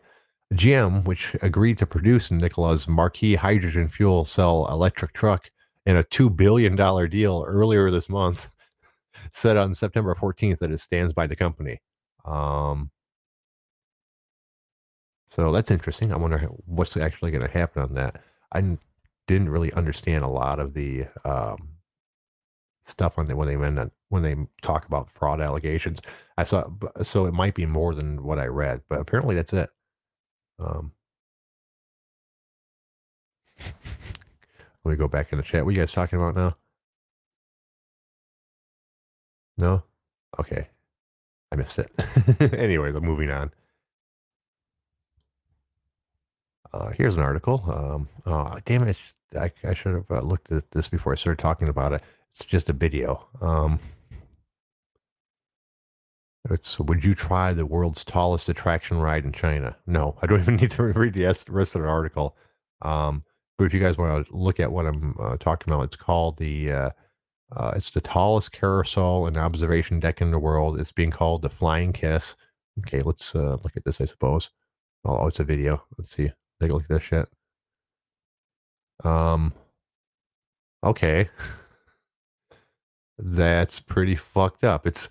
GM, 0.54 1.06
which 1.06 1.36
agreed 1.42 1.78
to 1.78 1.86
produce 1.86 2.30
Nikola's 2.30 2.88
marquee 2.88 3.36
hydrogen 3.36 3.88
fuel 3.88 4.26
cell 4.26 4.68
electric 4.70 5.14
truck, 5.14 5.50
in 5.86 5.98
a 5.98 6.04
$2 6.04 6.36
billion 6.36 6.76
deal 7.10 7.44
earlier 7.48 7.92
this 7.92 8.10
month, 8.10 8.50
said 9.32 9.58
on 9.58 9.74
September 9.76 10.14
14th 10.16 10.60
that 10.60 10.72
it 10.72 10.80
stands 10.80 11.14
by 11.14 11.28
the 11.28 11.36
company. 11.36 11.80
Um, 12.26 12.92
so 15.28 15.52
that's 15.52 15.72
interesting. 15.72 16.12
I 16.12 16.18
wonder 16.18 16.40
what's 16.66 16.98
actually 16.98 17.32
going 17.32 17.46
to 17.46 17.52
happen 17.52 17.82
on 17.82 17.94
that. 17.94 18.22
I 18.54 18.78
didn't 19.28 19.50
really 19.50 19.72
understand 19.74 20.24
a 20.24 20.28
lot 20.28 20.60
of 20.60 20.74
the 20.74 21.06
um, 21.24 21.70
stuff 22.84 23.18
on 23.18 23.28
the, 23.28 23.36
when 23.36 23.48
they 23.48 23.56
meant 23.56 23.94
when 24.10 24.24
they 24.24 24.36
talk 24.62 24.86
about 24.86 25.10
fraud 25.10 25.40
allegations. 25.40 26.02
I 26.38 26.44
saw 26.44 26.70
so 27.02 27.26
it 27.26 27.34
might 27.34 27.56
be 27.56 27.66
more 27.66 27.96
than 27.96 28.24
what 28.24 28.40
I 28.40 28.48
read, 28.48 28.82
but 28.90 29.00
apparently 29.00 29.36
that's 29.36 29.54
it. 29.54 29.70
Um, 30.60 30.92
Let 34.84 34.92
me 34.92 34.98
go 34.98 35.08
back 35.08 35.32
in 35.32 35.38
the 35.38 35.44
chat. 35.44 35.64
What 35.64 35.70
are 35.70 35.74
you 35.74 35.80
guys 35.80 35.92
talking 35.92 36.18
about 36.18 36.36
now? 36.36 36.58
No? 39.58 39.84
Okay. 40.40 40.68
I 41.52 41.56
missed 41.56 41.80
it. 41.80 41.92
Anyways, 42.54 42.96
I'm 42.96 43.06
moving 43.06 43.30
on. 43.30 43.52
Uh, 46.74 46.92
here's 46.92 47.16
an 47.16 47.22
article. 47.22 47.64
Um, 47.68 48.10
oh, 48.26 48.58
damn 48.66 48.88
it. 48.88 48.98
I, 49.38 49.52
I 49.64 49.74
should 49.74 49.94
have 49.94 50.10
uh, 50.10 50.22
looked 50.22 50.52
at 50.52 50.72
this 50.72 50.88
before 50.88 51.12
I 51.12 51.16
started 51.16 51.42
talking 51.42 51.70
about 51.70 51.94
it. 51.94 52.02
It's 52.30 52.46
just 52.46 52.70
a 52.70 52.74
video. 52.74 53.28
Um, 53.42 53.80
would 56.80 57.06
you 57.06 57.14
try 57.14 57.54
the 57.54 57.66
world's 57.66 58.04
tallest 58.04 58.50
attraction 58.50 58.98
ride 58.98 59.26
in 59.26 59.32
China? 59.32 59.76
No, 59.86 60.18
I 60.22 60.28
don't 60.28 60.42
even 60.42 60.56
need 60.58 60.72
to 60.72 60.84
read 60.84 61.14
the 61.14 61.26
rest 61.50 61.76
of 61.76 61.82
the 61.82 61.88
article. 61.88 62.36
Um, 62.82 63.24
but 63.62 63.68
if 63.68 63.76
you 63.76 63.80
guys 63.80 63.96
want 63.96 64.26
to 64.26 64.36
look 64.36 64.60
at 64.60 64.72
what 64.72 64.88
I'm 64.88 65.16
uh, 65.20 65.38
talking 65.38 65.72
about, 65.72 65.84
it's 65.84 65.96
called 65.96 66.40
the 66.40 66.72
uh, 66.72 66.90
uh, 67.56 67.74
it's 67.76 67.92
the 67.92 68.02
tallest 68.02 68.52
carousel 68.52 69.28
and 69.28 69.38
observation 69.38 70.00
deck 70.00 70.20
in 70.20 70.32
the 70.32 70.40
world. 70.40 70.80
It's 70.80 70.92
being 70.92 71.12
called 71.12 71.44
the 71.44 71.50
Flying 71.52 71.94
Kiss. 71.94 72.36
Okay, 72.80 73.02
let's 73.02 73.36
uh, 73.36 73.58
look 73.64 73.78
at 73.78 73.86
this. 73.86 74.02
I 74.02 74.06
suppose. 74.06 74.50
Oh, 75.06 75.16
oh, 75.16 75.28
it's 75.28 75.40
a 75.40 75.44
video. 75.44 75.84
Let's 75.96 76.12
see. 76.12 76.32
Take 76.60 76.72
a 76.72 76.74
look 76.74 76.86
at 76.86 76.90
this 76.90 77.04
shit. 77.04 77.30
Um. 79.04 79.54
Okay. 80.84 81.30
That's 83.20 83.80
pretty 83.80 84.16
fucked 84.16 84.64
up. 84.64 84.88
It's 84.88 85.08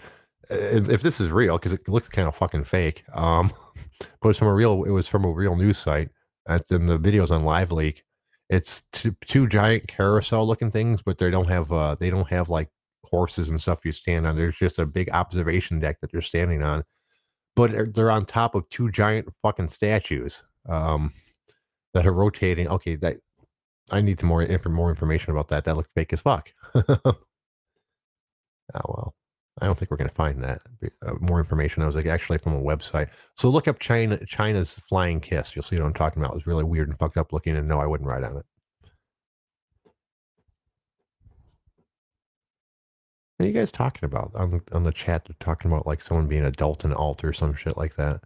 if, 0.50 0.88
if 0.88 1.02
this 1.02 1.20
is 1.20 1.28
real 1.28 1.56
because 1.56 1.72
it 1.72 1.88
looks 1.88 2.08
kind 2.08 2.26
of 2.26 2.34
fucking 2.34 2.64
fake. 2.64 3.04
Um, 3.14 3.52
but 4.20 4.30
it's 4.30 4.40
from 4.40 4.48
a 4.48 4.54
real. 4.54 4.82
It 4.82 4.90
was 4.90 5.06
from 5.06 5.24
a 5.24 5.30
real 5.30 5.54
news 5.54 5.78
site. 5.78 6.08
That's 6.46 6.72
in 6.72 6.86
the 6.86 6.98
videos 6.98 7.30
on 7.30 7.42
LiveLeak 7.42 8.02
it's 8.50 8.82
two, 8.92 9.16
two 9.24 9.46
giant 9.46 9.86
carousel 9.86 10.46
looking 10.46 10.70
things, 10.72 11.02
but 11.02 11.18
they 11.18 11.30
don't 11.30 11.48
have 11.48 11.72
uh 11.72 11.94
they 11.94 12.10
don't 12.10 12.28
have 12.28 12.50
like 12.50 12.68
horses 13.04 13.48
and 13.48 13.62
stuff 13.62 13.84
you 13.84 13.92
stand 13.92 14.26
on. 14.26 14.36
There's 14.36 14.56
just 14.56 14.78
a 14.78 14.86
big 14.86 15.08
observation 15.10 15.78
deck 15.78 16.00
that 16.00 16.12
they're 16.12 16.20
standing 16.20 16.62
on, 16.62 16.84
but 17.56 17.94
they're 17.94 18.10
on 18.10 18.26
top 18.26 18.54
of 18.54 18.68
two 18.68 18.90
giant 18.90 19.28
fucking 19.40 19.68
statues 19.68 20.42
um 20.68 21.14
that 21.94 22.06
are 22.06 22.12
rotating. 22.12 22.68
Okay, 22.68 22.96
that 22.96 23.18
I 23.92 24.00
need 24.00 24.18
to 24.18 24.26
more 24.26 24.46
more 24.68 24.90
information 24.90 25.30
about 25.30 25.48
that. 25.48 25.64
That 25.64 25.76
looked 25.76 25.92
fake 25.92 26.12
as 26.12 26.20
fuck. 26.20 26.50
oh 26.74 27.14
well. 28.74 29.14
I 29.60 29.66
don't 29.66 29.78
think 29.78 29.90
we're 29.90 29.96
going 29.96 30.08
to 30.08 30.14
find 30.14 30.42
that. 30.42 30.62
Uh, 31.06 31.14
more 31.20 31.38
information. 31.38 31.82
I 31.82 31.86
was 31.86 31.96
like 31.96 32.06
actually 32.06 32.38
from 32.38 32.54
a 32.54 32.60
website. 32.60 33.10
So 33.36 33.48
look 33.50 33.68
up 33.68 33.78
China 33.78 34.24
China's 34.26 34.80
Flying 34.88 35.20
Kiss. 35.20 35.54
You'll 35.54 35.62
see 35.62 35.76
what 35.76 35.86
I'm 35.86 35.94
talking 35.94 36.22
about. 36.22 36.32
It 36.32 36.36
was 36.36 36.46
really 36.46 36.64
weird 36.64 36.88
and 36.88 36.98
fucked 36.98 37.16
up 37.16 37.32
looking, 37.32 37.56
and 37.56 37.68
no, 37.68 37.78
I 37.78 37.86
wouldn't 37.86 38.08
ride 38.08 38.24
on 38.24 38.36
it. 38.38 38.46
What 43.36 43.44
are 43.44 43.48
you 43.48 43.54
guys 43.54 43.70
talking 43.70 44.04
about 44.04 44.32
on 44.34 44.60
on 44.72 44.82
the 44.82 44.92
chat? 44.92 45.24
They're 45.26 45.36
talking 45.40 45.70
about 45.70 45.86
like 45.86 46.02
someone 46.02 46.26
being 46.26 46.44
adult 46.44 46.84
and 46.84 46.94
alt 46.94 47.24
or 47.24 47.32
some 47.32 47.54
shit 47.54 47.76
like 47.76 47.96
that. 47.96 48.22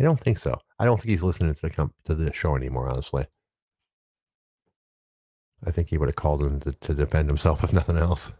I 0.00 0.04
don't 0.04 0.20
think 0.20 0.38
so. 0.38 0.58
I 0.78 0.84
don't 0.84 0.96
think 0.96 1.10
he's 1.10 1.22
listening 1.22 1.54
to 1.54 1.60
the 1.60 1.70
comp- 1.70 1.94
to 2.04 2.14
the 2.14 2.32
show 2.32 2.56
anymore. 2.56 2.88
Honestly, 2.88 3.26
I 5.66 5.70
think 5.70 5.88
he 5.88 5.98
would 5.98 6.08
have 6.08 6.16
called 6.16 6.42
him 6.42 6.60
to, 6.60 6.72
to 6.72 6.94
defend 6.94 7.28
himself 7.28 7.64
if 7.64 7.72
nothing 7.72 7.98
else. 7.98 8.32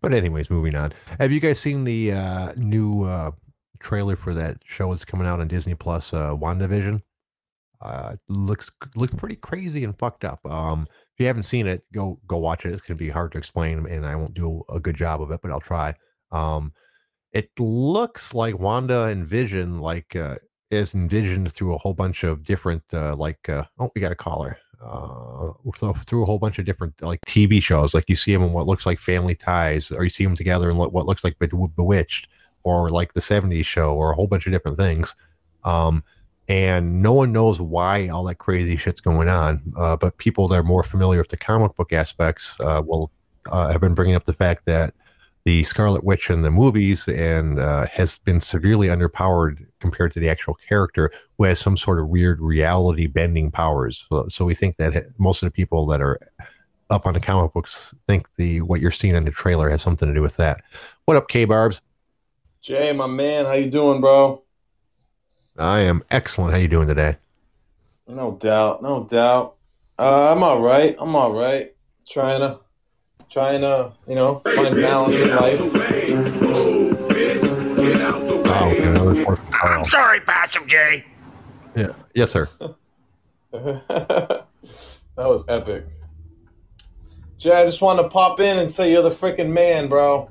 But 0.00 0.12
anyways, 0.12 0.50
moving 0.50 0.74
on. 0.74 0.92
Have 1.18 1.32
you 1.32 1.40
guys 1.40 1.58
seen 1.58 1.84
the 1.84 2.12
uh, 2.12 2.52
new 2.56 3.04
uh, 3.04 3.30
trailer 3.80 4.16
for 4.16 4.34
that 4.34 4.58
show 4.64 4.90
that's 4.90 5.04
coming 5.04 5.26
out 5.26 5.40
on 5.40 5.48
Disney 5.48 5.74
Plus, 5.74 6.12
uh, 6.12 6.34
WandaVision? 6.34 7.02
Uh, 7.80 8.16
looks 8.28 8.70
looks 8.94 9.14
pretty 9.14 9.36
crazy 9.36 9.84
and 9.84 9.98
fucked 9.98 10.24
up. 10.24 10.40
Um, 10.46 10.86
if 10.90 11.20
you 11.20 11.26
haven't 11.26 11.42
seen 11.42 11.66
it, 11.66 11.84
go 11.92 12.18
go 12.26 12.38
watch 12.38 12.64
it. 12.64 12.72
It's 12.72 12.80
gonna 12.80 12.96
be 12.96 13.10
hard 13.10 13.32
to 13.32 13.38
explain, 13.38 13.86
and 13.86 14.06
I 14.06 14.16
won't 14.16 14.34
do 14.34 14.62
a 14.70 14.80
good 14.80 14.96
job 14.96 15.20
of 15.20 15.30
it, 15.30 15.40
but 15.42 15.50
I'll 15.50 15.60
try. 15.60 15.94
Um, 16.30 16.72
it 17.32 17.50
looks 17.58 18.32
like 18.32 18.58
Wanda 18.58 19.04
and 19.04 19.26
Vision 19.26 19.80
like 19.80 20.16
uh, 20.16 20.36
is 20.70 20.94
envisioned 20.94 21.52
through 21.52 21.74
a 21.74 21.78
whole 21.78 21.94
bunch 21.94 22.24
of 22.24 22.42
different 22.42 22.82
uh, 22.92 23.14
like 23.14 23.48
uh, 23.48 23.64
oh 23.78 23.90
we 23.94 24.00
got 24.00 24.12
a 24.12 24.16
caller 24.16 24.58
uh, 24.82 25.52
through 26.06 26.22
a 26.22 26.26
whole 26.26 26.38
bunch 26.38 26.58
of 26.58 26.64
different 26.64 27.00
like 27.02 27.20
TV 27.26 27.62
shows. 27.62 27.94
Like 27.94 28.04
you 28.08 28.16
see 28.16 28.32
them 28.32 28.42
in 28.42 28.52
what 28.52 28.66
looks 28.66 28.86
like 28.86 28.98
Family 28.98 29.34
Ties, 29.34 29.90
or 29.90 30.04
you 30.04 30.10
see 30.10 30.24
them 30.24 30.36
together 30.36 30.70
in 30.70 30.76
what, 30.76 30.92
what 30.92 31.06
looks 31.06 31.24
like 31.24 31.38
Bewitched, 31.38 32.28
or 32.64 32.90
like 32.90 33.14
the 33.14 33.20
'70s 33.20 33.64
show, 33.64 33.94
or 33.94 34.12
a 34.12 34.14
whole 34.14 34.26
bunch 34.26 34.46
of 34.46 34.52
different 34.52 34.76
things. 34.76 35.14
Um, 35.64 36.02
and 36.48 37.02
no 37.02 37.12
one 37.12 37.32
knows 37.32 37.60
why 37.60 38.06
all 38.06 38.24
that 38.24 38.36
crazy 38.36 38.76
shit's 38.76 39.00
going 39.00 39.28
on. 39.28 39.60
Uh, 39.76 39.96
but 39.96 40.16
people 40.18 40.46
that 40.48 40.56
are 40.56 40.62
more 40.62 40.84
familiar 40.84 41.18
with 41.18 41.28
the 41.28 41.36
comic 41.36 41.74
book 41.74 41.92
aspects 41.92 42.58
uh, 42.60 42.82
will 42.84 43.10
uh, 43.50 43.72
have 43.72 43.80
been 43.80 43.94
bringing 43.94 44.14
up 44.14 44.24
the 44.24 44.32
fact 44.32 44.64
that 44.66 44.94
the 45.46 45.62
Scarlet 45.62 46.02
Witch 46.02 46.28
in 46.28 46.42
the 46.42 46.50
movies 46.50 47.06
and 47.06 47.60
uh, 47.60 47.86
has 47.92 48.18
been 48.18 48.40
severely 48.40 48.88
underpowered 48.88 49.64
compared 49.78 50.12
to 50.12 50.18
the 50.18 50.28
actual 50.28 50.54
character, 50.54 51.08
who 51.38 51.44
has 51.44 51.60
some 51.60 51.76
sort 51.76 52.00
of 52.00 52.08
weird 52.08 52.40
reality 52.40 53.06
bending 53.06 53.52
powers. 53.52 54.06
So, 54.08 54.26
so 54.28 54.44
we 54.44 54.56
think 54.56 54.74
that 54.78 55.04
most 55.18 55.44
of 55.44 55.46
the 55.46 55.52
people 55.52 55.86
that 55.86 56.02
are 56.02 56.18
up 56.90 57.06
on 57.06 57.14
the 57.14 57.20
comic 57.20 57.52
books 57.52 57.94
think 58.08 58.28
the 58.34 58.60
what 58.62 58.80
you're 58.80 58.90
seeing 58.90 59.14
in 59.14 59.24
the 59.24 59.30
trailer 59.30 59.70
has 59.70 59.82
something 59.82 60.08
to 60.08 60.14
do 60.14 60.20
with 60.20 60.36
that. 60.36 60.62
What 61.04 61.16
up, 61.16 61.28
K 61.28 61.44
Barbs? 61.44 61.80
Jay, 62.60 62.92
my 62.92 63.06
man, 63.06 63.44
how 63.44 63.52
you 63.52 63.70
doing, 63.70 64.00
bro? 64.00 64.42
I 65.56 65.78
am 65.82 66.02
excellent. 66.10 66.54
How 66.54 66.58
you 66.58 66.66
doing 66.66 66.88
today? 66.88 67.18
No 68.08 68.32
doubt, 68.32 68.82
no 68.82 69.04
doubt. 69.04 69.54
Uh, 69.96 70.32
I'm 70.32 70.42
all 70.42 70.60
right. 70.60 70.96
I'm 70.98 71.14
all 71.14 71.32
right. 71.32 71.72
Trying 72.08 72.40
to, 72.40 72.58
trying 73.30 73.60
to, 73.60 73.92
you 74.06 74.14
know, 74.14 74.42
find 74.54 74.74
balance 74.74 75.20
in 75.20 75.30
life. 75.30 75.60
Oh, 78.48 78.72
okay, 78.72 78.82
another 78.84 79.14
report 79.14 79.38
from 79.38 79.52
Carl. 79.52 79.78
I'm 79.78 79.84
sorry, 79.84 80.20
Possum 80.20 80.66
Jay. 80.66 81.04
Yeah. 81.74 81.92
Yes, 82.14 82.30
sir. 82.30 82.48
that 83.52 84.46
was 85.16 85.44
epic. 85.48 85.84
Jay, 87.38 87.52
I 87.52 87.64
just 87.64 87.82
wanted 87.82 88.04
to 88.04 88.08
pop 88.08 88.40
in 88.40 88.58
and 88.58 88.72
say 88.72 88.90
you're 88.90 89.02
the 89.02 89.10
freaking 89.10 89.52
man, 89.52 89.88
bro. 89.88 90.30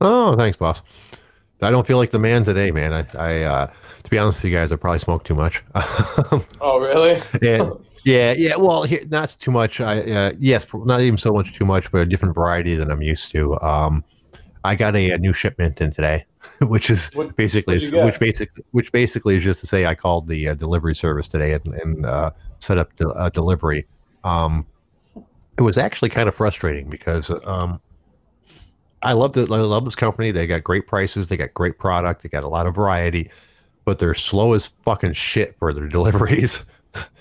Oh, 0.00 0.36
thanks, 0.36 0.56
boss. 0.56 0.82
I 1.62 1.70
don't 1.70 1.86
feel 1.86 1.96
like 1.96 2.10
the 2.10 2.18
man 2.18 2.42
today, 2.42 2.72
man. 2.72 2.92
I, 2.92 3.06
I 3.18 3.42
uh, 3.42 3.66
to 3.66 3.72
be 4.12 4.18
honest 4.18 4.42
with 4.44 4.52
you 4.52 4.58
guys, 4.58 4.70
I 4.70 4.76
probably 4.76 4.98
smoked 4.98 5.26
too 5.26 5.34
much. 5.34 5.64
Oh, 6.60 6.78
really? 6.78 7.20
and 7.42 7.72
yeah, 8.04 8.34
yeah. 8.36 8.56
Well, 8.56 8.82
here, 8.84 9.00
not 9.08 9.34
too 9.40 9.50
much. 9.50 9.80
I 9.80 10.00
uh, 10.02 10.32
yes, 10.38 10.66
not 10.74 11.00
even 11.00 11.16
so 11.16 11.32
much 11.32 11.54
too 11.54 11.64
much, 11.64 11.90
but 11.90 12.02
a 12.02 12.06
different 12.06 12.34
variety 12.34 12.76
than 12.76 12.90
I'm 12.90 13.02
used 13.02 13.30
to. 13.32 13.58
Um, 13.60 14.04
I 14.64 14.74
got 14.76 14.94
a, 14.94 15.10
a 15.10 15.18
new 15.18 15.32
shipment 15.32 15.80
in 15.80 15.90
today, 15.90 16.24
which 16.60 16.90
is 16.90 17.08
What- 17.14 17.34
basically 17.36 17.76
what'd 17.76 17.86
you 17.90 17.92
get? 17.98 18.04
which 18.04 18.20
basically 18.20 18.64
which 18.72 18.92
basically 18.92 19.36
is 19.36 19.42
just 19.42 19.60
to 19.60 19.66
say 19.66 19.86
I 19.86 19.94
called 19.94 20.28
the 20.28 20.48
uh, 20.50 20.54
delivery 20.54 20.94
service 20.94 21.26
today 21.26 21.54
and, 21.54 21.66
and 21.74 22.06
uh, 22.06 22.30
set 22.58 22.76
up 22.78 22.94
de- 22.96 23.08
a 23.10 23.30
delivery. 23.30 23.86
Um, 24.24 24.66
it 25.58 25.62
was 25.62 25.78
actually 25.78 26.10
kind 26.10 26.28
of 26.28 26.34
frustrating 26.34 26.88
because 26.90 27.30
um, 27.46 27.80
I 29.02 29.14
love 29.14 29.32
the 29.32 29.42
I 29.50 29.58
love 29.58 29.84
this 29.84 29.96
company. 29.96 30.30
They 30.30 30.46
got 30.46 30.62
great 30.62 30.86
prices. 30.86 31.26
They 31.28 31.36
got 31.38 31.52
great 31.54 31.78
product. 31.78 32.22
They 32.22 32.28
got 32.28 32.44
a 32.44 32.48
lot 32.48 32.66
of 32.66 32.74
variety, 32.74 33.30
but 33.84 33.98
they're 33.98 34.14
slow 34.14 34.52
as 34.52 34.68
fucking 34.84 35.12
shit 35.12 35.56
for 35.58 35.72
their 35.72 35.88
deliveries. 35.98 36.64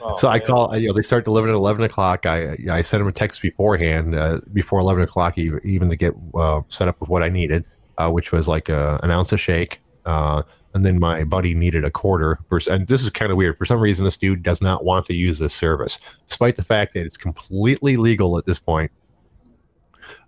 Oh, 0.02 0.16
so 0.16 0.28
I 0.28 0.40
man. 0.40 0.48
call, 0.48 0.76
you 0.76 0.88
know, 0.88 0.94
they 0.94 1.02
start 1.02 1.26
delivering 1.26 1.54
at 1.54 1.58
eleven 1.58 1.84
o'clock. 1.84 2.26
I 2.26 2.58
I 2.70 2.82
sent 2.82 3.00
them 3.00 3.08
a 3.08 3.12
text 3.12 3.42
beforehand, 3.42 4.16
uh, 4.16 4.40
before 4.54 4.80
eleven 4.80 5.04
o'clock, 5.04 5.38
even, 5.38 5.60
even 5.64 5.90
to 5.90 5.96
get 5.96 6.14
uh, 6.36 6.62
set 6.68 6.88
up 6.88 7.00
with 7.00 7.10
what 7.10 7.24
I 7.24 7.30
needed, 7.30 7.64
uh, 7.98 8.10
which 8.10 8.32
was 8.32 8.48
like 8.48 8.68
a, 8.70 9.00
an 9.04 9.12
ounce 9.12 9.32
of 9.32 9.40
shake, 9.40 9.80
uh, 10.06 10.44
and 10.74 10.86
then 10.86 11.00
my 11.00 11.24
buddy 11.24 11.54
needed 11.54 11.86
a 11.86 11.92
quarter. 11.92 12.40
For, 12.50 12.60
and 12.70 12.88
this 12.88 13.04
is 13.04 13.10
kind 13.12 13.32
of 13.32 13.38
weird. 13.38 13.58
For 13.58 13.66
some 13.66 13.80
reason, 13.80 14.04
this 14.04 14.18
dude 14.18 14.44
does 14.44 14.62
not 14.62 14.84
want 14.84 15.06
to 15.06 15.14
use 15.14 15.40
this 15.40 15.54
service, 15.54 16.00
despite 16.28 16.58
the 16.58 16.64
fact 16.64 16.94
that 16.96 17.06
it's 17.06 17.18
completely 17.18 17.96
legal 17.96 18.38
at 18.38 18.46
this 18.46 18.60
point. 18.60 18.92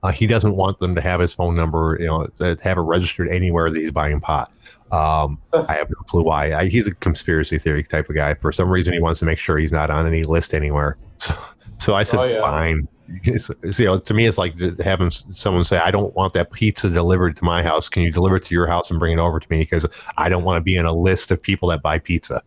Uh, 0.04 0.12
he 0.12 0.28
doesn't 0.28 0.56
want 0.56 0.80
them 0.80 0.96
to 0.96 1.02
have 1.02 1.20
his 1.20 1.34
phone 1.34 1.56
number, 1.56 1.98
you 2.00 2.06
know, 2.06 2.28
to 2.38 2.58
have 2.64 2.78
it 2.78 2.82
registered 2.82 3.28
anywhere 3.28 3.70
that 3.70 3.80
he's 3.80 3.92
buying 3.92 4.20
pot. 4.20 4.52
Um, 4.94 5.40
I 5.54 5.74
have 5.74 5.90
no 5.90 5.96
clue 6.08 6.24
why. 6.24 6.54
I, 6.54 6.66
he's 6.68 6.88
a 6.88 6.94
conspiracy 6.96 7.58
theory 7.58 7.84
type 7.84 8.10
of 8.10 8.16
guy. 8.16 8.36
For 8.36 8.52
some 8.52 8.70
reason, 8.70 8.94
he 8.94 9.00
wants 9.00 9.20
to 9.20 9.26
make 9.26 9.40
sure 9.40 9.58
he's 9.58 9.72
not 9.72 9.90
on 9.90 10.06
any 10.06 10.24
list 10.24 10.54
anywhere. 10.54 10.98
So, 11.18 11.34
so 11.78 11.96
I 11.96 12.04
said, 12.04 12.20
Oh, 12.20 12.24
yeah. 12.26 12.42
fine. 12.42 12.88
It's- 13.24 13.50
it's, 13.64 13.80
you 13.80 13.86
know, 13.86 13.98
to 13.98 14.14
me, 14.14 14.26
it's 14.26 14.38
like 14.38 14.54
having 14.80 15.10
someone 15.12 15.64
say, 15.64 15.78
"I 15.80 15.90
don't 15.92 16.14
want 16.16 16.34
that 16.34 16.52
pizza 16.52 16.90
delivered 16.90 17.36
to 17.38 17.44
my 17.44 17.62
house. 17.64 17.90
Can 17.90 18.04
you 18.04 18.12
deliver 18.12 18.36
it 18.38 18.44
to 18.44 18.54
your 18.56 18.68
house 18.68 18.90
and 18.92 19.00
bring 19.00 19.12
it 19.14 19.20
over 19.20 19.40
to 19.40 19.48
me? 19.50 19.60
Because 19.60 19.86
I 20.18 20.30
don't 20.30 20.44
want 20.44 20.58
to 20.58 20.62
be 20.62 20.76
in 20.76 20.86
a 20.86 20.94
list 20.94 21.32
of 21.32 21.42
people 21.42 21.68
that 21.70 21.82
buy 21.82 21.98
pizza." 22.00 22.42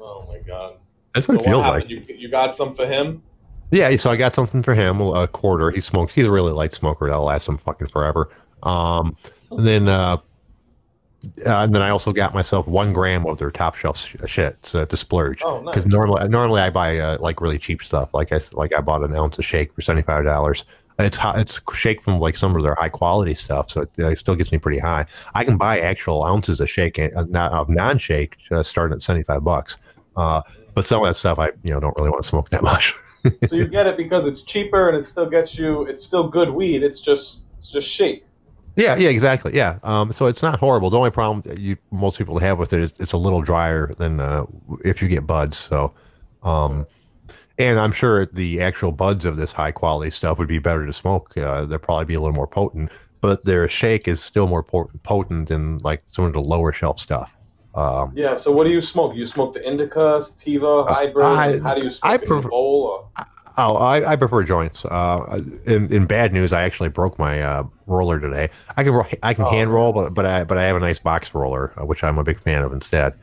Oh 0.00 0.24
my 0.32 0.46
god. 0.46 0.74
That's 1.14 1.26
So 1.26 1.32
what 1.34 1.42
it 1.42 1.44
feels 1.44 1.64
what 1.66 1.80
like. 1.80 1.88
You, 1.88 2.04
you 2.08 2.28
got 2.30 2.54
some 2.54 2.74
for 2.74 2.86
him? 2.86 3.22
Yeah, 3.72 3.94
so 3.96 4.10
I 4.10 4.16
got 4.16 4.34
something 4.34 4.62
for 4.62 4.74
him, 4.74 5.00
a 5.00 5.26
quarter. 5.28 5.70
He 5.70 5.80
smokes. 5.80 6.14
He's 6.14 6.26
a 6.26 6.30
really 6.30 6.52
light 6.52 6.74
smoker. 6.74 7.06
That'll 7.06 7.24
last 7.24 7.48
him 7.48 7.58
fucking 7.58 7.88
forever. 7.88 8.28
Um, 8.62 9.16
and 9.50 9.66
then, 9.66 9.88
uh, 9.88 10.18
uh, 11.46 11.64
and 11.64 11.74
then 11.74 11.82
I 11.82 11.90
also 11.90 12.12
got 12.12 12.32
myself 12.32 12.66
one 12.66 12.92
gram 12.92 13.26
of 13.26 13.38
their 13.38 13.50
top 13.50 13.74
shelf 13.74 13.98
sh- 13.98 14.16
shit 14.26 14.74
uh, 14.74 14.86
to 14.86 14.96
splurge. 14.96 15.42
Oh, 15.44 15.60
nice. 15.60 15.74
Because 15.74 15.86
normally, 15.86 16.28
normally 16.28 16.62
I 16.62 16.70
buy 16.70 16.98
uh, 16.98 17.18
like 17.20 17.40
really 17.40 17.58
cheap 17.58 17.82
stuff. 17.82 18.14
Like 18.14 18.32
I 18.32 18.40
like 18.52 18.74
I 18.74 18.80
bought 18.80 19.04
an 19.04 19.14
ounce 19.14 19.38
of 19.38 19.44
shake 19.44 19.72
for 19.74 19.82
seventy 19.82 20.02
five 20.02 20.24
dollars. 20.24 20.64
It's 20.98 21.18
it's 21.22 21.60
shake 21.74 22.02
from 22.02 22.18
like 22.18 22.36
some 22.36 22.56
of 22.56 22.62
their 22.62 22.74
high 22.74 22.88
quality 22.88 23.34
stuff, 23.34 23.70
so 23.70 23.82
it, 23.82 24.02
uh, 24.02 24.14
still 24.14 24.34
gets 24.34 24.50
me 24.50 24.58
pretty 24.58 24.78
high. 24.78 25.04
I 25.34 25.44
can 25.44 25.56
buy 25.56 25.78
actual 25.80 26.24
ounces 26.24 26.60
of 26.60 26.70
shake, 26.70 26.98
uh, 26.98 27.24
not 27.28 27.52
of 27.52 27.68
non 27.68 27.98
shake, 27.98 28.36
uh, 28.50 28.62
starting 28.62 28.94
at 28.94 29.02
seventy 29.02 29.24
five 29.24 29.44
bucks. 29.44 29.78
Uh, 30.16 30.42
but 30.74 30.86
some 30.86 31.02
of 31.02 31.08
that 31.08 31.14
stuff 31.14 31.38
I 31.38 31.50
you 31.62 31.72
know 31.72 31.80
don't 31.80 31.96
really 31.96 32.10
want 32.10 32.22
to 32.22 32.28
smoke 32.28 32.48
that 32.50 32.62
much. 32.62 32.94
so 33.46 33.56
you 33.56 33.66
get 33.66 33.86
it 33.86 33.96
because 33.98 34.26
it's 34.26 34.42
cheaper 34.42 34.88
and 34.88 34.96
it 34.96 35.04
still 35.04 35.26
gets 35.26 35.58
you. 35.58 35.84
It's 35.84 36.04
still 36.04 36.28
good 36.28 36.50
weed. 36.50 36.82
It's 36.82 37.00
just 37.00 37.42
it's 37.58 37.70
just 37.70 37.88
shake. 37.88 38.24
Yeah, 38.80 38.96
yeah, 38.96 39.08
exactly. 39.10 39.54
Yeah. 39.54 39.78
Um, 39.82 40.12
so 40.12 40.26
it's 40.26 40.42
not 40.42 40.58
horrible. 40.58 40.90
The 40.90 40.98
only 40.98 41.10
problem 41.10 41.42
that 41.46 41.58
you 41.58 41.76
most 41.90 42.18
people 42.18 42.38
have 42.38 42.58
with 42.58 42.72
it 42.72 42.80
is 42.80 42.94
it's 42.98 43.12
a 43.12 43.16
little 43.16 43.42
drier 43.42 43.94
than 43.98 44.20
uh, 44.20 44.46
if 44.84 45.00
you 45.02 45.08
get 45.08 45.26
buds. 45.26 45.56
So, 45.56 45.92
um, 46.42 46.86
and 47.58 47.78
I'm 47.78 47.92
sure 47.92 48.24
the 48.26 48.60
actual 48.62 48.90
buds 48.92 49.24
of 49.26 49.36
this 49.36 49.52
high 49.52 49.72
quality 49.72 50.10
stuff 50.10 50.38
would 50.38 50.48
be 50.48 50.58
better 50.58 50.86
to 50.86 50.92
smoke. 50.92 51.36
Uh, 51.36 51.66
they'll 51.66 51.78
probably 51.78 52.06
be 52.06 52.14
a 52.14 52.20
little 52.20 52.34
more 52.34 52.46
potent, 52.46 52.90
but 53.20 53.44
their 53.44 53.68
shake 53.68 54.08
is 54.08 54.22
still 54.22 54.46
more 54.46 54.62
potent 54.62 55.48
than 55.48 55.78
like 55.78 56.02
some 56.06 56.24
of 56.24 56.32
the 56.32 56.40
lower 56.40 56.72
shelf 56.72 56.98
stuff. 56.98 57.36
Um, 57.74 58.12
Yeah. 58.16 58.34
So 58.34 58.50
what 58.50 58.64
do 58.64 58.72
you 58.72 58.80
smoke? 58.80 59.14
You 59.14 59.26
smoke 59.26 59.52
the 59.54 59.64
indica, 59.68 60.20
sativa, 60.22 60.84
hybrid. 60.84 61.24
Uh, 61.24 61.28
I- 61.28 61.58
How 61.60 61.74
do 61.74 61.82
you 61.82 61.90
smoke 61.90 62.10
I 62.10 62.14
it? 62.14 62.22
In 62.22 62.28
prefer- 62.28 62.48
a 62.48 62.50
bowl 62.50 62.82
or? 63.16 63.24
Oh, 63.62 63.76
I, 63.76 64.12
I 64.12 64.16
prefer 64.16 64.42
joints. 64.44 64.84
Uh, 64.84 65.42
in, 65.66 65.92
in 65.92 66.06
bad 66.06 66.32
news, 66.32 66.52
I 66.52 66.62
actually 66.62 66.88
broke 66.88 67.18
my 67.18 67.40
uh, 67.42 67.64
roller 67.86 68.18
today. 68.18 68.48
I 68.76 68.84
can 68.84 68.94
I 69.22 69.34
can 69.34 69.44
Oh. 69.44 69.50
hand 69.50 69.70
roll, 69.70 69.92
but 69.92 70.14
but 70.14 70.24
I 70.26 70.44
but 70.44 70.56
I 70.58 70.62
have 70.62 70.76
a 70.76 70.80
nice 70.80 70.98
box 71.00 71.34
roller, 71.34 71.72
uh, 71.80 71.84
which 71.84 72.02
I'm 72.02 72.18
a 72.18 72.24
big 72.24 72.40
fan 72.40 72.62
of 72.62 72.72
instead. 72.72 73.14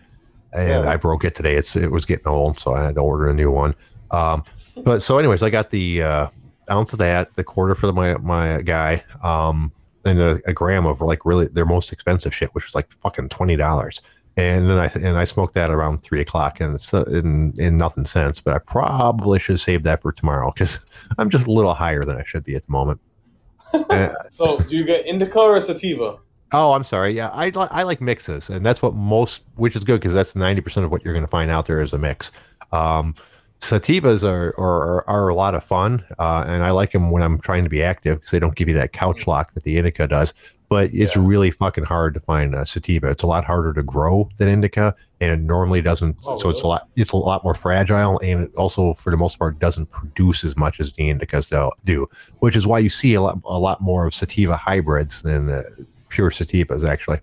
And 0.54 0.84
Yeah. 0.86 0.90
I 0.92 0.96
broke 0.98 1.24
it 1.26 1.36
today. 1.36 1.56
It's 1.56 1.76
it 1.76 1.92
was 1.92 2.06
getting 2.06 2.28
old, 2.28 2.60
so 2.60 2.74
I 2.74 2.84
had 2.84 2.96
to 2.96 3.02
order 3.02 3.28
a 3.28 3.34
new 3.34 3.52
one. 3.52 3.74
Um, 4.12 4.44
but 4.84 5.02
so, 5.02 5.18
anyways, 5.18 5.44
I 5.44 5.50
got 5.50 5.70
the 5.72 6.04
uh, 6.04 6.28
ounce 6.70 6.94
of 6.94 7.00
that, 7.00 7.34
the 7.34 7.44
quarter 7.44 7.76
for 7.76 7.92
my 7.92 8.16
my 8.18 8.62
guy, 8.62 9.04
um, 9.24 9.72
and 10.06 10.20
a, 10.20 10.40
a 10.46 10.54
gram 10.54 10.86
of 10.86 11.02
like 11.02 11.26
really 11.26 11.48
their 11.48 11.66
most 11.66 11.92
expensive 11.92 12.34
shit, 12.34 12.50
which 12.54 12.66
was 12.66 12.76
like 12.76 12.92
fucking 13.02 13.30
twenty 13.30 13.56
dollars. 13.56 14.02
And 14.38 14.70
then 14.70 14.78
I 14.78 14.86
and 14.96 15.18
I 15.18 15.24
smoked 15.24 15.56
that 15.56 15.72
around 15.72 16.04
three 16.04 16.22
o'clock, 16.22 16.62
and 16.62 16.76
it's 16.76 16.94
uh, 16.94 17.04
in 17.06 17.54
in 17.58 17.78
nothing 17.78 18.06
since. 18.06 18.40
But 18.40 18.54
I 18.54 18.60
probably 18.60 19.40
should 19.40 19.60
save 19.60 19.84
that 19.84 20.04
for 20.04 20.12
tomorrow 20.12 20.52
because 20.52 20.86
I'm 21.18 21.30
just 21.30 21.48
a 21.48 21.52
little 21.52 21.74
higher 21.74 22.04
than 22.04 22.18
I 22.18 22.24
should 22.24 22.44
be 22.44 22.56
at 22.56 22.66
the 22.66 22.72
moment. 22.72 23.02
So 24.30 24.60
do 24.60 24.78
you 24.78 24.86
get 24.86 25.06
indica 25.06 25.40
or 25.40 25.60
sativa? 25.60 26.20
oh, 26.54 26.74
I'm 26.74 26.84
sorry. 26.84 27.12
Yeah, 27.14 27.30
I 27.34 27.50
li- 27.50 27.68
I 27.72 27.84
like 27.84 28.02
mixes, 28.02 28.50
and 28.50 28.66
that's 28.66 28.82
what 28.82 28.94
most, 28.94 29.42
which 29.56 29.76
is 29.76 29.84
good 29.84 30.00
because 30.00 30.14
that's 30.14 30.36
ninety 30.36 30.62
percent 30.62 30.86
of 30.86 30.92
what 30.92 31.04
you're 31.04 31.14
going 31.14 31.26
to 31.26 31.30
find 31.30 31.52
out 31.52 31.66
there 31.66 31.82
is 31.82 31.94
a 31.94 31.98
mix. 31.98 32.32
Um, 32.72 33.16
sativas 33.60 34.24
are, 34.24 34.54
are 34.58 35.08
are 35.10 35.28
a 35.28 35.36
lot 35.36 35.56
of 35.56 35.64
fun, 35.64 36.06
uh, 36.20 36.46
and 36.48 36.64
I 36.64 36.72
like 36.72 36.92
them 36.92 37.12
when 37.12 37.24
I'm 37.24 37.40
trying 37.40 37.64
to 37.64 37.70
be 37.70 37.84
active 37.84 38.20
because 38.20 38.32
they 38.32 38.40
don't 38.40 38.56
give 38.56 38.68
you 38.68 38.74
that 38.76 38.94
couch 38.94 39.28
lock 39.28 39.54
that 39.54 39.64
the 39.64 39.78
indica 39.78 40.08
does. 40.08 40.34
But 40.70 40.90
it's 40.94 41.16
Yeah. 41.16 41.24
really 41.26 41.50
fucking 41.50 41.86
hard 41.86 42.14
to 42.16 42.20
find 42.20 42.54
a 42.54 42.66
sativa. 42.66 43.10
It's 43.10 43.24
a 43.24 43.28
lot 43.28 43.46
harder 43.46 43.72
to 43.72 43.84
grow 43.84 44.28
than 44.38 44.50
indica, 44.50 44.94
and 45.22 45.32
it 45.32 45.40
normally 45.40 45.82
doesn't. 45.82 46.18
Oh, 46.26 46.38
so 46.38 46.50
it's 46.50 46.62
a 46.62 46.68
lot. 46.68 46.90
It's 46.98 47.14
a 47.14 47.18
lot 47.18 47.44
more 47.46 47.54
fragile, 47.56 48.20
and 48.20 48.44
it 48.44 48.52
also, 48.58 48.94
for 48.96 49.10
the 49.10 49.16
most 49.18 49.40
part, 49.40 49.60
doesn't 49.60 49.90
produce 49.92 50.44
as 50.44 50.58
much 50.58 50.82
as 50.82 50.92
the 50.94 51.04
indicas 51.04 51.50
do- 51.50 51.72
do. 51.86 52.10
Which 52.40 52.58
is 52.58 52.68
why 52.68 52.80
you 52.80 52.90
see 52.90 53.14
a 53.14 53.22
lot 53.22 53.40
a 53.46 53.58
lot 53.58 53.80
more 53.80 54.06
of 54.08 54.14
sativa 54.14 54.58
hybrids 54.58 55.22
than 55.22 55.50
uh, 55.50 55.62
pure 56.10 56.32
sativas, 56.32 56.86
actually. 56.86 57.20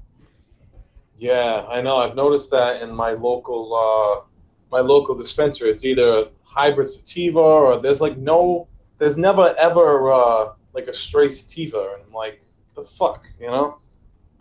Yeah, 1.17 1.65
I 1.69 1.81
know. 1.81 1.97
I've 1.99 2.17
noticed 2.17 2.51
that 2.51 2.83
in 2.83 2.95
my 2.95 3.13
local 3.13 3.75
uh, 3.75 4.27
my 4.71 4.81
local 4.81 5.15
dispensary. 5.15 5.71
It's 5.71 5.85
either 5.85 6.29
hybrid 6.45 6.89
sativa 6.89 7.39
or 7.41 7.79
there's 7.79 8.01
like 8.01 8.17
no, 8.17 8.69
there's 8.99 9.17
never 9.17 9.55
ever 9.59 10.11
uh, 10.13 10.53
like 10.73 10.87
a 10.87 10.93
straight 10.95 11.35
sativa, 11.35 11.91
and 11.95 12.03
I'm 12.07 12.13
like, 12.13 12.41
the 12.75 12.85
fuck, 12.85 13.25
you 13.41 13.47
know? 13.47 13.77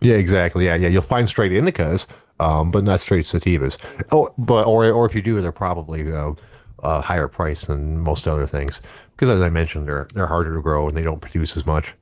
Yeah, 0.02 0.15
exactly. 0.15 0.65
Yeah, 0.65 0.76
yeah. 0.76 0.89
You'll 0.89 1.02
find 1.02 1.30
straight 1.30 1.52
indicas, 1.52 2.08
um, 2.39 2.72
but 2.72 2.84
not 2.84 3.00
straight 3.00 3.26
sativas. 3.26 3.78
Oh, 4.12 4.34
but 4.38 4.67
or 4.67 4.89
or 4.91 5.06
if 5.06 5.15
you 5.15 5.22
do, 5.22 5.39
they're 5.39 5.52
probably 5.52 6.12
uh, 6.12 6.34
uh, 6.82 7.02
higher 7.02 7.28
price 7.28 7.65
than 7.67 8.00
most 8.00 8.28
other 8.28 8.46
things 8.46 8.82
because, 9.15 9.30
as 9.30 9.41
I 9.41 9.50
mentioned, 9.50 9.86
they're 9.86 10.08
they're 10.13 10.28
harder 10.28 10.54
to 10.56 10.62
grow 10.62 10.88
and 10.89 10.98
they 10.98 11.04
don't 11.04 11.22
produce 11.22 11.56
as 11.56 11.65
much. 11.65 11.96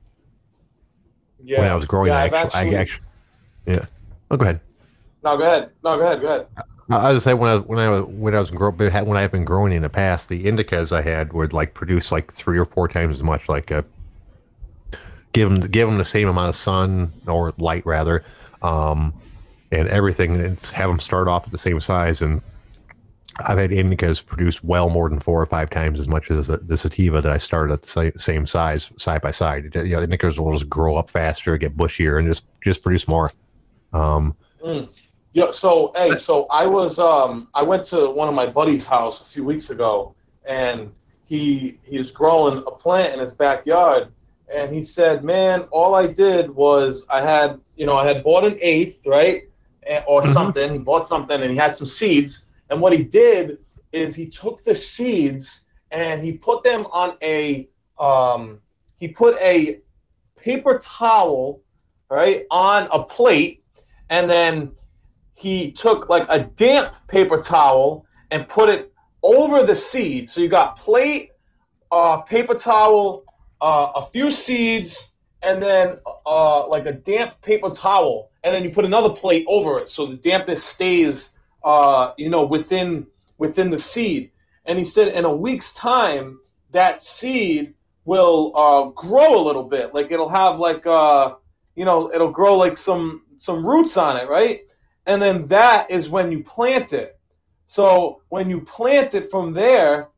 Yeah. 1.44 1.60
when 1.60 1.70
I 1.70 1.74
was 1.74 1.84
growing, 1.84 2.08
yeah, 2.08 2.18
I 2.18 2.24
I've 2.24 2.34
actually, 2.34 2.76
I 2.76 2.80
actually, 2.80 3.06
yeah. 3.66 3.84
Oh, 4.30 4.36
go 4.36 4.44
ahead. 4.44 4.60
No, 5.24 5.36
go 5.36 5.44
ahead. 5.44 5.70
No, 5.84 5.96
go 5.96 6.02
ahead. 6.04 6.20
Go 6.20 6.26
ahead. 6.26 6.46
I 6.90 7.12
was 7.12 7.24
say 7.24 7.34
when 7.34 7.48
I 7.50 7.56
when 7.58 7.78
I 7.78 7.88
was 7.88 8.04
when 8.06 8.34
I 8.34 8.40
was 8.40 8.50
grow, 8.50 8.70
when 8.72 9.16
I've 9.16 9.32
been 9.32 9.44
growing 9.44 9.72
in 9.72 9.82
the 9.82 9.88
past, 9.88 10.28
the 10.28 10.44
indicas 10.44 10.92
I 10.92 11.00
had 11.00 11.32
would 11.32 11.52
like 11.52 11.74
produce 11.74 12.10
like 12.10 12.32
three 12.32 12.58
or 12.58 12.64
four 12.64 12.88
times 12.88 13.16
as 13.16 13.22
much. 13.22 13.48
Like 13.48 13.70
uh, 13.70 13.82
give 15.32 15.48
them 15.48 15.60
give 15.60 15.88
them 15.88 15.98
the 15.98 16.04
same 16.04 16.28
amount 16.28 16.48
of 16.48 16.56
sun 16.56 17.12
or 17.26 17.54
light 17.58 17.84
rather, 17.86 18.24
um, 18.62 19.12
and 19.70 19.88
everything, 19.88 20.40
and 20.40 20.60
have 20.74 20.88
them 20.88 20.98
start 20.98 21.28
off 21.28 21.44
at 21.44 21.52
the 21.52 21.58
same 21.58 21.80
size. 21.80 22.22
And 22.22 22.40
I've 23.46 23.58
had 23.58 23.70
indicas 23.70 24.24
produce 24.24 24.62
well 24.62 24.90
more 24.90 25.08
than 25.08 25.18
four 25.18 25.40
or 25.40 25.46
five 25.46 25.70
times 25.70 25.98
as 25.98 26.06
much 26.06 26.30
as 26.30 26.48
the, 26.48 26.58
the 26.58 26.76
sativa 26.76 27.22
that 27.22 27.32
I 27.32 27.38
started 27.38 27.72
at 27.72 27.82
the 27.82 28.12
same 28.16 28.46
size 28.46 28.92
side 28.98 29.22
by 29.22 29.30
side. 29.30 29.74
You 29.74 29.82
know, 29.84 30.06
indicas 30.06 30.38
will 30.38 30.52
just 30.52 30.68
grow 30.68 30.96
up 30.96 31.10
faster, 31.10 31.56
get 31.56 31.76
bushier, 31.76 32.18
and 32.18 32.28
just 32.28 32.44
just 32.62 32.82
produce 32.82 33.08
more. 33.08 33.32
Um, 33.92 34.36
Mm. 34.62 34.92
Yeah. 35.32 35.50
So 35.50 35.92
hey, 35.96 36.12
so 36.16 36.46
I 36.46 36.66
was 36.66 36.98
um 36.98 37.48
I 37.54 37.62
went 37.62 37.84
to 37.86 38.10
one 38.10 38.28
of 38.28 38.34
my 38.34 38.46
buddy's 38.46 38.86
house 38.86 39.20
a 39.20 39.24
few 39.24 39.44
weeks 39.44 39.70
ago, 39.70 40.14
and 40.44 40.92
he 41.24 41.78
he's 41.82 42.10
growing 42.10 42.58
a 42.66 42.70
plant 42.70 43.14
in 43.14 43.20
his 43.20 43.34
backyard, 43.34 44.08
and 44.52 44.72
he 44.72 44.82
said, 44.82 45.24
"Man, 45.24 45.62
all 45.70 45.94
I 45.94 46.06
did 46.06 46.50
was 46.50 47.06
I 47.10 47.20
had 47.20 47.60
you 47.76 47.86
know 47.86 47.96
I 47.96 48.06
had 48.06 48.22
bought 48.24 48.44
an 48.44 48.56
eighth 48.60 49.06
right, 49.06 49.44
and, 49.86 50.04
or 50.06 50.22
Mhm. 50.22 50.28
something. 50.28 50.72
He 50.72 50.78
bought 50.78 51.06
something 51.08 51.40
and 51.42 51.50
he 51.50 51.56
had 51.56 51.76
some 51.76 51.86
seeds, 51.86 52.46
and 52.70 52.80
what 52.80 52.92
he 52.92 53.02
did 53.02 53.58
is 53.92 54.14
he 54.14 54.26
took 54.26 54.64
the 54.64 54.74
seeds 54.74 55.66
and 55.90 56.22
he 56.22 56.32
put 56.32 56.62
them 56.64 56.86
on 56.92 57.16
a 57.22 57.68
um 57.98 58.60
he 58.96 59.08
put 59.08 59.36
a 59.40 59.80
paper 60.36 60.78
towel 60.78 61.60
right 62.08 62.46
on 62.50 62.88
a 62.92 63.02
plate 63.02 63.62
and 64.08 64.28
then 64.28 64.72
he 65.34 65.72
took 65.72 66.08
like 66.08 66.26
a 66.28 66.38
damp 66.40 66.94
paper 67.08 67.42
towel 67.42 68.06
and 68.30 68.48
put 68.48 68.68
it 68.68 68.92
over 69.22 69.62
the 69.62 69.74
seed. 69.74 70.28
So 70.30 70.40
you 70.40 70.48
got 70.48 70.76
plate, 70.76 71.30
uh, 71.90 72.18
paper 72.22 72.54
towel, 72.54 73.24
uh, 73.62 73.92
a 73.94 74.06
few 74.06 74.30
seeds, 74.30 75.12
and 75.42 75.62
then 75.62 75.98
uh, 76.26 76.66
like 76.68 76.86
a 76.86 76.92
damp 76.92 77.40
paper 77.40 77.70
towel, 77.70 78.30
and 78.42 78.52
then 78.54 78.64
you 78.64 78.70
put 78.70 78.84
another 78.84 79.10
plate 79.10 79.44
over 79.48 79.78
it 79.78 79.88
so 79.88 80.06
the 80.06 80.16
dampness 80.16 80.62
stays, 80.62 81.34
uh, 81.64 82.12
you 82.18 82.28
know, 82.28 82.44
within 82.44 83.06
within 83.38 83.70
the 83.70 83.78
seed. 83.78 84.32
And 84.66 84.78
he 84.78 84.84
said 84.84 85.08
in 85.08 85.24
a 85.24 85.34
week's 85.34 85.72
time 85.72 86.40
that 86.72 87.00
seed 87.00 87.74
will 88.04 88.52
uh, 88.56 88.90
grow 88.90 89.40
a 89.40 89.42
little 89.46 89.64
bit, 89.64 89.94
like 89.94 90.10
it'll 90.10 90.28
have 90.28 90.58
like 90.58 90.84
uh, 90.86 91.36
you 91.76 91.84
know, 91.84 92.12
it'll 92.12 92.32
grow 92.32 92.56
like 92.56 92.76
some 92.76 93.22
some 93.36 93.64
roots 93.64 93.96
on 93.96 94.16
it, 94.16 94.28
right? 94.28 94.62
And 95.06 95.22
then 95.22 95.46
that 95.48 95.90
is 95.90 96.10
when 96.10 96.30
you 96.30 96.42
plant 96.42 96.92
it. 96.92 97.18
So 97.66 98.22
when 98.28 98.50
you 98.50 98.60
plant 98.60 99.14
it 99.14 99.30
from 99.30 99.52
there, 99.52 100.08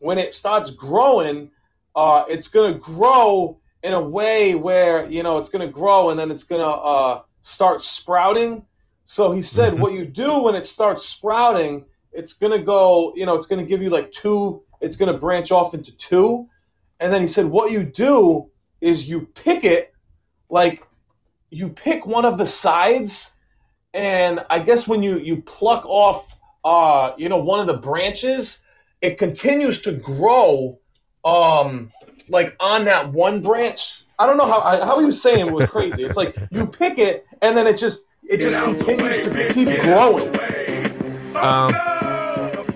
when 0.00 0.18
it 0.18 0.34
starts 0.34 0.70
growing, 0.70 1.50
uh, 1.94 2.24
it's 2.28 2.48
gonna 2.48 2.78
grow 2.78 3.58
in 3.82 3.92
a 3.92 4.00
way 4.00 4.54
where 4.54 5.08
you 5.10 5.22
know 5.22 5.38
it's 5.38 5.48
gonna 5.50 5.68
grow 5.68 6.10
and 6.10 6.18
then 6.18 6.30
it's 6.30 6.44
gonna 6.44 6.62
uh, 6.64 7.22
start 7.42 7.82
sprouting. 7.82 8.64
So 9.06 9.32
he 9.32 9.42
said, 9.42 9.74
Mhm. 9.74 9.80
what 9.80 9.92
you 9.92 10.06
do 10.06 10.42
when 10.42 10.54
it 10.54 10.64
starts 10.66 11.06
sprouting, 11.06 11.84
it's 12.12 12.32
gonna 12.32 12.62
go, 12.62 13.12
you 13.14 13.26
know, 13.26 13.34
it's 13.34 13.46
gonna 13.46 13.64
give 13.66 13.82
you 13.82 13.90
like 13.90 14.10
two. 14.12 14.62
It's 14.80 14.96
gonna 14.96 15.18
branch 15.18 15.52
off 15.52 15.74
into 15.74 15.94
two, 15.96 16.48
and 17.00 17.12
then 17.12 17.20
he 17.20 17.26
said, 17.26 17.46
what 17.46 17.70
you 17.70 17.84
do 17.84 18.50
is 18.80 19.08
you 19.08 19.26
pick 19.34 19.64
it, 19.64 19.92
like 20.48 20.86
you 21.50 21.68
pick 21.68 22.06
one 22.06 22.24
of 22.24 22.38
the 22.38 22.46
sides 22.46 23.36
and 23.92 24.40
I 24.50 24.58
guess 24.58 24.88
when 24.88 25.02
you 25.02 25.18
you 25.18 25.40
pluck 25.42 25.84
off 25.86 26.34
uh 26.64 27.12
you 27.16 27.28
know 27.28 27.38
one 27.38 27.60
of 27.60 27.66
the 27.66 27.76
branches, 27.76 28.62
it 29.00 29.18
continues 29.18 29.80
to 29.82 29.92
grow 29.92 30.80
um 31.24 31.90
like 32.28 32.56
on 32.60 32.84
that 32.86 33.12
one 33.12 33.40
branch. 33.42 34.02
I 34.18 34.26
don't 34.26 34.36
know 34.38 34.46
how 34.46 34.60
I, 34.60 34.84
how 34.84 34.98
he 35.00 35.06
was 35.06 35.20
saying 35.20 35.46
it 35.46 35.52
was 35.52 35.66
crazy. 35.66 36.04
It's 36.04 36.16
like 36.16 36.36
you 36.50 36.66
pick 36.66 36.98
it 36.98 37.26
and 37.42 37.56
then 37.56 37.66
it 37.66 37.76
just 37.78 38.02
it 38.22 38.38
just 38.40 38.62
continues 38.64 39.26
to 39.28 39.52
keep 39.52 39.68
growing. 39.82 40.28
Um, 41.36 41.72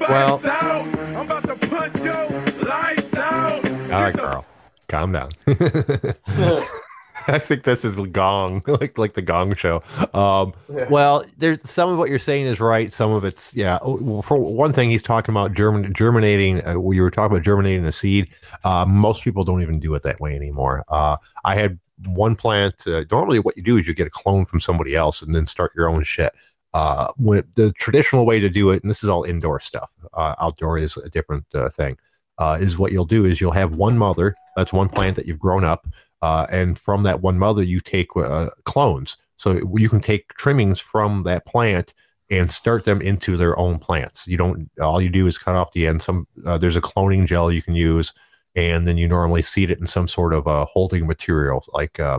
well- 0.08 0.40
I'm 0.44 1.24
about 1.24 1.42
to 1.44 1.68
punch 1.68 1.96
your 2.02 2.68
lights 2.68 3.14
out. 3.16 3.64
all 3.92 4.02
right, 4.02 4.14
Carl, 4.14 4.44
calm 4.88 5.12
down. 5.12 5.30
I 7.32 7.38
think 7.38 7.64
this 7.64 7.84
is 7.84 7.96
gong, 8.08 8.62
like 8.66 8.96
like 8.96 9.12
the 9.12 9.22
Gong 9.22 9.54
Show. 9.54 9.82
Um, 10.14 10.54
well, 10.90 11.24
there's 11.36 11.68
some 11.68 11.90
of 11.90 11.98
what 11.98 12.08
you're 12.08 12.18
saying 12.18 12.46
is 12.46 12.58
right. 12.58 12.90
Some 12.90 13.12
of 13.12 13.24
it's 13.24 13.54
yeah. 13.54 13.78
Oh, 13.82 14.22
For 14.22 14.38
one 14.38 14.72
thing, 14.72 14.90
he's 14.90 15.02
talking 15.02 15.32
about 15.32 15.52
germin- 15.52 15.92
germinating. 15.92 16.66
Uh, 16.66 16.72
you 16.90 17.02
were 17.02 17.10
talking 17.10 17.36
about 17.36 17.44
germinating 17.44 17.84
a 17.84 17.92
seed. 17.92 18.28
Uh, 18.64 18.86
most 18.88 19.22
people 19.24 19.44
don't 19.44 19.60
even 19.60 19.78
do 19.78 19.94
it 19.94 20.02
that 20.04 20.20
way 20.20 20.34
anymore. 20.34 20.84
Uh, 20.88 21.16
I 21.44 21.54
had 21.54 21.78
one 22.06 22.34
plant. 22.34 22.86
Uh, 22.86 23.04
normally, 23.10 23.40
what 23.40 23.56
you 23.56 23.62
do 23.62 23.76
is 23.76 23.86
you 23.86 23.94
get 23.94 24.06
a 24.06 24.10
clone 24.10 24.46
from 24.46 24.60
somebody 24.60 24.94
else 24.94 25.20
and 25.20 25.34
then 25.34 25.44
start 25.44 25.72
your 25.76 25.88
own 25.88 26.02
shit. 26.04 26.32
Uh, 26.72 27.08
when 27.16 27.42
the 27.56 27.72
traditional 27.72 28.24
way 28.24 28.40
to 28.40 28.48
do 28.48 28.70
it, 28.70 28.82
and 28.82 28.88
this 28.88 29.02
is 29.02 29.10
all 29.10 29.24
indoor 29.24 29.60
stuff. 29.60 29.90
Uh, 30.14 30.34
outdoor 30.40 30.78
is 30.78 30.96
a 30.96 31.10
different 31.10 31.44
uh, 31.54 31.68
thing. 31.68 31.98
Uh, 32.38 32.56
is 32.60 32.78
what 32.78 32.92
you'll 32.92 33.04
do 33.04 33.24
is 33.24 33.40
you'll 33.40 33.50
have 33.50 33.72
one 33.74 33.98
mother. 33.98 34.34
That's 34.54 34.72
one 34.72 34.88
plant 34.88 35.16
that 35.16 35.26
you've 35.26 35.40
grown 35.40 35.64
up. 35.64 35.88
Uh, 36.22 36.46
and 36.50 36.78
from 36.78 37.02
that 37.04 37.20
one 37.20 37.38
mother, 37.38 37.62
you 37.62 37.80
take 37.80 38.08
uh, 38.16 38.48
clones. 38.64 39.16
So 39.36 39.60
you 39.76 39.88
can 39.88 40.00
take 40.00 40.34
trimmings 40.34 40.80
from 40.80 41.22
that 41.22 41.46
plant 41.46 41.94
and 42.30 42.50
start 42.50 42.84
them 42.84 43.00
into 43.00 43.36
their 43.36 43.58
own 43.58 43.78
plants. 43.78 44.26
You 44.26 44.36
don't. 44.36 44.70
All 44.80 45.00
you 45.00 45.08
do 45.08 45.26
is 45.26 45.38
cut 45.38 45.54
off 45.54 45.72
the 45.72 45.86
end. 45.86 46.02
Some 46.02 46.26
uh, 46.44 46.58
there's 46.58 46.76
a 46.76 46.80
cloning 46.80 47.26
gel 47.26 47.50
you 47.50 47.62
can 47.62 47.74
use, 47.74 48.12
and 48.54 48.86
then 48.86 48.98
you 48.98 49.08
normally 49.08 49.42
seed 49.42 49.70
it 49.70 49.78
in 49.78 49.86
some 49.86 50.08
sort 50.08 50.34
of 50.34 50.46
uh, 50.46 50.66
holding 50.66 51.06
material, 51.06 51.64
like 51.72 52.00
uh, 52.00 52.18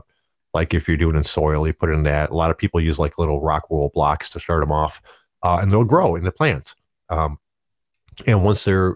like 0.54 0.74
if 0.74 0.88
you're 0.88 0.98
doing 0.98 1.16
in 1.16 1.24
soil, 1.24 1.68
you 1.68 1.74
put 1.74 1.92
in 1.92 2.04
that. 2.04 2.30
A 2.30 2.36
lot 2.36 2.52
of 2.52 2.58
people 2.58 2.80
use 2.80 2.98
like 2.98 3.18
little 3.18 3.42
rock 3.42 3.70
wool 3.70 3.92
blocks 3.94 4.30
to 4.32 4.40
start 4.40 4.62
them 4.62 4.72
off, 4.72 5.02
uh, 5.44 5.60
and 5.62 5.70
they'll 5.70 5.84
grow 5.84 6.16
in 6.16 6.24
the 6.24 6.32
plants. 6.32 6.76
Um, 7.10 7.38
and 8.28 8.44
once 8.44 8.64
they're 8.64 8.96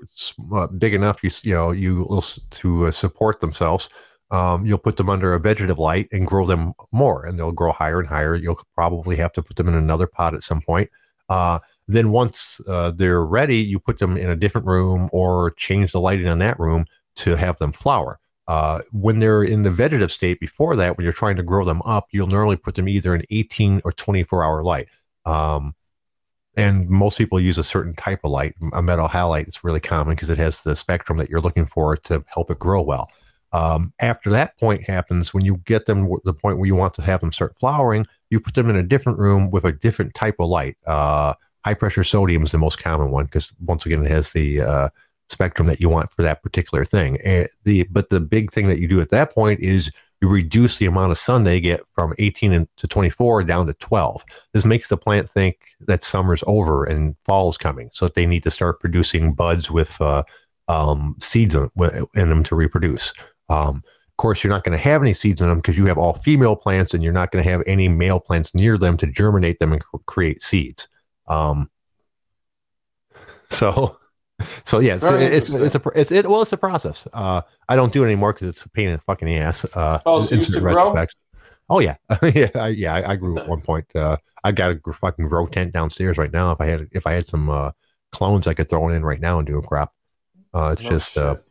uh, 0.54 0.68
big 0.68 0.94
enough, 0.94 1.24
you 1.24 1.30
you 1.44 1.54
know 1.54 1.72
you 1.72 2.22
to 2.52 2.88
uh, 2.88 2.92
support 2.92 3.40
themselves 3.40 3.90
um, 4.34 4.66
you'll 4.66 4.80
put 4.80 4.98
them 4.98 5.12
under 5.12 5.36
a 5.36 5.40
vegetative 5.40 5.78
light 5.78 6.08
and 6.12 6.26
grow 6.26 6.46
them 6.48 6.74
more, 6.92 7.24
and 7.24 7.38
they'll 7.38 7.52
grow 7.52 7.72
higher 7.72 8.00
and 8.00 8.10
higher. 8.10 8.36
You'll 8.36 8.60
probably 8.74 9.16
have 9.18 9.32
to 9.34 9.44
put 9.44 9.58
them 9.58 9.68
in 9.68 9.76
another 9.76 10.08
pot 10.08 10.34
at 10.34 10.42
some 10.42 10.60
point. 10.60 10.90
Uh, 11.30 11.60
then 11.88 12.10
once 12.10 12.60
uh, 12.68 12.92
they're 12.92 13.24
ready, 13.24 13.58
you 13.58 13.80
put 13.80 14.00
them 14.00 14.18
in 14.18 14.32
a 14.32 14.36
different 14.36 14.66
room 14.66 15.08
or 15.14 15.52
change 15.52 15.92
the 15.92 16.00
lighting 16.00 16.28
on 16.28 16.40
that 16.40 16.60
room 16.60 16.86
to 17.18 17.36
have 17.36 17.58
them 17.58 17.72
flower. 17.72 18.20
Uh, 18.48 18.82
when 18.92 19.20
they're 19.20 19.44
in 19.44 19.62
the 19.62 19.70
vegetative 19.70 20.12
state 20.12 20.40
before 20.40 20.76
that, 20.76 20.98
when 20.98 21.04
you're 21.04 21.14
trying 21.14 21.36
to 21.36 21.44
grow 21.44 21.64
them 21.64 21.84
up, 21.84 22.08
you'll 22.10 22.28
normally 22.28 22.58
put 22.58 22.74
them 22.74 22.90
either 22.90 23.14
in 23.14 23.22
18 23.30 23.82
or 23.86 23.92
24 23.92 24.44
hour 24.44 24.64
light. 24.64 24.88
Um, 25.26 25.76
and 26.58 26.90
most 26.90 27.20
people 27.20 27.40
use 27.40 27.60
a 27.60 27.64
certain 27.64 27.96
type 27.96 28.22
of 28.24 28.32
light, 28.32 28.56
a 28.74 28.82
metal 28.82 29.08
halide. 29.08 29.48
It's 29.48 29.64
really 29.64 29.80
common 29.80 30.16
because 30.16 30.32
it 30.32 30.40
has 30.40 30.62
the 30.62 30.76
spectrum 30.76 31.20
that 31.20 31.30
you're 31.30 31.40
looking 31.40 31.66
for 31.68 31.96
to 31.98 32.24
help 32.28 32.50
it 32.50 32.58
grow 32.58 32.82
well. 32.82 33.08
Um, 33.54 33.94
after 34.00 34.30
that 34.32 34.58
point 34.60 34.84
happens, 34.84 35.34
when 35.34 35.46
you 35.46 35.58
get 35.66 35.86
them 35.86 36.08
to 36.08 36.20
the 36.26 36.34
point 36.34 36.58
where 36.58 36.68
you 36.68 36.76
want 36.76 36.96
to 36.96 37.04
have 37.04 37.20
them 37.20 37.32
start 37.32 37.58
flowering, 37.60 38.06
you 38.30 38.40
put 38.40 38.56
them 38.56 38.70
in 38.70 38.76
a 38.76 38.84
different 38.84 39.20
room 39.20 39.52
with 39.52 39.64
a 39.64 39.72
different 39.72 40.16
type 40.16 40.36
of 40.40 40.50
light. 40.50 40.76
Uh, 40.88 41.34
high 41.64 41.76
pressure 41.76 42.04
sodium 42.04 42.44
is 42.44 42.52
the 42.52 42.58
most 42.58 42.80
common 42.80 43.12
one 43.12 43.26
because 43.26 43.54
once 43.62 43.86
again, 43.86 44.04
it 44.04 44.12
has 44.12 44.32
the 44.32 44.62
uh, 44.62 44.90
spectrum 45.30 45.68
that 45.68 45.80
you 45.80 45.88
want 45.88 46.12
for 46.12 46.24
that 46.24 46.42
particular 46.42 46.84
thing. 46.84 47.20
And 47.22 47.48
the 47.64 47.88
but 47.92 48.10
the 48.10 48.20
big 48.20 48.52
thing 48.52 48.68
that 48.68 48.80
you 48.80 48.88
do 48.88 49.00
at 49.02 49.10
that 49.10 49.34
point 49.34 49.60
is 49.60 49.92
you 50.22 50.30
reduce 50.30 50.78
the 50.78 50.86
amount 50.86 51.12
of 51.12 51.18
sun 51.18 51.44
they 51.44 51.60
get 51.60 51.82
from 51.94 52.14
18 52.18 52.54
and- 52.54 52.68
to 52.78 52.88
24 52.88 53.44
down 53.44 53.68
to 53.68 53.74
12. 53.74 54.24
This 54.54 54.66
makes 54.66 54.88
the 54.88 54.98
plant 54.98 55.30
think 55.30 55.58
that 55.82 56.04
summer's 56.04 56.44
over 56.48 56.86
and 56.86 57.16
fall's 57.26 57.58
coming, 57.58 57.90
so 57.92 58.06
that 58.06 58.16
they 58.16 58.26
need 58.26 58.44
to 58.44 58.52
start 58.52 58.80
producing 58.80 59.34
buds 59.34 59.70
with 59.70 60.00
uh, 60.02 60.24
um, 60.70 61.16
seeds 61.20 61.56
in 61.56 61.70
them 62.30 62.44
to 62.44 62.56
reproduce. 62.56 63.14
Um, 63.54 63.84
of 64.14 64.18
course, 64.18 64.44
you're 64.44 64.54
not 64.54 64.64
going 64.64 64.78
to 64.78 64.84
have 64.84 65.02
any 65.02 65.14
seeds 65.14 65.42
in 65.42 65.48
them 65.48 65.58
because 65.58 65.78
you 65.78 65.86
have 65.88 65.98
all 65.98 66.14
female 66.14 66.56
plants, 66.56 66.94
and 66.94 67.04
you're 67.04 67.14
not 67.14 67.32
going 67.32 67.44
to 67.44 67.50
have 67.50 67.64
any 67.66 67.88
male 67.88 68.20
plants 68.20 68.54
near 68.54 68.78
them 68.78 68.98
to 68.98 69.08
germinate 69.08 69.60
them 69.60 69.72
and 69.74 69.84
cr- 69.84 69.98
create 70.06 70.42
seeds. 70.42 70.88
Um, 71.28 71.70
so, 73.50 73.98
so 74.64 74.80
yeah, 74.80 74.96
it's 74.96 75.06
it's, 75.06 75.50
it's 75.50 75.76
a 75.76 75.82
it's 75.96 76.12
it 76.12 76.28
well, 76.28 76.42
it's 76.42 76.54
a 76.54 76.58
process. 76.58 77.08
Uh, 77.14 77.42
I 77.70 77.76
don't 77.76 77.92
do 77.92 78.04
it 78.04 78.08
anymore 78.08 78.34
because 78.34 78.50
it's 78.50 78.66
a 78.66 78.70
pain 78.70 78.90
in 78.90 78.96
the 78.96 79.02
fucking 79.02 79.34
ass. 79.36 79.66
Uh, 79.74 80.00
Oh, 80.06 80.24
so 80.24 80.36
in 80.36 80.64
grow? 80.64 81.06
Oh 81.70 81.80
yeah, 81.80 81.96
yeah, 82.36 82.50
I, 82.56 82.68
yeah. 82.68 82.94
I, 82.94 83.12
I 83.12 83.16
grew 83.16 83.38
at 83.38 83.48
one 83.48 83.62
point. 83.62 83.86
Uh, 83.96 84.18
I 84.44 84.52
got 84.52 84.78
a 84.86 84.94
fucking 84.94 85.28
grow 85.28 85.48
tent 85.48 85.74
downstairs 85.74 86.18
right 86.18 86.32
now. 86.32 86.52
If 86.52 86.62
I 86.62 86.66
had 86.66 86.88
if 86.92 87.08
I 87.08 87.14
had 87.14 87.26
some 87.26 87.50
uh, 87.50 87.72
clones, 88.12 88.48
I 88.48 88.54
could 88.54 88.70
throw 88.70 88.90
it 88.90 88.94
in 88.94 89.04
right 89.04 89.22
now 89.22 89.40
and 89.40 89.48
do 89.48 89.58
a 89.58 89.62
crop. 89.62 89.94
Uh, 90.54 90.72
it's 90.74 90.84
No 90.84 90.90
just 90.90 91.18
uh, 91.18 91.36
shit. 91.36 91.44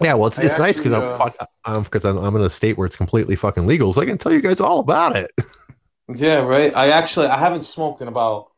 Yeah, 0.00 0.14
well, 0.14 0.26
it's, 0.26 0.38
I 0.38 0.44
it's 0.44 0.58
nice 0.58 0.78
because 0.78 0.92
I'm, 0.92 1.02
uh, 1.02 1.30
I'm 1.64 1.82
because 1.82 2.04
I'm, 2.04 2.18
I'm 2.18 2.34
in 2.36 2.42
a 2.42 2.50
state 2.50 2.76
where 2.76 2.86
it's 2.86 2.96
completely 2.96 3.36
fucking 3.36 3.66
legal, 3.66 3.92
so 3.92 4.00
I 4.00 4.06
can 4.06 4.18
tell 4.18 4.32
you 4.32 4.40
guys 4.40 4.60
all 4.60 4.80
about 4.80 5.16
it. 5.16 5.30
Yeah, 6.14 6.40
right. 6.40 6.70
I 6.76 6.90
actually 6.90 7.28
I 7.28 7.38
haven't 7.38 7.62
smoked 7.62 8.02
in 8.02 8.08
about 8.08 8.50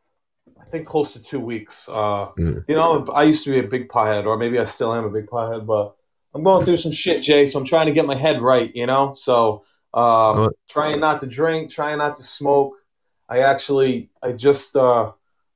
I 0.60 0.64
think 0.64 0.84
close 0.84 1.12
to 1.12 1.22
two 1.22 1.38
weeks. 1.38 1.88
Uh, 1.88 2.32
Mm. 2.36 2.64
You 2.66 2.74
know, 2.74 3.06
I 3.14 3.22
used 3.22 3.44
to 3.44 3.50
be 3.50 3.60
a 3.60 3.62
big 3.62 3.88
pothead, 3.88 4.26
or 4.26 4.36
maybe 4.36 4.58
I 4.58 4.64
still 4.64 4.92
am 4.92 5.04
a 5.04 5.10
big 5.10 5.26
pothead, 5.26 5.64
but 5.64 5.94
I'm 6.34 6.42
going 6.42 6.64
through 6.64 6.78
some 6.78 6.90
shit, 6.90 7.22
Jay. 7.22 7.46
So 7.46 7.60
I'm 7.60 7.64
trying 7.64 7.86
to 7.86 7.92
get 7.92 8.04
my 8.04 8.16
head 8.16 8.42
right. 8.42 8.74
You 8.74 8.86
know, 8.86 9.14
so 9.14 9.64
um, 9.94 10.38
What? 10.40 10.52
trying 10.68 10.98
not 10.98 11.20
to 11.20 11.28
drink, 11.28 11.70
trying 11.70 11.98
not 11.98 12.16
to 12.16 12.24
smoke. 12.24 12.74
I 13.28 13.38
actually 13.40 14.10
I 14.22 14.32
just 14.32 14.76
uh, 14.76 15.12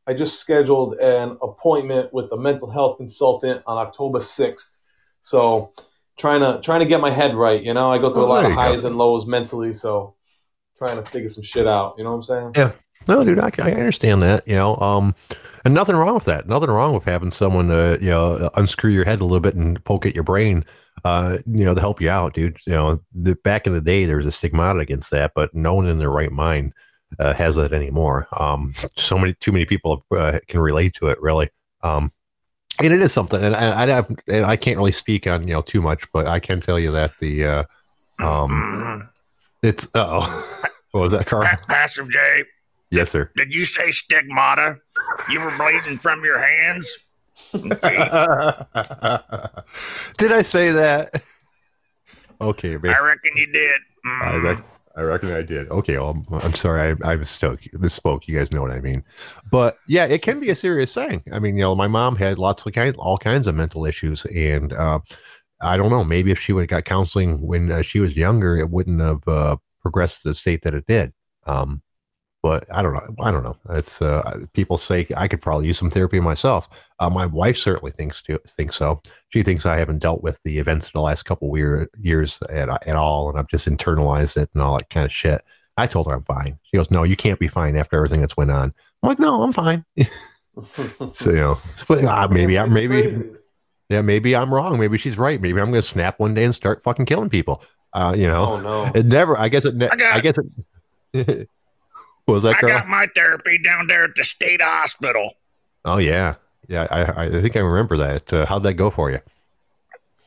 I 0.07 0.15
just 0.15 0.39
scheduled 0.39 0.95
an 0.95 1.39
appointment 1.43 2.13
with 2.13 2.31
a 2.31 2.37
mental 2.37 2.71
health 2.71 2.99
consultant 2.99 3.65
on 3.67 3.79
October 3.79 4.21
sixth. 4.21 4.80
So 5.21 5.73
trying 6.19 6.41
to 6.41 6.61
trying 6.63 6.81
to 6.81 6.87
get 6.87 7.01
my 7.01 7.11
head 7.11 7.35
right. 7.35 7.63
You 7.63 7.75
know, 7.75 7.91
I 7.91 7.99
go 7.99 8.13
through 8.13 8.25
Oh, 8.25 8.27
a 8.27 8.29
lot 8.29 8.45
of 8.45 8.51
you 8.51 8.57
go. 8.57 8.63
highs 8.63 8.85
and 8.85 8.97
lows 8.97 9.27
mentally, 9.27 9.73
so 9.73 10.15
trying 10.77 10.97
to 11.03 11.11
figure 11.11 11.29
some 11.29 11.43
shit 11.45 11.67
out. 11.67 11.95
You 11.99 12.05
know 12.05 12.11
what 12.11 12.17
I'm 12.17 12.23
saying? 12.23 12.53
Yeah. 12.57 12.73
No, 13.09 13.25
dude, 13.25 13.39
I, 13.39 13.51
I 13.59 13.73
understand 13.73 14.21
that. 14.23 14.47
You 14.47 14.57
know, 14.57 14.77
um, 14.77 15.15
and 15.65 15.73
nothing 15.73 15.97
wrong 15.97 16.15
with 16.15 16.27
that. 16.27 16.47
Nothing 16.47 16.69
wrong 16.71 16.93
with 16.93 17.05
having 17.05 17.31
someone, 17.31 17.71
uh, 17.71 17.97
you 18.01 18.11
know, 18.11 18.51
unscrew 18.57 18.91
your 18.91 19.07
head 19.07 19.21
a 19.21 19.25
little 19.25 19.41
bit 19.41 19.55
and 19.55 19.83
poke 19.85 20.05
at 20.05 20.15
your 20.15 20.23
brain, 20.23 20.65
uh, 21.05 21.39
you 21.47 21.65
know, 21.65 21.75
to 21.75 21.81
help 21.81 22.01
you 22.01 22.11
out, 22.11 22.35
dude. 22.35 22.59
You 22.67 22.75
know, 22.75 23.01
the, 23.15 23.37
back 23.37 23.67
in 23.67 23.73
the 23.73 23.81
day, 23.81 24.05
there 24.05 24.19
was 24.19 24.27
a 24.27 24.33
stigmata 24.33 24.81
against 24.81 25.11
that, 25.13 25.33
but 25.35 25.55
no 25.55 25.75
one 25.75 25.87
in 25.87 25.99
their 25.99 26.11
right 26.11 26.31
mind 26.31 26.75
uh, 27.19 27.33
has 27.33 27.57
that 27.57 27.73
anymore. 27.73 28.29
Um, 28.39 28.75
so 28.97 29.17
many, 29.19 29.33
too 29.41 29.51
many 29.53 29.65
people 29.65 30.05
uh, 30.15 30.39
can 30.47 30.61
relate 30.61 30.93
to 30.95 31.07
it, 31.09 31.21
really. 31.23 31.49
Um, 31.83 32.13
and 32.83 32.93
it 32.93 33.01
is 33.03 33.13
something, 33.13 33.43
and 33.43 33.55
I, 33.55 33.99
I, 33.99 34.03
and 34.29 34.47
I 34.47 34.57
can't 34.57 34.77
really 34.77 34.93
speak 34.93 35.27
on 35.27 35.47
you 35.47 35.55
know 35.55 35.63
too 35.63 35.83
much, 35.83 36.11
but 36.13 36.27
I 36.27 36.41
can 36.41 36.61
tell 36.61 36.79
you 36.79 36.91
that 36.93 37.13
the 37.19 37.45
uh, 37.47 37.65
um, 38.21 39.09
it's 39.63 39.89
oh, 39.95 40.63
what 40.93 41.01
was 41.01 41.13
that, 41.13 41.27
Carl? 41.27 41.49
Passive 41.69 42.11
J, 42.11 42.45
Yes, 42.91 43.11
sir. 43.11 43.31
did 43.37 43.55
you 43.55 43.65
say 43.65 43.91
stigmata? 43.91 44.77
You 45.31 45.41
were 45.41 45.53
bleeding 45.57 45.99
from 45.99 46.25
your 46.25 46.39
hands? 46.39 46.91
did 47.53 47.83
I 50.33 50.43
say 50.43 50.73
that? 50.73 51.23
Okay, 52.43 52.79
man. 52.79 52.95
I 52.95 53.01
reckon 53.05 53.33
you 53.37 53.53
did. 53.53 53.81
I, 54.07 54.33
Mhm. 54.33 54.65
I 54.97 55.03
reckon 55.03 55.31
I 55.33 55.43
did. 55.43 55.71
Okay, 55.71 55.99
well, 55.99 56.25
I'm, 56.43 56.55
sorry. 56.55 56.81
I, 56.81 57.13
I 57.13 57.17
misspoke. 57.17 57.71
misspoke. 57.75 58.27
You 58.27 58.37
guys 58.37 58.53
know 58.53 58.61
what 58.61 58.73
I 58.73 58.81
mean. 58.81 59.05
But 59.51 59.79
yeah, 59.87 60.07
it 60.07 60.23
can 60.23 60.41
be 60.41 60.51
a 60.51 60.57
serious 60.57 60.93
thing. 60.93 61.23
I 61.33 61.39
mean, 61.39 61.55
you 61.55 61.61
know, 61.61 61.77
my 61.77 61.87
mom 61.87 62.17
had 62.17 62.39
lots 62.39 62.67
of 62.67 62.73
kind, 62.73 62.95
all 62.99 63.17
kinds 63.17 63.47
of 63.47 63.55
mental 63.55 63.87
issues, 63.87 64.25
and 64.27 64.73
uh, 64.73 64.99
I 65.61 65.77
don't 65.77 65.91
know. 65.91 66.03
Maybe 66.03 66.33
if 66.33 66.41
she 66.41 66.53
would 66.53 66.63
have 66.63 66.69
got 66.69 66.85
counseling 66.85 67.41
when 67.47 67.71
uh, 67.71 67.83
she 67.83 68.01
was 68.01 68.17
younger, 68.17 68.57
it 68.57 68.71
wouldn't 68.71 69.01
have 69.01 69.27
uh, 69.29 69.57
progressed 69.81 70.23
to 70.23 70.29
the 70.29 70.35
state 70.35 70.63
that 70.63 70.75
it 70.75 70.87
did. 70.87 71.13
Um, 71.47 71.83
but 72.43 72.65
I 72.73 72.83
don't 72.83 72.95
know. 72.95 73.15
I 73.23 73.31
don't 73.31 73.43
know. 73.45 73.57
It's 73.71 74.01
uh, 74.01 74.45
people 74.55 74.79
say 74.79 75.07
I 75.17 75.29
could 75.29 75.43
probably 75.43 75.67
use 75.67 75.79
some 75.79 75.91
therapy 75.91 76.21
myself. 76.21 76.89
Uh, 76.99 77.11
my 77.11 77.27
wife 77.27 77.57
certainly 77.57 77.93
thinks 77.93 78.23
to 78.23 78.39
thinks 78.47 78.77
so. 78.77 79.01
She 79.29 79.43
thinks 79.43 79.67
I 79.67 79.79
haven't 79.79 79.99
dealt 79.99 80.23
with 80.23 80.41
the 80.45 80.59
events 80.59 80.87
of 80.87 80.93
the 80.95 81.01
last 81.01 81.25
couple 81.25 81.51
weird 81.51 81.89
years 82.01 82.39
at 82.49 82.69
at 82.87 82.97
all, 82.97 83.29
and 83.31 83.39
I've 83.39 83.49
just 83.49 83.69
internalized 83.69 84.37
it 84.37 84.49
and 84.55 84.63
all 84.63 84.77
that 84.79 84.91
kind 84.91 85.05
of 85.07 85.13
shit. 85.13 85.43
I 85.77 85.87
told 85.87 86.07
her 86.09 86.15
I'm 86.15 86.25
fine. 86.25 86.59
She 86.63 86.77
goes, 86.77 86.91
"No, 86.91 87.03
you 87.05 87.17
can't 87.17 87.39
be 87.39 87.49
fine 87.49 87.77
after 87.77 87.97
everything 87.97 88.21
that's 88.21 88.37
went 88.37 88.51
on." 88.51 88.73
I'm 89.03 89.09
like, 89.09 89.19
"No, 89.19 89.43
I'm 89.43 89.53
fine." 89.53 89.85
so 91.13 91.31
you 91.31 91.37
know, 91.37 91.59
uh, 92.09 92.29
maybe 92.31 92.59
I 92.59 92.67
maybe 92.67 93.23
yeah, 93.89 94.03
maybe 94.03 94.37
I'm 94.37 94.53
wrong. 94.53 94.79
Maybe 94.79 94.99
she's 94.99 95.19
right. 95.19 95.41
Maybe 95.41 95.61
I'm 95.61 95.71
going 95.71 95.81
to 95.83 95.87
snap 95.87 96.19
one 96.21 96.35
day 96.35 96.45
and 96.45 96.55
start 96.55 96.83
fucking 96.83 97.07
killing 97.07 97.29
people. 97.31 97.63
Uh, 97.93 98.15
you 98.17 98.27
know, 98.27 98.45
Oh 98.53 98.61
no. 98.61 98.91
it 98.95 99.07
never. 99.07 99.37
I 99.39 99.49
guess 99.49 99.65
it. 99.65 99.75
Ne- 99.75 99.89
I 99.89 99.97
got- 99.97 100.15
I 100.15 100.21
guess 100.21 100.39
it. 101.13 101.49
what 102.25 102.35
was 102.35 102.43
that, 102.45 102.57
I 102.57 102.61
got 102.61 102.89
my 102.89 103.07
therapy 103.15 103.59
down 103.63 103.87
there 103.87 104.05
at 104.05 104.15
the 104.15 104.25
state 104.25 104.63
hospital. 104.63 105.35
Oh 105.85 105.99
yeah, 105.99 106.35
yeah. 106.69 106.87
I 106.91 107.25
I 107.25 107.31
think 107.31 107.57
I 107.57 107.61
remember 107.61 107.97
that. 107.99 108.33
Uh, 108.33 108.47
how'd 108.47 108.63
that 108.65 108.75
go 108.75 108.91
for 108.91 109.11
you? 109.11 109.21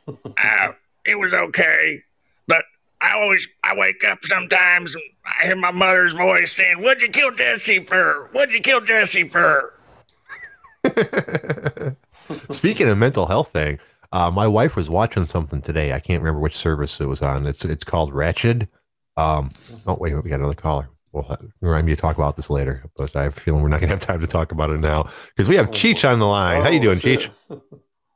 Uh, 0.08 0.74
it 1.06 1.16
was 1.16 1.34
okay, 1.34 2.02
but 2.48 2.66
I 3.02 3.14
always 3.14 3.48
I 3.64 3.76
wake 3.76 4.04
up 4.04 4.20
sometimes 4.24 4.96
and 4.96 5.04
I 5.26 5.46
hear 5.46 5.56
my 5.56 5.72
mother's 5.72 6.14
voice 6.14 6.56
saying, 6.56 6.82
"What'd 6.82 7.02
you 7.02 7.10
kill 7.10 7.32
Jesse 7.32 7.84
for? 7.84 8.30
What'd 8.32 8.54
you 8.54 8.62
kill 8.62 8.82
Jesse 8.82 9.30
for?" 9.30 9.74
Speaking 12.52 12.90
of 12.90 12.98
mental 12.98 13.26
health 13.26 13.52
thing, 13.52 13.80
uh, 14.12 14.30
my 14.30 14.48
wife 14.48 14.76
was 14.76 14.90
watching 14.90 15.28
something 15.28 15.62
today. 15.62 15.94
I 15.94 16.00
can't 16.00 16.22
remember 16.22 16.40
which 16.40 16.56
service 16.56 17.00
it 17.02 17.08
was 17.08 17.22
on. 17.22 17.48
It's 17.48 17.66
it's 17.66 17.84
called 17.84 18.14
Ratched. 18.14 18.68
Um, 19.18 19.52
oh 19.88 19.98
wait, 20.00 20.14
we 20.16 20.30
got 20.30 20.40
another 20.40 20.54
caller. 20.54 20.90
We'll 21.14 21.24
have, 21.24 21.42
remind 21.62 21.86
me 21.86 21.96
to 21.96 22.02
talk 22.02 22.18
about 22.18 22.36
this 22.36 22.50
later, 22.50 22.84
but 22.98 23.16
I 23.16 23.24
have 23.24 23.38
a 23.38 23.40
feeling 23.40 23.62
we're 23.62 23.70
not 23.70 23.80
going 23.82 23.90
to 23.90 23.96
have 23.96 24.00
time 24.00 24.20
to 24.22 24.28
talk 24.28 24.52
about 24.52 24.72
it 24.72 24.80
now 24.80 25.08
because 25.28 25.48
we 25.48 25.56
have 25.58 25.68
Cheech 25.70 26.10
on 26.10 26.18
the 26.18 26.26
line. 26.26 26.64
How 26.64 26.70
you 26.70 26.80
Oh, 26.80 26.84
doing, 26.84 27.00
shit. 27.00 27.30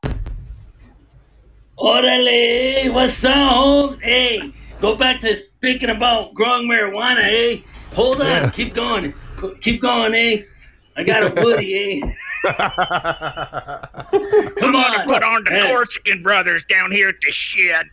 Cheech? 0.03 0.15
Orale, 1.77 2.91
what's 2.91 3.23
up, 3.23 3.35
Holmes? 3.51 3.99
Hey, 4.01 4.51
go 4.81 4.95
back 4.95 5.19
to 5.19 5.35
speaking 5.37 5.91
about 5.91 6.33
growing 6.33 6.67
marijuana, 6.67 7.19
eh? 7.21 7.57
Hold 7.93 8.19
on, 8.21 8.27
Yeah. 8.27 8.49
keep 8.49 8.73
going. 8.73 9.13
Keep 9.61 9.81
going, 9.81 10.15
eh? 10.15 10.41
I 10.95 11.03
got 11.03 11.37
a 11.37 11.41
woody, 11.43 12.01
eh? 12.01 12.13
Come 14.59 14.75
on. 14.75 15.05
Put 15.07 15.21
on 15.21 15.43
the 15.43 15.51
Hey. 15.51 15.67
Corsican 15.71 16.23
brothers 16.23 16.63
down 16.63 16.91
here 16.91 17.09
at 17.09 17.15
the 17.21 17.31
shed. 17.31 17.85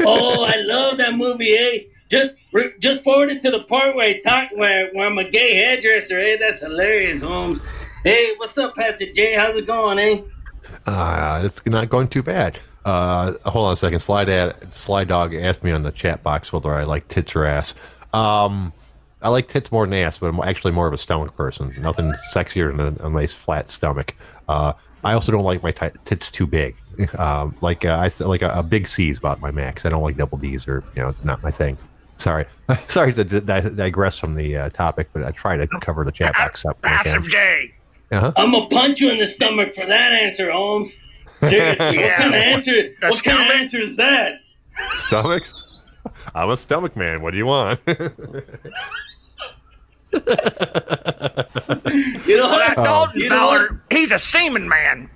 Oh, 0.00 0.44
I 0.44 0.54
love 0.60 0.98
that 0.98 1.14
movie, 1.16 1.52
eh? 1.56 1.78
Just 2.14 2.42
just 2.78 3.02
forward 3.02 3.30
it 3.30 3.42
to 3.42 3.50
the 3.50 3.64
part 3.64 3.96
where 3.96 4.06
I 4.08 4.20
talk 4.20 4.50
where, 4.54 4.88
where 4.92 5.06
I'm 5.06 5.18
a 5.18 5.24
gay 5.24 5.56
hairdresser, 5.56 6.20
Hey, 6.20 6.36
That's 6.36 6.60
hilarious, 6.60 7.22
Holmes. 7.22 7.58
Hey, 8.04 8.34
what's 8.36 8.56
up, 8.56 8.76
Pastor 8.76 9.12
Jay? 9.12 9.34
How's 9.34 9.56
it 9.56 9.66
going, 9.66 9.98
eh? 9.98 10.20
Uh, 10.86 11.42
it's 11.44 11.64
not 11.66 11.88
going 11.88 12.06
too 12.06 12.22
bad. 12.22 12.60
Uh, 12.84 13.32
hold 13.46 13.66
on 13.66 13.72
a 13.72 13.76
second. 13.76 13.98
Slide 13.98 14.28
ad, 14.28 14.72
Sly 14.72 15.02
Dog 15.02 15.34
asked 15.34 15.64
me 15.64 15.72
on 15.72 15.82
the 15.82 15.90
chat 15.90 16.22
box 16.22 16.52
whether 16.52 16.72
I 16.72 16.84
like 16.84 17.08
tits 17.08 17.34
or 17.34 17.46
ass. 17.46 17.74
Um, 18.12 18.72
I 19.22 19.28
like 19.30 19.48
tits 19.48 19.72
more 19.72 19.84
than 19.84 19.94
ass, 19.94 20.18
but 20.18 20.28
I'm 20.28 20.38
actually 20.40 20.72
more 20.72 20.86
of 20.86 20.92
a 20.92 20.98
stomach 20.98 21.34
person. 21.34 21.74
Nothing 21.78 22.12
sexier 22.32 22.76
than 22.76 22.96
a, 23.00 23.08
a 23.08 23.10
nice 23.10 23.34
flat 23.34 23.68
stomach. 23.68 24.14
Uh, 24.48 24.74
I 25.02 25.14
also 25.14 25.32
don't 25.32 25.42
like 25.42 25.64
my 25.64 25.72
ti 25.72 25.88
tits 26.04 26.30
too 26.30 26.46
big. 26.46 26.76
Um, 27.18 27.56
like 27.60 27.84
uh, 27.84 28.08
I 28.08 28.24
like 28.24 28.42
a, 28.42 28.50
a 28.50 28.62
big 28.62 28.86
C 28.86 29.10
is 29.10 29.18
about 29.18 29.40
my 29.40 29.50
max. 29.50 29.84
I 29.84 29.88
don't 29.88 30.04
like 30.04 30.16
double 30.16 30.38
D's 30.38 30.68
or 30.68 30.84
you 30.94 31.02
know 31.02 31.12
not 31.24 31.42
my 31.42 31.50
thing. 31.50 31.76
Sorry, 32.16 32.46
sorry 32.88 33.12
to 33.12 33.24
di- 33.24 33.40
di- 33.40 33.74
digress 33.74 34.18
from 34.18 34.34
the 34.34 34.56
uh, 34.56 34.70
topic, 34.70 35.08
but 35.12 35.24
I 35.24 35.30
try 35.32 35.56
to 35.56 35.66
cover 35.80 36.04
the 36.04 36.12
chat 36.12 36.34
box 36.34 36.64
up. 36.64 36.82
when 36.82 36.92
I 36.92 37.02
can. 37.02 37.12
Passive 37.14 37.28
J. 37.30 37.70
Uh-huh. 38.12 38.32
I'm 38.36 38.52
gonna 38.52 38.68
punch 38.68 39.00
you 39.00 39.10
in 39.10 39.18
the 39.18 39.26
stomach 39.26 39.74
for 39.74 39.84
that 39.86 40.12
answer, 40.12 40.50
Holmes. 40.50 40.96
Seriously, 41.42 41.98
what 41.98 42.14
kind 42.14 42.34
of 42.34 42.40
answer? 42.40 42.94
The 43.00 43.08
What 43.08 43.24
kind 43.24 43.50
of 43.50 43.56
answer 43.56 43.80
is 43.80 43.96
that? 43.96 44.34
Stomachs? 44.96 45.52
I'm 46.34 46.50
a 46.50 46.56
stomach 46.56 46.96
man. 46.96 47.22
What 47.22 47.32
do 47.32 47.38
you 47.38 47.46
want? 47.46 47.80
You 50.14 50.20
know 52.38 52.46
Well, 52.46 52.58
that 52.58 52.74
what? 52.76 52.84
Dalton 52.84 53.20
You 53.20 53.28
feller, 53.28 53.82
he's 53.90 54.12
a 54.12 54.18
semen 54.18 54.68
man. 54.68 55.10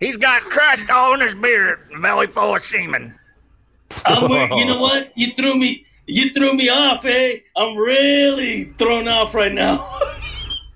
He's 0.00 0.16
got 0.16 0.40
crust 0.42 0.90
all 0.90 1.14
in 1.14 1.20
his 1.20 1.34
beard, 1.34 1.78
belly 2.00 2.26
full 2.26 2.56
of 2.56 2.62
semen. 2.62 3.14
I'm 4.06 4.28
weird. 4.30 4.50
You 4.52 4.64
know 4.66 4.80
what? 4.80 5.12
You 5.16 5.32
threw 5.32 5.56
me. 5.56 5.84
You 6.10 6.30
threw 6.30 6.54
me 6.54 6.68
off, 6.68 7.04
eh? 7.04 7.38
I'm 7.56 7.76
really 7.76 8.64
thrown 8.78 9.06
off 9.06 9.32
right 9.32 9.52
now. 9.52 10.00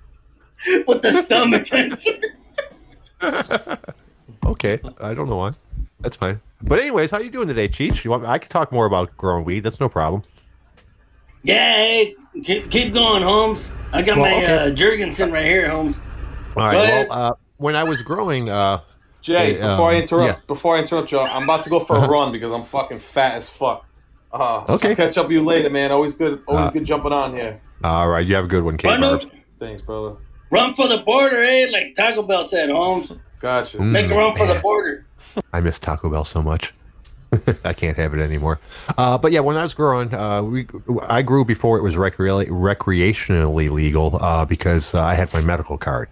With 0.87 1.01
the 1.01 1.11
stomach 1.11 1.65
cancer. 1.65 2.13
okay, 4.45 4.79
I 5.01 5.13
don't 5.13 5.27
know 5.27 5.35
why. 5.35 5.51
That's 5.99 6.15
fine. 6.15 6.39
But 6.61 6.79
anyways, 6.79 7.11
how 7.11 7.19
you 7.19 7.29
doing 7.29 7.49
today, 7.49 7.67
Cheech? 7.67 8.05
You 8.05 8.11
want? 8.11 8.25
I 8.25 8.37
can 8.37 8.49
talk 8.49 8.71
more 8.71 8.85
about 8.85 9.15
growing 9.17 9.43
weed. 9.43 9.59
That's 9.59 9.81
no 9.81 9.89
problem. 9.89 10.23
Yeah, 11.43 11.73
hey, 11.75 12.15
keep, 12.41 12.71
keep 12.71 12.93
going, 12.93 13.21
Holmes. 13.21 13.71
I 13.91 14.03
got 14.03 14.17
Well, 14.17 14.31
my 14.31 14.37
okay. 14.41 14.55
uh, 14.55 14.73
Jurgensen 14.73 15.33
right 15.33 15.45
here, 15.45 15.69
Holmes. 15.69 15.99
All 16.55 16.63
right. 16.67 16.75
Well, 16.75 17.11
uh, 17.11 17.33
when 17.57 17.75
I 17.75 17.83
was 17.83 18.01
growing, 18.01 18.49
uh, 18.49 18.79
Jay, 19.21 19.55
Hey, 19.55 19.61
before 19.61 19.91
I 19.91 19.97
um, 19.97 20.01
interrupt, 20.01 20.39
yeah. 20.39 20.45
before 20.47 20.77
I 20.77 20.79
interrupt 20.79 21.11
you, 21.11 21.19
I'm 21.19 21.43
about 21.43 21.63
to 21.63 21.69
go 21.69 21.81
for 21.81 21.97
a 21.97 22.07
run 22.07 22.31
because 22.31 22.53
I'm 22.53 22.63
fucking 22.63 22.99
fat 22.99 23.35
as 23.35 23.49
fuck. 23.49 23.85
Uh, 24.35 24.65
Okay. 24.69 24.89
I'll 24.89 24.95
catch 24.95 25.17
up 25.17 25.27
with 25.27 25.33
you 25.37 25.43
later, 25.43 25.69
man. 25.69 25.91
Always 25.91 26.13
good, 26.13 26.41
always 26.47 26.67
Uh, 26.67 26.71
good 26.71 26.83
jumping 26.85 27.13
on 27.13 27.33
here. 27.33 27.61
all 27.83 28.09
right, 28.09 28.25
you 28.25 28.35
have 28.35 28.45
a 28.45 28.47
good 28.47 28.63
one, 28.63 28.77
K. 28.77 28.89
Run, 28.89 29.03
up- 29.03 29.21
Thanks, 29.59 29.81
brother. 29.81 30.15
run 30.51 30.73
for 30.73 30.87
the 30.87 30.97
border, 30.99 31.41
eh? 31.41 31.67
Like 31.71 31.95
Taco 31.95 32.21
Bell 32.21 32.43
said, 32.43 32.69
Holmes. 32.69 33.13
Gotcha. 33.39 33.77
Mm. 33.77 33.91
Make 33.91 34.11
a 34.11 34.15
run 34.15 34.33
for 34.35 34.45
the 34.45 34.55
border. 34.59 35.05
I 35.53 35.61
miss 35.61 35.79
Taco 35.79 36.09
Bell 36.09 36.25
so 36.25 36.41
much. 36.41 36.73
I 37.65 37.73
can't 37.73 37.97
have 37.97 38.13
it 38.13 38.19
anymore. 38.19 38.59
Uh, 38.97 39.17
but 39.17 39.31
yeah, 39.31 39.39
when 39.41 39.55
I 39.57 39.63
was 39.63 39.73
growing, 39.73 40.13
uh, 40.13 40.41
we 40.43 40.67
I 41.09 41.21
grew 41.21 41.43
before 41.45 41.77
it 41.77 41.81
was 41.81 41.95
recre- 41.95 42.47
recreationally 42.47 43.69
legal 43.69 44.17
uh, 44.21 44.45
because 44.45 44.93
uh, 44.93 45.01
I 45.01 45.15
had 45.15 45.31
my 45.33 45.41
medical 45.41 45.77
card, 45.77 46.07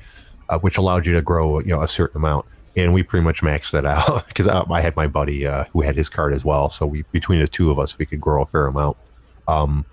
uh, 0.49 0.59
which 0.59 0.78
allowed 0.78 1.05
you 1.05 1.13
to 1.13 1.21
grow 1.21 1.59
you 1.59 1.67
know 1.67 1.82
a 1.82 1.88
certain 1.88 2.17
amount, 2.17 2.45
and 2.76 2.93
we 2.93 3.03
pretty 3.03 3.24
much 3.24 3.41
maxed 3.41 3.71
that 3.71 3.86
out 3.86 4.28
because 4.28 4.47
I, 4.47 4.63
I 4.69 4.82
had 4.82 4.95
my 4.95 5.07
buddy 5.07 5.45
uh, 5.45 5.65
who 5.74 5.82
had 5.82 5.95
his 5.95 6.09
card 6.09 6.34
as 6.34 6.43
well. 6.43 6.69
So 6.69 6.86
we 6.86 7.03
between 7.11 7.39
the 7.39 7.47
two 7.47 7.71
of 7.71 7.80
us, 7.80 7.97
we 7.97 8.05
could 8.05 8.21
grow 8.21 8.41
a 8.41 8.45
fair 8.45 8.67
amount. 8.67 8.97
Um, 9.47 9.86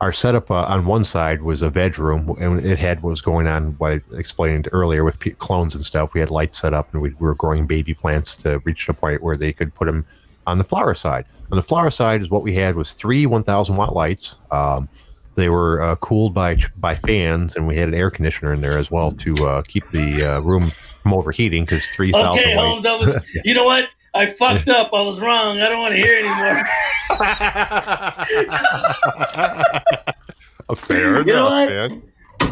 our 0.00 0.12
setup 0.14 0.50
uh, 0.50 0.64
on 0.64 0.86
one 0.86 1.04
side 1.04 1.42
was 1.42 1.60
a 1.60 1.68
veg 1.68 1.98
room, 1.98 2.34
and 2.40 2.64
it 2.64 2.78
had 2.78 3.02
what 3.02 3.10
was 3.10 3.20
going 3.20 3.46
on. 3.46 3.72
What 3.72 3.92
I 3.92 4.00
explained 4.16 4.68
earlier 4.72 5.04
with 5.04 5.18
p- 5.18 5.32
clones 5.32 5.74
and 5.74 5.84
stuff. 5.84 6.14
We 6.14 6.20
had 6.20 6.30
lights 6.30 6.58
set 6.58 6.72
up, 6.72 6.92
and 6.92 7.02
we, 7.02 7.10
we 7.10 7.26
were 7.26 7.34
growing 7.34 7.66
baby 7.66 7.92
plants 7.92 8.34
to 8.36 8.60
reach 8.64 8.86
the 8.86 8.94
point 8.94 9.22
where 9.22 9.36
they 9.36 9.52
could 9.52 9.74
put 9.74 9.84
them 9.84 10.06
on 10.46 10.56
the 10.56 10.64
flower 10.64 10.94
side. 10.94 11.26
On 11.52 11.56
the 11.56 11.62
flower 11.62 11.90
side 11.90 12.22
is 12.22 12.30
what 12.30 12.42
we 12.42 12.54
had 12.54 12.76
was 12.76 12.94
three 12.94 13.26
1,000 13.26 13.76
watt 13.76 13.94
lights. 13.94 14.36
Um, 14.50 14.88
they 15.34 15.50
were 15.50 15.82
uh, 15.82 15.96
cooled 15.96 16.32
by 16.32 16.56
by 16.78 16.96
fans, 16.96 17.56
and 17.56 17.66
we 17.68 17.76
had 17.76 17.88
an 17.88 17.94
air 17.94 18.10
conditioner 18.10 18.54
in 18.54 18.62
there 18.62 18.78
as 18.78 18.90
well 18.90 19.12
to 19.12 19.34
uh, 19.46 19.62
keep 19.62 19.88
the 19.90 20.24
uh, 20.24 20.40
room 20.40 20.70
from 21.02 21.14
overheating 21.14 21.64
because 21.64 21.86
3,000 21.88 22.30
Okay, 22.38 22.56
lights. 22.56 22.68
Holmes. 22.68 22.82
That 22.84 22.98
was. 22.98 23.16
You 23.44 23.54
know 23.54 23.64
what? 23.64 23.88
I 24.12 24.26
fucked 24.26 24.68
up. 24.68 24.90
I 24.92 25.02
was 25.02 25.20
wrong. 25.20 25.60
I 25.60 25.68
don't 25.68 25.78
want 25.80 25.94
to 25.94 25.98
hear 25.98 26.14
anymore. 26.16 26.64
A 30.68 30.76
fair 30.76 31.18
You 31.18 31.24
know 31.32 31.44
what? 31.44 31.68
man. 31.68 32.02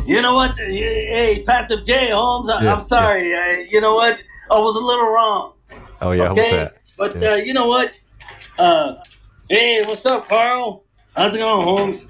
You 0.07 0.23
know 0.23 0.35
what? 0.35 0.57
Hey, 0.57 1.43
Passive 1.47 1.85
J 1.85 2.11
Holmes, 2.11 2.49
I, 2.49 2.63
Yeah, 2.63 2.73
I'm 2.75 2.83
sorry. 2.83 3.37
I, 3.37 3.67
you 3.71 3.81
know 3.81 3.95
what? 3.95 4.19
I 4.51 4.59
was 4.59 4.77
a 4.77 4.81
little 4.81 5.09
wrong. 5.09 5.53
Oh 6.01 6.13
yeah, 6.13 6.31
okay, 6.31 6.51
that? 6.57 6.77
but 6.97 7.21
Yeah. 7.21 7.31
uh, 7.33 7.37
you 7.37 7.53
know 7.53 7.67
what? 7.67 7.99
Uh, 8.59 8.95
hey, 9.51 9.83
what's 9.85 10.07
up, 10.07 10.29
Carl? 10.29 10.85
How's 11.17 11.35
it 11.35 11.39
going, 11.39 11.65
Holmes? 11.65 12.07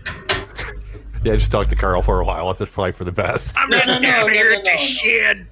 Yeah, 1.25 1.37
just 1.37 1.51
talked 1.51 1.71
to 1.71 1.77
Carl 1.77 2.03
for 2.03 2.21
a 2.21 2.25
while. 2.25 2.47
That's 2.47 2.59
just 2.61 2.73
probably 2.75 2.93
for 2.93 3.05
the 3.05 3.13
best. 3.13 3.57
I'm 3.59 3.71
No, 3.71 3.79
just 3.79 3.89
no, 3.89 3.95
no, 3.95 4.01
down 4.03 4.27
no, 4.27 4.33
here 4.33 4.51
no, 4.51 4.59
at 4.59 4.65
the 4.65 4.71
no. 4.71 5.47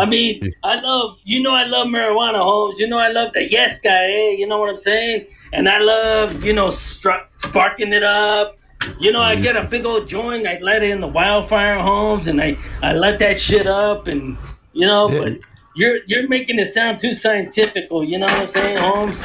I 0.00 0.04
mean, 0.06 0.52
I 0.62 0.80
love 0.80 1.18
you 1.24 1.42
know 1.42 1.54
I 1.54 1.64
love 1.64 1.86
marijuana, 1.88 2.42
Holmes. 2.42 2.78
You 2.78 2.86
know 2.88 2.98
I 2.98 3.10
love 3.10 3.32
the 3.32 3.48
yes 3.50 3.78
guy. 3.80 4.04
Eh? 4.04 4.30
You 4.38 4.46
know 4.46 4.58
what 4.58 4.70
I'm 4.70 4.78
saying? 4.78 5.26
And 5.52 5.68
I 5.68 5.78
love 5.78 6.44
you 6.44 6.52
know 6.52 6.68
stru- 6.68 7.24
sparking 7.38 7.92
it 7.92 8.02
up. 8.02 8.56
You 9.00 9.10
know, 9.10 9.20
I 9.22 9.34
get 9.34 9.56
a 9.56 9.64
big 9.64 9.84
old 9.84 10.06
joint. 10.08 10.46
I 10.46 10.58
light 10.58 10.82
it 10.82 10.90
in 10.90 11.00
the 11.00 11.08
wildfire, 11.08 11.78
Holmes, 11.78 12.28
and 12.28 12.40
I 12.40 12.56
I 12.82 12.92
light 12.92 13.18
that 13.20 13.40
shit 13.40 13.66
up, 13.66 14.06
and 14.06 14.36
you 14.72 14.86
know, 14.86 15.10
Yeah. 15.10 15.24
but. 15.24 15.32
You're, 15.78 15.98
you're 16.06 16.26
making 16.26 16.58
it 16.58 16.68
sound 16.68 16.98
too 16.98 17.12
scientifical, 17.12 18.02
you 18.02 18.18
know 18.18 18.24
what 18.24 18.40
I'm 18.40 18.48
saying, 18.48 18.78
Holmes? 18.78 19.22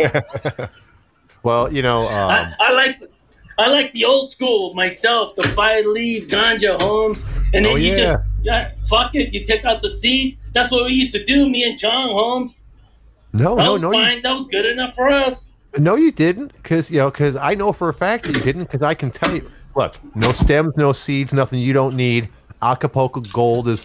yeah. 0.00 0.66
well, 1.44 1.72
you 1.72 1.80
know, 1.80 2.08
um, 2.08 2.28
I, 2.28 2.52
I 2.58 2.72
like 2.72 3.00
I 3.62 3.68
like 3.68 3.92
the 3.92 4.04
old 4.04 4.28
school 4.28 4.74
myself, 4.74 5.34
the 5.36 5.42
five 5.48 5.84
leaf 5.86 6.28
ganja 6.28 6.80
homes, 6.82 7.24
and 7.54 7.64
then 7.64 7.72
Oh, 7.74 7.76
you 7.76 7.90
yeah. 7.90 7.96
just 7.96 8.22
yeah, 8.42 8.72
fuck 8.88 9.14
it, 9.14 9.32
you 9.32 9.44
take 9.44 9.64
out 9.64 9.82
the 9.82 9.90
seeds. 9.90 10.36
That's 10.52 10.70
what 10.72 10.84
we 10.86 10.92
used 10.92 11.12
to 11.14 11.24
do, 11.24 11.48
me 11.48 11.62
and 11.68 11.78
Chong 11.78 12.08
Holmes. 12.10 12.54
no, 13.32 13.54
That 13.56 13.64
no, 13.64 13.72
was 13.74 13.82
no, 13.82 13.92
you, 13.92 13.98
fine. 14.02 14.22
That 14.22 14.32
was 14.36 14.46
good 14.46 14.66
enough 14.66 14.94
for 14.94 15.08
us. 15.08 15.52
no, 15.78 15.94
you 15.94 16.10
didn't, 16.10 16.52
because 16.54 16.90
you 16.90 16.98
know, 16.98 17.10
because 17.10 17.36
I 17.36 17.54
know 17.54 17.72
for 17.72 17.88
a 17.88 17.94
fact 17.94 18.24
that 18.26 18.36
you 18.36 18.42
didn't, 18.42 18.64
because 18.64 18.82
I 18.82 18.94
can 18.94 19.10
tell 19.10 19.32
you. 19.34 19.48
Look, 19.74 19.94
no 20.14 20.32
stems, 20.32 20.76
no 20.76 20.92
seeds, 20.92 21.32
nothing 21.32 21.58
you 21.60 21.72
don't 21.72 21.96
need. 21.96 22.28
Acapulco 22.60 23.20
Gold 23.32 23.68
is 23.68 23.84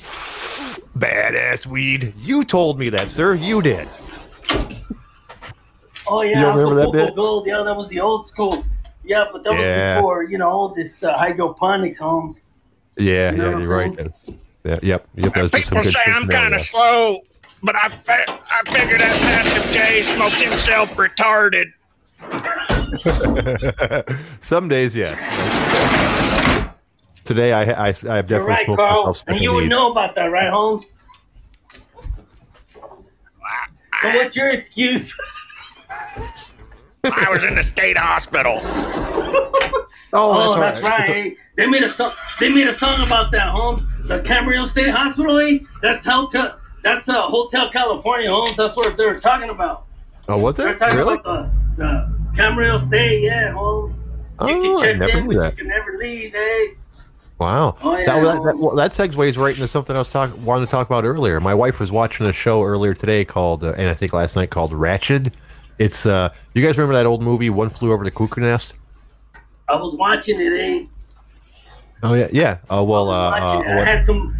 badass 0.97 1.65
weed. 1.65 2.13
You 2.17 2.43
told 2.43 2.77
me 2.77 2.89
that, 2.89 3.09
sir. 3.09 3.35
You 3.35 3.61
did. 3.61 3.87
Oh 6.09 6.21
yeah, 6.21 6.41
don't 6.41 6.57
remember 6.57 6.75
that 6.81 6.91
bit? 6.91 7.15
Gold. 7.15 7.47
Yeah, 7.47 7.63
that 7.63 7.75
was 7.75 7.87
the 7.89 7.99
old 7.99 8.25
school. 8.25 8.63
Yeah, 9.07 9.25
but 9.31 9.43
that 9.45 9.53
Yeah. 9.53 9.95
was 9.95 10.01
before 10.01 10.23
you 10.23 10.37
know 10.37 10.49
all 10.49 10.69
this 10.69 11.01
uh, 11.03 11.17
hydroponics 11.17 11.99
homes. 11.99 12.41
Yeah, 12.97 13.31
you 13.31 13.37
know 13.37 13.49
yeah, 13.51 13.59
you're 13.59 13.69
right. 13.77 13.95
Then. 13.95 14.13
Yeah, 14.65 14.79
yep, 14.83 15.07
yep. 15.15 15.33
Those 15.33 15.53
are 15.53 15.61
some 15.61 15.63
People 15.77 15.83
good 15.83 15.93
say 15.93 16.11
I'm 16.11 16.27
kind 16.27 16.53
of 16.53 16.61
slow, 16.61 17.21
but 17.63 17.75
I, 17.75 17.87
fi- 18.03 18.25
I 18.27 18.61
figured 18.69 18.99
that 18.99 19.21
Massive 19.21 19.71
J 19.71 20.01
smoked 20.15 20.35
himself 20.35 20.89
retarded. 20.97 21.71
Some 24.41 24.67
days, 24.67 24.93
yes. 24.95 25.15
Today, 27.23 27.53
I, 27.53 27.61
I, 27.61 27.65
I 27.67 27.85
have 27.87 28.03
You're 28.05 28.21
definitely 28.23 28.47
right, 28.47 28.65
smoked 28.65 28.79
Carl. 28.79 29.05
myself 29.05 29.23
And 29.27 29.39
you 29.39 29.53
would 29.53 29.61
needs. 29.65 29.75
know 29.75 29.91
about 29.91 30.15
that, 30.15 30.31
right, 30.31 30.49
Holmes? 30.49 30.91
So 32.73 34.15
what's 34.15 34.35
your 34.35 34.49
excuse? 34.49 35.15
I 37.15 37.27
was 37.29 37.43
in 37.43 37.55
the 37.55 37.63
state 37.63 37.97
hospital. 37.97 38.61
Oh, 40.13 40.53
Oh, 40.53 40.59
that's, 40.59 40.81
right. 40.81 40.91
all 40.91 40.97
right. 40.99 41.09
It's 41.09 41.39
eh? 41.39 41.43
They 41.57 41.67
made 41.67 41.83
a 41.83 41.89
song. 41.89 42.13
They 42.39 42.47
made 42.47 42.65
a 42.67 42.73
song 42.73 43.05
about 43.05 43.29
that, 43.33 43.49
Holmes. 43.49 43.83
The 44.05 44.19
Camarillo 44.21 44.65
State 44.65 44.89
Hospital. 44.89 45.37
Eh? 45.39 45.59
That's 45.81 46.05
hotel. 46.05 46.57
That's 46.81 47.09
uh, 47.09 47.23
Hotel 47.23 47.69
California, 47.69 48.29
Holmes. 48.31 48.55
That's 48.55 48.73
what 48.77 48.95
they 48.95 49.05
were 49.05 49.19
talking 49.19 49.49
about. 49.49 49.85
oh, 50.29 50.37
what's 50.37 50.57
that? 50.59 50.63
They're 50.63 50.75
talking 50.75 50.97
Really? 50.97 51.15
about 51.15 51.49
the, 51.75 51.83
the 52.33 52.41
Camarillo 52.41 52.79
State. 52.79 53.21
Yeah, 53.23 53.51
Holmes. 53.51 53.97
You 53.99 54.05
Oh, 54.39 54.79
can 54.81 54.95
I 55.03 55.05
never 55.07 55.17
in, 55.19 55.27
knew 55.27 55.33
but 55.39 55.41
that. 55.41 55.51
you 55.51 55.57
can 55.57 55.67
never 55.67 55.97
leave, 55.97 56.33
eh? 56.33 56.65
Wow. 57.37 57.75
Oh, 57.83 57.97
yeah, 57.97 58.05
that, 58.05 58.23
that, 58.23 58.43
that, 58.45 58.57
well, 58.57 58.75
that 58.77 58.91
segues 58.91 59.37
right 59.37 59.53
into 59.55 59.67
something 59.67 59.93
I 59.95 59.99
was 59.99 60.07
talking 60.07 60.43
wanted 60.45 60.65
to 60.67 60.71
talk 60.71 60.87
about 60.87 61.03
earlier. 61.03 61.41
My 61.41 61.53
wife 61.53 61.81
was 61.81 61.91
watching 61.91 62.25
a 62.27 62.33
show 62.33 62.63
earlier 62.63 62.93
today 62.93 63.25
called, 63.25 63.65
uh, 63.65 63.73
and 63.77 63.89
I 63.89 63.93
think 63.93 64.13
last 64.13 64.37
night 64.37 64.51
called 64.51 64.71
Ratched. 64.71 65.33
It's 65.79 66.05
uh, 66.05 66.33
you 66.53 66.65
guys 66.65 66.77
remember 66.77 66.95
that 66.95 67.05
old 67.05 67.21
movie 67.21 67.49
One 67.49 67.69
Flew 67.69 67.91
Over 67.91 68.03
the 68.03 68.11
Cuckoo 68.11 68.41
Nest? 68.41 68.73
I 69.69 69.75
was 69.75 69.95
watching 69.95 70.39
it, 70.41 70.53
eh? 70.53 70.85
Oh 72.03 72.13
yeah, 72.13 72.27
yeah. 72.31 72.57
Uh, 72.69 72.83
well, 72.87 73.09
uh, 73.09 73.31
I, 73.31 73.55
was 73.57 73.65
uh. 73.65 73.69
I 73.69 73.85
had 73.85 74.03
some. 74.03 74.33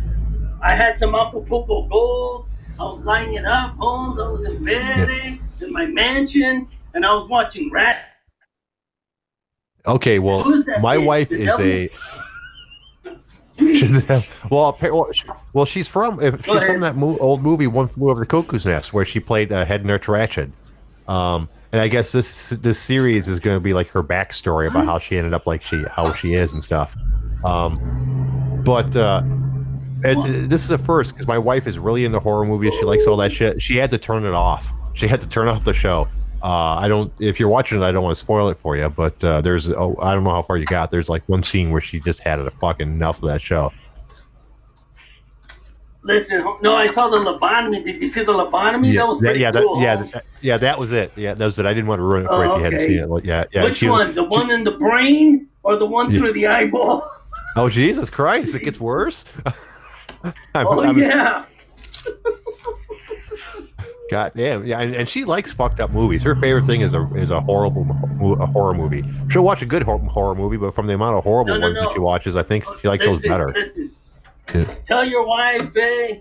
I 0.61 0.75
had 0.75 0.97
some 0.97 1.13
Acapulco 1.15 1.87
gold. 1.87 2.47
I 2.79 2.83
was 2.83 3.03
lining 3.03 3.35
it 3.35 3.45
up, 3.45 3.75
Holmes. 3.77 4.19
I 4.19 4.27
was 4.27 4.43
in 4.43 4.63
bed, 4.63 5.09
eh? 5.09 5.37
In 5.61 5.71
my 5.71 5.85
mansion, 5.85 6.67
and 6.93 7.05
I 7.05 7.13
was 7.13 7.27
watching 7.29 7.71
Rat. 7.71 8.05
okay. 9.85 10.19
Well, 10.19 10.43
my 10.81 10.97
bitch? 10.97 11.05
wife 11.05 11.29
The 11.29 11.41
is 11.41 11.59
a. 11.59 11.89
well, 14.51 14.77
well, 14.81 15.11
well, 15.53 15.65
she's 15.65 15.87
from 15.87 16.19
she's 16.43 16.63
from 16.63 16.79
that 16.81 16.95
mo- 16.95 17.17
old 17.17 17.41
movie 17.41 17.65
One 17.67 17.87
Flew 17.87 18.11
Over 18.11 18.19
the 18.19 18.25
Cuckoo's 18.25 18.65
Nest, 18.65 18.93
where 18.93 19.05
she 19.05 19.19
played 19.19 19.51
uh, 19.51 19.65
Head 19.65 19.85
Nurse 19.85 20.01
Ratched. 20.01 20.51
Um, 21.07 21.47
and 21.71 21.81
I 21.81 21.87
guess 21.87 22.11
this 22.11 22.51
this 22.51 22.79
series 22.79 23.27
is 23.27 23.39
going 23.39 23.55
to 23.55 23.61
be 23.61 23.73
like 23.73 23.89
her 23.89 24.03
backstory 24.03 24.67
about 24.67 24.85
how 24.85 24.99
she 24.99 25.17
ended 25.17 25.33
up 25.33 25.45
like 25.45 25.61
she 25.61 25.83
how 25.91 26.13
she 26.13 26.33
is 26.33 26.53
and 26.53 26.63
stuff. 26.63 26.95
Um, 27.43 28.61
but 28.63 28.95
uh, 28.95 29.21
it's, 30.03 30.23
this 30.47 30.63
is 30.63 30.71
a 30.71 30.77
first 30.77 31.13
because 31.13 31.27
my 31.27 31.37
wife 31.37 31.67
is 31.67 31.79
really 31.79 32.05
into 32.05 32.19
horror 32.19 32.45
movies. 32.45 32.73
She 32.75 32.85
likes 32.85 33.07
all 33.07 33.17
that 33.17 33.31
shit. 33.31 33.61
She 33.61 33.77
had 33.77 33.89
to 33.91 33.97
turn 33.97 34.25
it 34.25 34.33
off. 34.33 34.71
She 34.93 35.07
had 35.07 35.21
to 35.21 35.27
turn 35.27 35.47
off 35.47 35.63
the 35.63 35.73
show. 35.73 36.07
Uh, 36.43 36.75
I 36.75 36.87
don't. 36.87 37.11
If 37.19 37.39
you're 37.39 37.49
watching 37.49 37.79
it, 37.79 37.83
I 37.83 37.91
don't 37.91 38.03
want 38.03 38.15
to 38.15 38.19
spoil 38.19 38.49
it 38.49 38.59
for 38.59 38.77
you. 38.77 38.89
But 38.89 39.23
uh, 39.23 39.41
there's, 39.41 39.71
oh, 39.71 39.95
I 40.01 40.13
don't 40.13 40.23
know 40.23 40.31
how 40.31 40.43
far 40.43 40.57
you 40.57 40.65
got. 40.65 40.91
There's 40.91 41.09
like 41.09 41.27
one 41.27 41.43
scene 41.43 41.71
where 41.71 41.81
she 41.81 41.99
just 41.99 42.19
had 42.21 42.39
a 42.39 42.51
fucking 42.51 42.87
enough 42.87 43.21
of 43.21 43.29
that 43.29 43.41
show. 43.41 43.71
Listen, 46.07 46.43
no, 46.61 46.75
I 46.75 46.87
saw 46.87 47.09
the 47.09 47.17
lobotomy. 47.17 47.83
Did 47.83 47.99
you 48.01 48.07
see 48.07 48.23
the 48.23 48.31
lobotomy? 48.33 48.91
yeah, 48.93 49.01
that 49.01 49.07
was 49.09 49.19
that, 49.21 49.37
yeah, 49.37 49.51
cool. 49.51 49.75
that, 49.75 49.81
yeah, 49.83 49.95
that- 49.97 50.23
yeah. 50.41 50.57
That 50.57 50.79
was 50.79 50.91
it. 50.91 51.11
Yeah, 51.15 51.33
that 51.33 51.43
was 51.45 51.59
it. 51.59 51.65
I 51.65 51.73
didn't 51.73 51.87
want 51.87 51.99
to 51.99 52.03
ruin 52.03 52.23
it 52.25 52.29
for 52.29 52.43
you 52.45 52.51
Oh, 52.51 52.55
if 52.55 52.59
you 52.59 52.61
oh, 52.61 52.63
hadn't 52.63 52.79
seen 52.79 52.99
it. 52.99 53.25
Yeah, 53.25 53.43
yeah. 53.51 53.63
Which 53.65 53.77
she- 53.77 53.89
one? 53.89 54.13
The 54.15 54.23
one 54.23 54.49
in 54.49 54.63
the 54.63 54.71
brain 54.71 55.47
or 55.63 55.75
the 55.77 55.85
one 55.85 56.09
Yeah. 56.09 56.19
through 56.19 56.33
the 56.33 56.47
eyeball? 56.47 57.09
Oh 57.57 57.69
Jesus 57.69 58.09
Christ! 58.09 58.55
It 58.55 58.63
gets 58.63 58.79
worse. 58.79 59.25
I'm, 60.23 60.33
Oh 60.67 60.79
I'm- 60.81 60.97
yeah. 60.97 61.43
God 64.09 64.31
damn, 64.35 64.65
yeah, 64.65 64.79
and, 64.79 64.95
and 64.95 65.09
she 65.09 65.25
likes 65.25 65.51
fucked 65.51 65.81
up 65.81 65.91
movies. 65.91 66.23
Her 66.23 66.35
favorite 66.35 66.63
thing 66.63 66.79
is 66.79 66.93
a 66.93 67.05
is 67.15 67.29
a 67.29 67.41
horrible 67.41 67.85
a 68.41 68.45
horror 68.45 68.73
movie. 68.73 69.03
She'll 69.29 69.43
watch 69.43 69.61
a 69.61 69.65
good 69.65 69.83
horror 69.83 70.33
movie, 70.33 70.55
but 70.55 70.73
from 70.73 70.87
the 70.87 70.93
amount 70.93 71.17
of 71.17 71.25
horrible 71.25 71.55
No, 71.55 71.59
no, 71.59 71.67
ones 71.67 71.75
no. 71.75 71.83
that 71.83 71.91
she 71.93 71.99
watches, 71.99 72.37
I 72.37 72.43
think 72.43 72.63
she 72.81 72.87
likes 72.87 73.03
those 73.05 73.21
better. 73.21 73.51
Listen. 73.53 73.91
Tell 74.85 75.03
your 75.05 75.25
wife, 75.25 75.75
eh, 75.75 76.19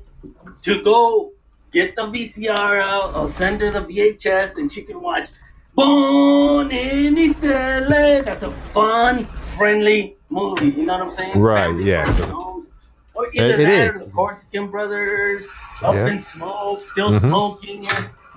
to 0.62 0.82
go 0.82 1.32
get 1.72 1.94
the 1.94 2.02
VCR 2.06 2.80
out. 2.80 3.14
I'll 3.14 3.28
send 3.28 3.60
her 3.60 3.70
the 3.70 3.80
VHS 3.80 4.56
and 4.56 4.70
she 4.70 4.82
can 4.82 5.00
watch 5.00 5.28
Born 5.74 6.70
in 6.70 7.18
East 7.18 7.42
LA. 7.42 8.22
That's 8.22 8.42
a 8.42 8.50
fun, 8.50 9.24
friendly 9.56 10.16
movie. 10.30 10.68
You 10.70 10.86
know 10.86 10.94
what 10.94 11.02
I'm 11.02 11.12
saying? 11.12 11.38
Right, 11.38 11.64
Family 11.66 11.84
yeah. 11.84 12.04
friendly 12.04 12.32
homes. 12.32 12.68
Or 13.14 13.28
either 13.34 13.44
It- 13.54 13.60
it 13.60 13.64
that 13.64 13.68
is. 13.68 13.90
or 13.90 13.98
the 14.06 14.10
Corsican 14.10 14.70
Brothers, 14.70 15.46
Up 15.82 15.94
Yeah. 15.94 16.06
in 16.08 16.18
Smoke, 16.20 16.82
Still 16.82 17.10
Mhm. 17.10 17.20
Smoking, 17.20 17.84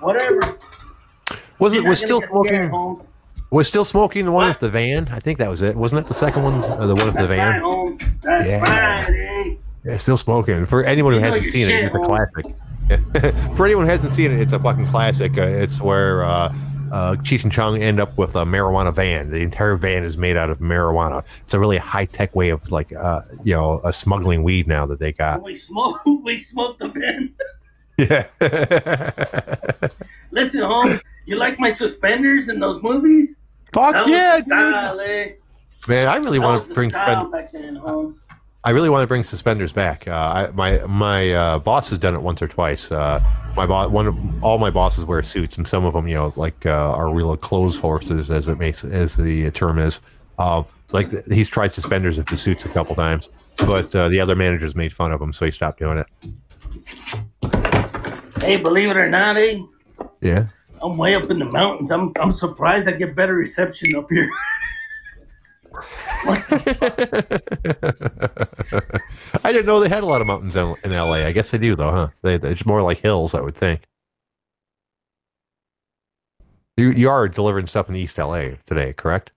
whatever. 0.00 0.40
Was 1.58 1.72
it, 1.72 1.82
was 1.82 1.98
still 1.98 2.20
smoking? 2.28 2.70
Was 3.50 3.66
still 3.66 3.84
smoking 3.86 4.26
the 4.26 4.30
one 4.32 4.44
What? 4.44 4.50
with 4.50 4.58
the 4.60 4.68
van? 4.68 5.08
I 5.10 5.18
think 5.18 5.38
that 5.38 5.48
was 5.48 5.62
it. 5.62 5.74
Wasn't 5.74 6.00
that 6.00 6.06
the 6.06 6.14
second 6.14 6.42
one? 6.44 6.62
Uh, 6.62 6.86
the 6.86 6.94
one 6.94 7.06
with 7.06 7.14
the 7.16 7.26
That's 7.26 7.30
right, 7.30 7.36
van? 7.38 7.60
Holmes. 7.62 7.98
That's 8.22 8.46
Yeah. 8.46 8.60
right? 8.62 9.29
Yeah, 9.84 9.96
still 9.96 10.18
smoking. 10.18 10.66
For 10.66 10.84
anyone 10.84 11.14
who 11.14 11.20
hasn't 11.20 11.44
seen 11.46 11.68
it, 11.68 11.84
it's 11.84 11.94
a 11.94 12.00
classic. 12.00 12.46
For 13.56 13.66
anyone 13.66 13.84
who 13.84 13.90
hasn't 13.90 14.12
seen 14.12 14.30
it, 14.30 14.40
it's 14.40 14.52
a 14.52 14.58
fucking 14.58 14.86
classic. 14.86 15.38
Uh, 15.38 15.42
it's 15.42 15.80
where 15.80 16.24
uh, 16.24 16.54
uh, 16.92 17.14
Cheech 17.16 17.44
and 17.44 17.52
Chong 17.52 17.82
end 17.82 18.00
up 18.00 18.18
with 18.18 18.34
a 18.34 18.44
marijuana 18.44 18.92
van. 18.92 19.30
The 19.30 19.40
entire 19.40 19.76
van 19.76 20.04
is 20.04 20.18
made 20.18 20.36
out 20.36 20.50
of 20.50 20.58
marijuana. 20.58 21.24
It's 21.42 21.54
a 21.54 21.58
really 21.60 21.78
high 21.78 22.04
tech 22.06 22.34
way 22.34 22.50
of 22.50 22.70
like, 22.70 22.92
uh, 22.92 23.20
you 23.44 23.54
know, 23.54 23.80
uh, 23.84 23.92
smuggling 23.92 24.42
weed 24.42 24.66
now 24.66 24.86
that 24.86 24.98
they 24.98 25.12
got. 25.12 25.42
We 25.42 25.54
smoke. 25.54 26.00
We 26.22 26.36
smoke 26.38 26.78
the 26.78 26.88
van. 26.88 27.34
Yeah. 27.96 28.26
Listen, 30.30 30.62
Holmes, 30.62 31.02
you 31.26 31.36
like 31.36 31.58
my 31.58 31.70
suspenders 31.70 32.48
in 32.48 32.60
those 32.60 32.82
movies? 32.82 33.36
Fuck 33.72 33.92
That 33.92 34.08
yeah, 34.08 34.40
style, 34.40 35.00
eh? 35.00 35.32
man! 35.88 36.08
I 36.08 36.16
really 36.16 36.38
That 36.38 36.44
want 36.44 36.68
to 36.68 36.74
bring 36.74 36.90
back 36.90 37.52
then. 37.52 38.14
I 38.62 38.70
really 38.70 38.90
want 38.90 39.02
to 39.02 39.06
bring 39.06 39.24
suspenders 39.24 39.72
back. 39.72 40.06
Uh, 40.06 40.12
I, 40.12 40.50
my 40.52 40.84
my 40.86 41.32
uh, 41.32 41.58
boss 41.58 41.88
has 41.90 41.98
done 41.98 42.14
it 42.14 42.20
once 42.20 42.42
or 42.42 42.48
twice. 42.48 42.92
Uh, 42.92 43.20
my 43.56 43.66
boss, 43.66 43.88
one, 43.88 44.06
of, 44.06 44.44
all 44.44 44.58
my 44.58 44.70
bosses 44.70 45.06
wear 45.06 45.22
suits, 45.22 45.56
and 45.56 45.66
some 45.66 45.86
of 45.86 45.94
them, 45.94 46.06
you 46.06 46.14
know, 46.14 46.32
like 46.36 46.66
uh, 46.66 46.94
are 46.94 47.12
real 47.12 47.34
clothes 47.38 47.78
horses, 47.78 48.30
as 48.30 48.48
it 48.48 48.58
makes 48.58 48.84
as 48.84 49.16
the 49.16 49.50
term 49.52 49.78
is. 49.78 50.02
Um, 50.38 50.66
like 50.92 51.10
he's 51.28 51.48
tried 51.48 51.72
suspenders 51.72 52.18
with 52.18 52.26
the 52.26 52.36
suits 52.36 52.66
a 52.66 52.68
couple 52.68 52.94
times, 52.94 53.30
but 53.56 53.94
uh, 53.94 54.08
the 54.08 54.20
other 54.20 54.36
managers 54.36 54.74
made 54.74 54.92
fun 54.92 55.10
of 55.10 55.22
him, 55.22 55.32
so 55.32 55.46
he 55.46 55.52
stopped 55.52 55.78
doing 55.78 55.98
it. 55.98 56.06
Hey, 58.42 58.58
believe 58.58 58.90
it 58.90 58.96
or 58.96 59.08
not, 59.08 59.38
eh? 59.38 59.62
Yeah. 60.20 60.46
I'm 60.82 60.98
way 60.98 61.14
up 61.14 61.30
in 61.30 61.38
the 61.38 61.44
mountains. 61.46 61.90
I'm 61.90 62.12
I'm 62.20 62.32
surprised 62.32 62.88
I 62.88 62.92
get 62.92 63.16
better 63.16 63.34
reception 63.34 63.94
up 63.96 64.10
here. 64.10 64.28
I 69.44 69.52
didn't 69.52 69.66
know 69.66 69.80
they 69.80 69.88
had 69.88 70.02
a 70.02 70.06
lot 70.06 70.20
of 70.20 70.26
mountains 70.26 70.56
in, 70.56 70.74
in 70.84 70.92
LA. 70.92 71.26
I 71.26 71.32
guess 71.32 71.50
they 71.50 71.58
do, 71.58 71.76
though, 71.76 71.90
huh? 71.90 72.08
They, 72.22 72.34
it's 72.34 72.66
more 72.66 72.82
like 72.82 72.98
hills, 72.98 73.34
I 73.34 73.40
would 73.40 73.54
think. 73.54 73.82
You 76.76 76.90
you 76.92 77.10
are 77.10 77.28
delivering 77.28 77.66
stuff 77.66 77.88
in 77.88 77.96
East 77.96 78.16
LA 78.18 78.52
today, 78.64 78.94
correct? 78.94 79.32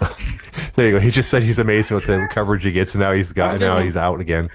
there 0.74 0.86
you 0.86 0.92
go. 0.92 1.00
He 1.00 1.10
just 1.10 1.30
said 1.30 1.42
he's 1.42 1.58
amazing 1.58 1.94
with 1.94 2.06
the 2.06 2.28
coverage 2.30 2.64
he 2.64 2.72
gets, 2.72 2.94
and 2.94 3.00
now 3.00 3.12
he's 3.12 3.32
got 3.32 3.58
now 3.60 3.78
he's 3.78 3.96
out 3.96 4.20
again. 4.20 4.50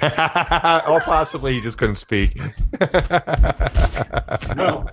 or 0.88 1.00
possibly 1.00 1.54
he 1.54 1.60
just 1.60 1.78
couldn't 1.78 1.96
speak. 1.96 2.36
No. 4.56 4.88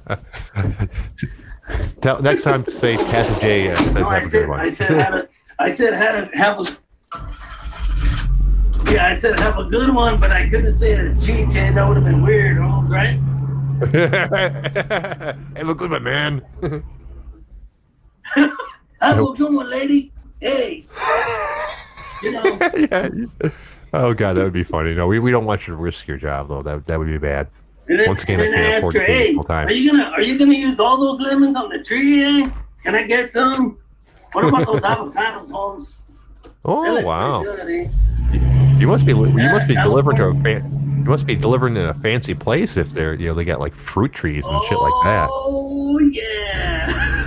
Tell, 2.02 2.22
next 2.22 2.44
time, 2.44 2.66
say 2.66 2.98
Passage 2.98 3.40
J 3.42 3.72
uh, 3.72 3.76
says 3.76 3.94
No, 3.94 4.08
I 4.08 4.18
a 4.18 4.22
good 4.22 4.32
said 4.32 4.50
one. 4.50 4.60
I 4.60 4.70
said 4.70 4.92
had 4.92 5.14
a 5.14 5.28
I 5.60 5.70
said 5.70 5.94
had 5.94 6.16
a 6.16 6.38
have 6.38 6.60
a 6.60 6.66
yeah, 8.92 9.08
I 9.08 9.14
said 9.14 9.40
have 9.40 9.58
a 9.58 9.64
good 9.64 9.94
one, 9.94 10.20
but 10.20 10.32
I 10.32 10.48
couldn't 10.48 10.74
say 10.74 10.92
it 10.92 11.00
as 11.00 11.26
Cheech, 11.26 11.54
that 11.54 11.88
would 11.88 11.98
have 11.98 12.06
been 12.06 12.22
weird, 12.22 12.60
right? 12.60 13.20
have 15.56 15.70
a 15.70 15.76
good 15.76 15.92
one, 15.92 16.04
man. 16.04 16.42
Have 19.02 19.20
a 19.20 19.26
good 19.34 19.54
one, 19.54 19.70
lady. 19.70 20.12
Hey, 20.40 20.84
you 22.24 22.32
know, 22.32 22.58
yeah. 22.76 23.10
Oh 23.98 24.14
god, 24.14 24.34
that 24.34 24.44
would 24.44 24.52
be 24.52 24.66
funny. 24.66 24.94
No, 24.94 25.08
we, 25.08 25.20
we 25.20 25.32
don't 25.32 25.46
want 25.46 25.68
you 25.68 25.74
to 25.74 25.82
risk 25.82 26.06
your 26.06 26.18
job 26.18 26.50
though. 26.50 26.62
That 26.62 26.84
that 26.86 27.00
would 27.00 27.08
be 27.08 27.18
bad. 27.18 27.48
then, 27.88 28.04
Once 28.08 28.24
again, 28.24 28.42
I 28.42 28.52
can't 28.52 28.78
afford 28.80 28.96
her, 28.96 29.00
to 29.00 29.06
pay 29.06 29.28
hey, 29.28 29.34
full 29.34 29.46
time. 29.46 29.68
are 29.68 29.72
you 29.72 29.90
gonna 29.90 30.10
are 30.10 30.22
you 30.22 30.38
gonna 30.38 30.54
use 30.54 30.82
all 30.82 31.00
those 31.00 31.22
lemons 31.22 31.56
on 31.56 31.70
the 31.70 31.82
tree? 31.82 32.24
Eh? 32.24 32.50
Can 32.84 32.94
I 32.96 33.04
get 33.04 33.30
some? 33.30 33.78
What 34.34 34.46
about 34.46 34.66
those 34.66 34.82
avocados, 34.82 35.50
Holmes? 35.50 35.94
They 36.44 36.50
Oh 36.66 37.02
wow, 37.04 37.44
good, 37.44 37.70
eh? 37.70 37.88
you 38.78 38.88
must 38.88 39.06
be 39.06 39.14
you 39.14 39.50
must 39.50 39.68
be 39.68 39.76
delivering 39.76 40.18
to 40.18 40.26
a 40.26 40.36
fan, 40.42 41.02
you 41.06 41.10
must 41.10 41.26
be 41.26 41.38
delivering 41.38 41.78
in 41.78 41.86
a 41.86 41.94
fancy 41.94 42.34
place 42.34 42.76
if 42.76 42.90
they're 42.90 43.14
you 43.14 43.28
know 43.28 43.34
they 43.34 43.46
got 43.46 43.62
like 43.62 43.74
fruit 43.74 44.12
trees 44.12 44.46
and 44.46 44.62
shit 44.64 44.78
like 44.78 45.04
that. 45.06 45.30
Oh 45.32 46.00
yeah. 46.00 47.22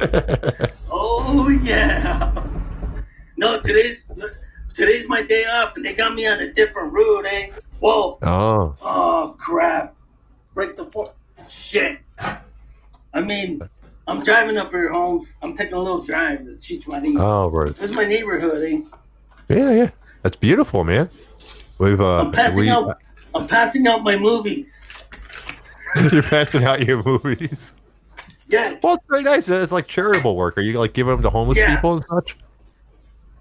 oh 0.90 1.48
yeah. 1.62 2.44
No, 3.38 3.58
today's 3.60 4.02
today's 4.78 5.06
my 5.08 5.20
day 5.22 5.44
off, 5.44 5.76
and 5.76 5.84
they 5.84 5.92
got 5.92 6.14
me 6.14 6.26
on 6.26 6.38
a 6.40 6.52
different 6.52 6.92
route, 6.92 7.26
eh? 7.26 7.50
Whoa. 7.80 8.18
Oh, 8.22 8.74
Oh 8.80 9.36
crap! 9.38 9.94
Break 10.54 10.76
the 10.76 10.84
foot. 10.84 11.12
Shit. 11.48 11.98
I 13.14 13.20
mean, 13.22 13.60
I'm 14.06 14.22
driving 14.22 14.56
up 14.56 14.70
here, 14.70 14.90
Holmes. 14.92 15.34
I'm 15.42 15.54
taking 15.54 15.74
a 15.74 15.80
little 15.82 16.00
drive 16.00 16.44
to 16.44 16.56
teach 16.56 16.86
my 16.86 17.00
niece. 17.00 17.18
oh, 17.20 17.48
right. 17.50 17.74
This 17.74 17.90
is 17.90 17.96
my 17.96 18.04
neighborhood, 18.04 18.62
eh? 18.64 18.80
Yeah, 19.48 19.72
yeah. 19.72 19.90
That's 20.22 20.36
beautiful, 20.36 20.84
man. 20.84 21.10
We've 21.78 22.00
uh, 22.00 22.20
I'm 22.20 22.32
passing 22.32 22.60
we, 22.60 22.70
out. 22.70 22.98
I'm 23.34 23.46
passing 23.46 23.86
out 23.86 24.02
my 24.02 24.16
movies. 24.16 24.78
you're 26.12 26.22
passing 26.22 26.64
out 26.64 26.86
your 26.86 27.02
movies. 27.02 27.74
Yes. 28.48 28.82
Well, 28.82 28.94
it's 28.94 29.04
very 29.08 29.22
nice. 29.22 29.48
It's 29.48 29.72
like 29.72 29.86
charitable 29.88 30.36
work. 30.36 30.56
Are 30.58 30.62
you 30.62 30.78
like 30.78 30.92
giving 30.92 31.12
them 31.12 31.22
to 31.22 31.30
homeless 31.30 31.58
Yeah. 31.58 31.74
people 31.76 31.96
and 31.96 32.04
such? 32.10 32.36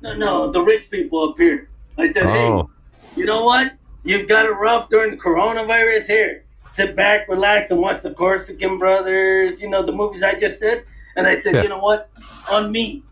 No, 0.01 0.15
no, 0.15 0.51
the 0.51 0.61
rich 0.61 0.89
people 0.89 1.29
up 1.29 1.37
here. 1.37 1.69
I 1.97 2.07
said, 2.07 2.23
Oh. 2.23 2.69
hey, 3.15 3.19
you 3.19 3.25
know 3.25 3.43
what? 3.45 3.73
You've 4.03 4.27
got 4.27 4.45
it 4.45 4.51
rough 4.51 4.89
during 4.89 5.11
the 5.11 5.17
coronavirus. 5.17 6.07
Here, 6.07 6.43
sit 6.69 6.95
back, 6.95 7.27
relax, 7.27 7.71
and 7.71 7.79
watch 7.81 8.03
the 8.03 8.11
Corsican 8.13 8.77
Brothers. 8.77 9.61
You 9.61 9.69
know 9.69 9.83
the 9.83 9.91
movies 9.91 10.23
I 10.23 10.35
just 10.35 10.59
said. 10.59 10.83
And 11.15 11.25
I 11.25 11.33
said, 11.33 11.55
Yeah. 11.55 11.63
you 11.63 11.69
know 11.69 11.79
what? 11.79 12.09
On 12.51 12.71
me, 12.71 13.03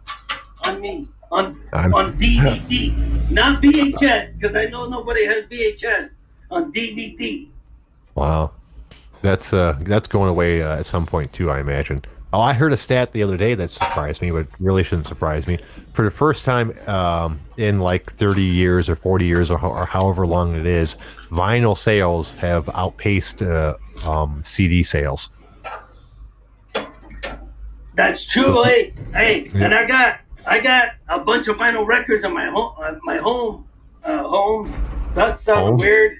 on 0.67 0.79
me, 0.79 1.07
on 1.31 1.59
I'm- 1.73 1.93
on 1.93 2.13
DVD, 2.13 2.93
not 3.31 3.61
VHS, 3.61 4.39
because 4.39 4.55
I 4.55 4.65
know 4.67 4.88
nobody 4.88 5.25
has 5.25 5.45
VHS. 5.45 6.15
On 6.51 6.71
DVD. 6.71 7.47
Wow, 8.13 8.51
that's 9.23 9.51
uh, 9.51 9.75
that's 9.81 10.07
going 10.07 10.29
away 10.29 10.61
uh, 10.61 10.77
at 10.77 10.86
some 10.86 11.07
point 11.07 11.33
too, 11.33 11.49
I 11.49 11.59
imagine. 11.59 12.03
Oh, 12.34 12.41
I 12.41 12.51
heard 12.53 12.73
a 12.73 12.78
stat 12.78 13.13
the 13.13 13.23
other 13.23 13.38
day 13.38 13.53
that 13.55 13.71
surprised 13.71 14.21
me, 14.21 14.30
but 14.32 14.47
really 14.59 14.84
shouldn't 14.84 15.07
surprise 15.07 15.47
me. 15.47 15.55
For 15.93 16.03
the 16.03 16.11
first 16.11 16.43
time 16.43 16.73
um, 16.88 17.39
in 17.55 17.80
like 17.80 18.11
30 18.13 18.41
years 18.41 18.89
or 18.89 18.95
40 18.95 19.26
years 19.26 19.49
or, 19.49 19.57
ho- 19.57 19.69
or 19.69 19.86
however 19.86 20.28
long 20.28 20.53
it 20.55 20.65
is, 20.65 20.97
vinyl 21.30 21.78
sales 21.78 22.34
have 22.34 22.67
outpaced 22.76 23.41
uh, 23.41 23.76
um, 24.05 24.43
CD 24.43 24.84
sales. 24.84 25.30
That's 27.95 28.26
true. 28.26 28.61
hey, 28.63 28.93
hey, 29.13 29.49
Yeah. 29.55 29.65
and 29.65 29.73
I 29.73 29.86
got 29.86 30.19
I 30.47 30.59
got 30.59 30.89
a 31.07 31.19
bunch 31.19 31.47
of 31.47 31.55
vinyl 31.55 31.88
records 31.88 32.23
in 32.26 32.34
my 32.34 32.47
home. 32.49 32.73
Uh, 32.78 32.95
my 33.03 33.17
home, 33.17 33.65
uh, 34.03 34.23
homes. 34.23 34.78
That 35.15 35.38
sounds 35.38 35.82
Homes? 35.82 35.86
weird. 35.86 36.17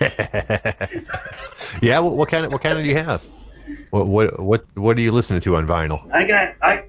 yeah, 1.82 1.98
what, 1.98 2.14
what 2.16 2.28
kind 2.28 2.44
of 2.44 2.52
what 2.52 2.60
kind 2.62 2.76
of 2.78 2.84
do 2.84 2.90
you 2.90 2.96
have? 2.96 3.24
What 3.90 4.08
what 4.08 4.40
what 4.40 4.64
what 4.74 4.96
are 4.96 5.00
you 5.00 5.12
listening 5.12 5.40
to 5.42 5.56
on 5.56 5.66
vinyl? 5.66 6.10
I 6.12 6.26
got 6.26 6.54
I. 6.62 6.84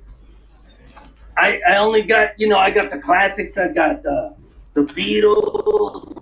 I, 1.38 1.62
I 1.70 1.78
only 1.78 2.02
got 2.02 2.38
you 2.38 2.50
know 2.50 2.58
I 2.58 2.70
got 2.70 2.90
the 2.90 3.00
classics. 3.00 3.58
I 3.58 3.70
got 3.70 4.04
the 4.04 4.36
the 4.74 4.82
Beatles. 4.82 6.22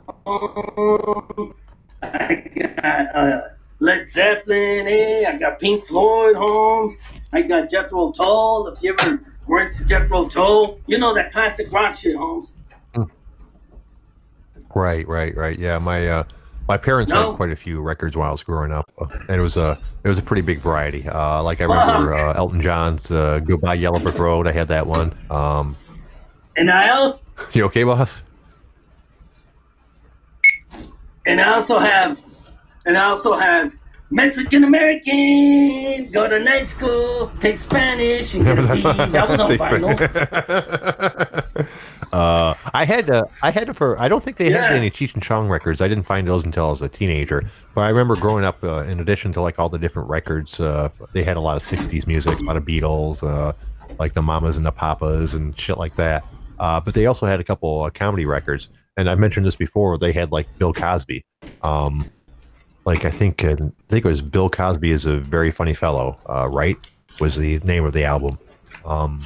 I 2.03 2.35
got 2.55 3.15
uh, 3.15 3.41
Led 3.79 4.07
Zeppelin. 4.07 4.87
Eh? 4.87 5.25
I 5.27 5.37
got 5.37 5.59
Pink 5.59 5.83
Floyd. 5.83 6.35
Holmes. 6.35 6.95
I 7.33 7.41
got 7.41 7.71
Jethro 7.71 8.11
Tull. 8.11 8.67
If 8.67 8.83
you 8.83 8.95
ever 8.99 9.21
went 9.47 9.73
to 9.75 9.85
Jethro 9.85 10.27
Tull, 10.27 10.79
you 10.85 10.99
know 10.99 11.15
that 11.15 11.31
classic 11.31 11.71
rock 11.71 11.95
shit, 11.95 12.15
Holmes. 12.15 12.53
Right, 14.75 15.07
right, 15.07 15.35
right. 15.35 15.57
Yeah, 15.57 15.79
my 15.79 16.07
uh, 16.07 16.23
my 16.67 16.77
parents 16.77 17.13
No. 17.13 17.29
had 17.29 17.35
quite 17.35 17.49
a 17.51 17.55
few 17.55 17.81
records 17.81 18.17
when 18.17 18.27
I 18.27 18.31
was 18.31 18.43
growing 18.43 18.71
up, 18.71 18.91
uh, 18.99 19.05
and 19.29 19.37
it 19.39 19.41
was 19.41 19.57
a 19.57 19.79
it 20.03 20.07
was 20.09 20.17
a 20.17 20.21
pretty 20.21 20.41
big 20.41 20.59
variety. 20.59 21.07
Uh, 21.07 21.41
like 21.43 21.61
I 21.61 21.65
remember 21.65 22.13
uh, 22.13 22.33
Elton 22.35 22.61
John's 22.61 23.09
uh, 23.11 23.39
"Goodbye 23.39 23.75
Yellow 23.75 23.99
Brick 23.99 24.17
Road." 24.17 24.47
I 24.47 24.51
had 24.51 24.67
that 24.69 24.85
one. 24.85 25.13
Um, 25.29 25.75
And 26.57 26.69
I 26.71 26.89
also 26.89 27.31
you 27.53 27.63
okay, 27.65 27.83
boss? 27.83 28.21
and 31.25 31.39
I 31.41 31.53
also 31.55 31.79
have 31.79 32.19
and 32.85 32.97
I 32.97 33.03
also 33.05 33.35
have 33.37 33.73
Mexican 34.09 34.63
American. 34.63 36.09
Go 36.11 36.29
to 36.29 36.39
night 36.39 36.67
school, 36.67 37.31
take 37.39 37.59
Spanish, 37.59 38.33
and 38.33 38.43
get 38.43 38.57
a 38.57 38.75
B. 38.75 38.81
That 38.81 39.29
was 39.29 39.39
on 39.39 39.51
vinyl. 39.51 39.97
uh, 42.13 42.53
I 42.73 42.85
had 42.85 43.07
to, 43.07 43.27
I 43.43 43.51
had 43.51 43.67
to 43.67 43.73
for. 43.73 43.99
I 43.99 44.07
don't 44.07 44.23
think 44.23 44.37
they 44.37 44.49
had 44.49 44.71
any 44.71 44.89
Cheech 44.89 45.13
and 45.13 45.21
Chong 45.21 45.49
records. 45.49 45.81
I 45.81 45.87
didn't 45.87 46.05
find 46.05 46.27
those 46.27 46.45
until 46.45 46.67
I 46.67 46.69
was 46.69 46.81
a 46.81 46.87
teenager. 46.87 47.43
But 47.75 47.81
I 47.81 47.89
remember 47.89 48.15
growing 48.15 48.45
up. 48.45 48.63
Uh, 48.63 48.83
in 48.83 48.99
addition 48.99 49.31
to 49.33 49.41
like 49.41 49.59
all 49.59 49.69
the 49.69 49.79
different 49.79 50.09
records, 50.09 50.59
uh, 50.59 50.89
they 51.11 51.23
had 51.23 51.35
a 51.35 51.41
lot 51.41 51.57
of 51.57 51.63
'60s 51.63 52.07
music, 52.07 52.39
a 52.39 52.43
lot 52.43 52.55
of 52.55 52.63
Beatles, 52.63 53.27
uh, 53.27 53.51
like 53.99 54.13
the 54.13 54.21
Mamas 54.21 54.57
and 54.57 54.65
the 54.65 54.71
Papas 54.71 55.33
and 55.33 55.59
shit 55.59 55.77
like 55.77 55.95
that. 55.95 56.23
Uh, 56.59 56.79
but 56.79 56.93
they 56.93 57.05
also 57.05 57.25
had 57.25 57.39
a 57.39 57.43
couple 57.43 57.83
uh, 57.83 57.89
comedy 57.89 58.25
records. 58.25 58.69
And 58.95 59.09
I 59.09 59.15
mentioned 59.15 59.45
this 59.45 59.55
before. 59.55 59.97
They 59.97 60.11
had 60.11 60.31
like 60.31 60.47
Bill 60.57 60.73
Cosby. 60.73 61.23
Um, 61.61 62.09
like 62.87 63.03
I 63.03 63.11
think 63.11 63.43
uh, 63.43 63.49
I 63.51 63.89
think 63.89 64.05
it 64.05 64.05
was 64.05 64.21
Bill 64.21 64.49
Cosby 64.49 64.91
is 64.91 65.05
a 65.05 65.17
very 65.19 65.51
funny 65.51 65.73
fellow. 65.73 66.17
Uh, 66.27 66.47
right 66.49 66.77
was 67.19 67.35
the 67.35 67.59
name 67.59 67.83
of 67.85 67.91
the 67.93 68.05
album. 68.05 68.39
Um, 68.85 69.21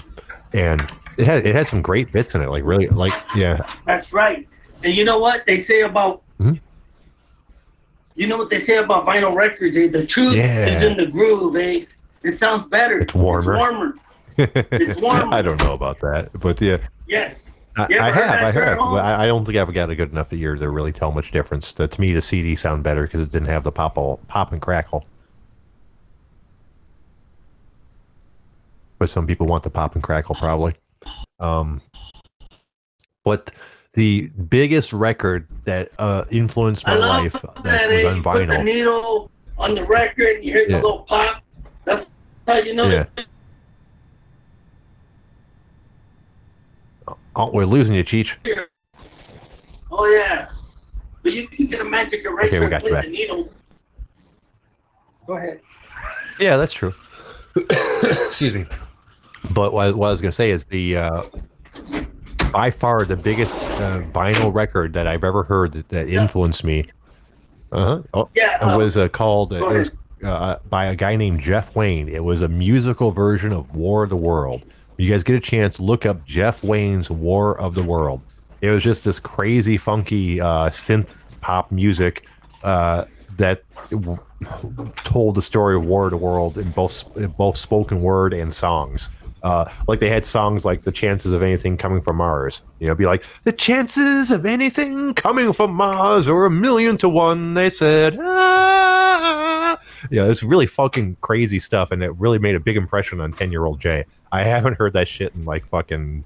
and 0.54 0.82
it 1.18 1.26
had 1.26 1.46
it 1.46 1.54
had 1.56 1.70
some 1.70 1.82
great 1.84 2.12
bits 2.12 2.34
in 2.36 2.42
it. 2.42 2.50
Like 2.50 2.64
really, 2.66 2.88
like 2.88 3.14
yeah, 3.36 3.60
That's 3.86 4.12
right. 4.12 4.48
And 4.84 4.94
you 4.96 5.06
know 5.06 5.20
what 5.20 5.46
they 5.46 5.60
say 5.60 5.82
about 5.82 6.24
Mhm. 6.40 6.60
you 8.16 8.26
know 8.28 8.38
what 8.38 8.50
they 8.50 8.58
say 8.60 8.78
about 8.78 9.06
vinyl 9.06 9.36
records? 9.36 9.78
Eh? 9.78 9.88
The 9.90 10.08
truth 10.08 10.34
Yeah. 10.34 10.66
is 10.68 10.82
in 10.82 10.98
the 10.98 11.06
groove, 11.06 11.56
eh? 11.56 11.86
It 12.24 12.38
sounds 12.40 12.66
better. 12.66 12.98
It's 13.00 13.14
warmer. 13.14 13.54
It's 13.54 13.60
warmer. 13.60 13.94
It's 14.82 15.00
warmer. 15.00 15.34
I 15.36 15.42
don't 15.44 15.62
know 15.62 15.74
about 15.74 16.00
that, 16.00 16.30
but 16.40 16.60
yeah, 16.60 16.78
Yes. 17.08 17.61
I, 17.78 17.88
I 18.00 18.12
have, 18.12 18.42
I 18.42 18.52
have. 18.52 18.80
I, 18.80 19.24
I 19.24 19.26
don't 19.28 19.46
think 19.46 19.58
I've 19.58 19.74
got 19.74 19.90
a 19.90 19.96
good 19.96 20.12
enough 20.12 20.32
ear 20.34 20.56
to 20.56 20.70
really 20.70 20.92
tell 20.92 21.12
much 21.12 21.32
difference. 21.32 21.72
To, 21.74 21.88
to 21.88 22.02
me, 22.02 22.12
the 22.14 22.22
CD 22.22 22.56
sound 22.56 22.84
better 22.84 23.04
because 23.04 23.22
it 23.22 23.32
didn't 23.32 23.48
have 23.48 23.64
the 23.64 23.72
pop 23.72 23.96
pop 24.28 24.52
and 24.52 24.62
crackle. 24.62 25.06
But 29.00 29.10
some 29.10 29.26
people 29.26 29.48
want 29.48 29.64
the 29.64 29.70
pop 29.70 29.96
and 29.96 30.04
crackle, 30.04 30.36
probably. 30.36 30.76
Um, 31.40 31.82
but 33.24 33.52
the 33.94 34.30
biggest 34.50 34.94
record 34.94 35.48
that 35.66 35.90
uh, 35.98 36.26
influenced 36.32 36.86
my 36.86 36.96
life 36.98 37.34
that, 37.34 37.64
that 37.64 37.90
was 37.90 38.04
on 38.06 38.18
You 38.18 38.22
put 38.24 38.38
the 38.48 38.54
vinyl. 38.54 38.64
needle 38.64 39.32
on 39.58 39.76
the 39.76 39.84
record, 39.86 40.44
you 40.44 40.54
hear 40.54 40.66
Yeah. 40.68 40.78
the 40.78 40.84
little 40.84 41.00
pop. 41.10 41.44
That's 41.86 42.06
how 42.48 42.58
you 42.58 42.76
know. 42.76 42.86
Yeah. 42.86 43.06
Oh, 47.36 47.50
we're 47.52 47.66
losing 47.66 47.96
you, 47.96 48.04
Cheech. 48.04 48.36
Oh 49.92 50.06
yeah. 50.06 50.50
But 51.24 51.34
you 51.34 51.48
can 51.48 51.68
get 51.68 51.82
a 51.82 51.86
magic 51.86 52.26
eraser 52.26 52.48
Okay, 52.48 52.60
we 52.60 52.68
got 52.68 52.84
you 52.84 52.92
back. 52.92 53.06
Go 55.28 55.38
ahead. 55.38 55.62
Yeah, 56.40 56.58
that's 56.58 56.74
true. 56.74 56.94
Excuse 58.02 58.54
me. 58.54 58.66
But 59.52 59.74
what, 59.74 59.96
what 59.96 60.08
I 60.08 60.12
was 60.12 60.22
going 60.22 60.32
to 60.32 60.36
say 60.36 60.52
is 60.52 60.66
the 60.66 60.98
uh, 60.98 61.24
by 62.52 62.72
far 62.72 63.06
the 63.06 63.16
biggest 63.16 63.62
uh, 63.64 64.02
vinyl 64.12 64.54
record 64.54 64.94
that 64.94 65.08
I've 65.08 65.24
ever 65.24 65.44
heard 65.44 65.74
that, 65.74 65.90
that 65.90 66.08
influenced 66.10 66.64
me. 66.64 66.86
Uh-huh. 67.72 68.02
Oh, 68.14 68.30
Yeah. 68.36 68.58
it 68.58 68.64
uh, 68.72 68.78
was 68.78 68.98
uh, 68.98 69.08
called. 69.08 69.54
it 69.54 69.62
was 69.62 69.92
uh, 70.24 70.58
by 70.70 70.86
a 70.86 70.96
guy 70.96 71.16
named 71.16 71.40
Jeff 71.40 71.76
Wayne. 71.76 72.10
It 72.10 72.24
was 72.24 72.42
a 72.42 72.48
musical 72.50 73.12
version 73.12 73.54
of 73.54 73.74
War 73.76 74.04
of 74.04 74.10
the 74.10 74.18
World. 74.18 74.66
You 75.02 75.10
guys 75.10 75.24
get 75.24 75.36
a 75.36 75.40
chance, 75.40 75.80
look 75.80 76.06
up 76.06 76.24
Jeff 76.26 76.64
Wayne's 76.64 77.10
War 77.10 77.60
of 77.60 77.74
the 77.74 77.82
World. 77.82 78.22
It 78.62 78.70
was 78.70 78.84
just 78.84 79.04
this 79.04 79.18
crazy, 79.18 79.76
funky 79.76 80.40
uh, 80.40 80.70
synth 80.70 81.32
pop 81.42 81.72
music 81.72 82.28
uh, 82.64 83.06
that 83.38 83.64
w- 83.90 84.20
told 85.04 85.34
the 85.34 85.42
story 85.42 85.76
of 85.76 85.84
War 85.86 86.06
of 86.06 86.12
the 86.12 86.18
World 86.18 86.60
in 86.60 86.70
both 86.70 87.04
in 87.18 87.32
both 87.32 87.58
spoken 87.58 88.04
word 88.04 88.32
and 88.32 88.54
songs. 88.54 89.10
Uh, 89.42 89.66
like 89.88 89.98
they 89.98 90.10
had 90.10 90.24
songs 90.24 90.66
like 90.66 90.84
"The 90.84 90.92
Chances 90.92 91.34
of 91.34 91.42
Anything 91.42 91.78
Coming 91.78 92.04
from 92.04 92.18
Mars." 92.18 92.62
You 92.78 92.86
know, 92.86 92.94
be 92.94 93.08
like 93.08 93.24
the 93.44 93.54
chances 93.54 94.30
of 94.30 94.46
anything 94.46 95.16
coming 95.16 95.52
from 95.52 95.74
Mars 95.74 96.30
are 96.30 96.46
a 96.46 96.52
million 96.52 96.96
to 96.98 97.10
one. 97.10 97.56
They 97.56 97.72
said, 97.72 98.20
ah. 98.20 99.41
yeah, 100.12 100.26
it's 100.26 100.44
really 100.44 100.68
fucking 100.68 101.18
crazy 101.22 101.60
stuff, 101.60 101.92
and 101.92 102.04
it 102.04 102.16
really 102.18 102.40
made 102.40 102.56
a 102.56 102.60
big 102.60 102.78
impression 102.78 103.22
on 103.22 103.34
ten 103.34 103.52
year 103.52 103.66
old 103.66 103.80
Jay. 103.80 104.06
I 104.32 104.44
haven't 104.44 104.78
heard 104.78 104.94
that 104.94 105.08
shit 105.08 105.34
in 105.36 105.46
like 105.46 105.66
fucking 105.68 106.24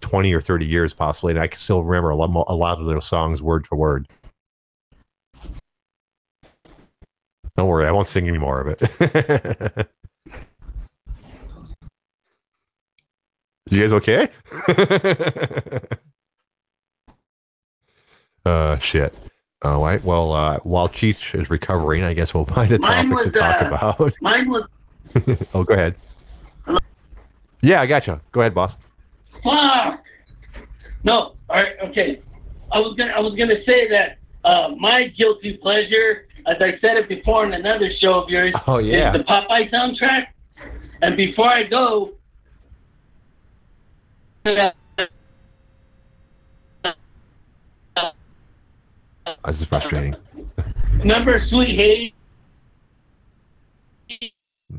twenty 0.00 0.32
or 0.32 0.40
thirty 0.40 0.66
years, 0.66 0.94
possibly, 0.94 1.32
and 1.32 1.40
I 1.40 1.46
can 1.46 1.58
still 1.58 1.82
remember 1.82 2.10
a 2.10 2.16
lot, 2.16 2.44
a 2.48 2.54
lot 2.54 2.80
of 2.80 2.86
those 2.86 3.06
songs 3.06 3.42
word 3.42 3.66
for 3.66 3.76
word. 3.76 4.08
Don't 7.56 7.68
worry, 7.68 7.86
I 7.86 7.90
won't 7.90 8.08
sing 8.08 8.28
any 8.28 8.38
more 8.38 8.60
of 8.60 8.68
it. 8.68 9.88
you 13.70 13.80
guys 13.80 13.92
okay? 13.94 14.28
uh, 18.44 18.78
shit. 18.78 19.14
All 19.62 19.82
right. 19.82 20.02
Well, 20.04 20.32
uh, 20.32 20.58
while 20.64 20.88
Cheech 20.88 21.38
is 21.38 21.48
recovering, 21.48 22.02
I 22.02 22.12
guess 22.12 22.34
we'll 22.34 22.44
find 22.56 22.70
a 22.72 22.78
topic 22.78 23.32
to 23.32 23.38
talk 23.38 23.62
uh, 23.62 23.66
about. 23.66 24.12
Mine 24.20 24.50
was 24.50 24.68
oh, 25.54 25.64
go 25.64 25.74
ahead. 25.74 25.94
Hello? 26.66 26.78
Yeah, 27.62 27.80
I 27.80 27.86
got 27.86 28.06
you. 28.06 28.20
Go 28.32 28.40
ahead, 28.40 28.54
boss. 28.54 28.76
fuck. 29.42 30.02
No, 31.04 31.36
all 31.48 31.56
right, 31.56 31.76
okay. 31.84 32.20
I 32.72 32.80
was 32.80 32.94
gonna 32.96 33.12
I 33.12 33.20
was 33.20 33.34
gonna 33.34 33.64
say 33.64 33.88
that 33.88 34.18
uh, 34.44 34.74
my 34.76 35.06
guilty 35.08 35.56
pleasure, 35.56 36.26
as 36.46 36.56
I 36.60 36.78
said 36.80 36.96
it 36.96 37.08
before 37.08 37.46
in 37.46 37.54
another 37.54 37.90
show 37.98 38.20
of 38.22 38.28
yours, 38.28 38.54
Oh 38.66 38.78
yeah. 38.78 39.12
is 39.12 39.18
the 39.18 39.24
Popeye 39.24 39.70
soundtrack. 39.70 40.26
And 41.02 41.16
before 41.16 41.48
I 41.48 41.62
go, 41.62 42.12
This 49.46 49.60
is 49.60 49.68
frustrating. 49.68 50.16
Number 51.04 51.46
Sweet 51.48 51.76
Hayes? 51.76 52.12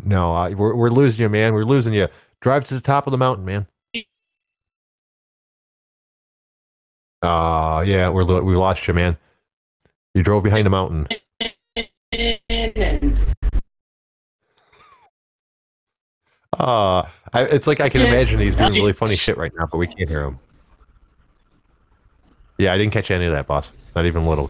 No, 0.03 0.35
uh, 0.35 0.49
we're 0.51 0.75
we're 0.75 0.89
losing 0.89 1.21
you, 1.21 1.29
man. 1.29 1.53
We're 1.53 1.63
losing 1.63 1.93
you. 1.93 2.07
Drive 2.41 2.65
to 2.65 2.73
the 2.73 2.81
top 2.81 3.07
of 3.07 3.11
the 3.11 3.17
mountain, 3.17 3.45
man. 3.45 3.67
Uh 7.21 7.83
yeah, 7.87 8.09
we're 8.09 8.41
we 8.41 8.55
lost 8.55 8.87
you, 8.87 8.93
man. 8.93 9.17
You 10.13 10.23
drove 10.23 10.43
behind 10.43 10.67
a 10.67 10.69
mountain. 10.69 11.07
Uh, 16.59 17.07
I, 17.33 17.43
it's 17.43 17.67
like 17.67 17.81
I 17.81 17.89
can 17.89 18.01
imagine 18.01 18.39
he's 18.39 18.55
doing 18.55 18.73
really 18.73 18.93
funny 18.93 19.15
shit 19.15 19.37
right 19.37 19.51
now, 19.57 19.67
but 19.71 19.77
we 19.77 19.87
can't 19.87 20.09
hear 20.09 20.23
him. 20.23 20.39
Yeah, 22.57 22.73
I 22.73 22.77
didn't 22.77 22.93
catch 22.93 23.11
any 23.11 23.25
of 23.25 23.31
that, 23.31 23.45
boss. 23.45 23.71
Not 23.95 24.05
even 24.05 24.23
a 24.23 24.29
little. 24.29 24.49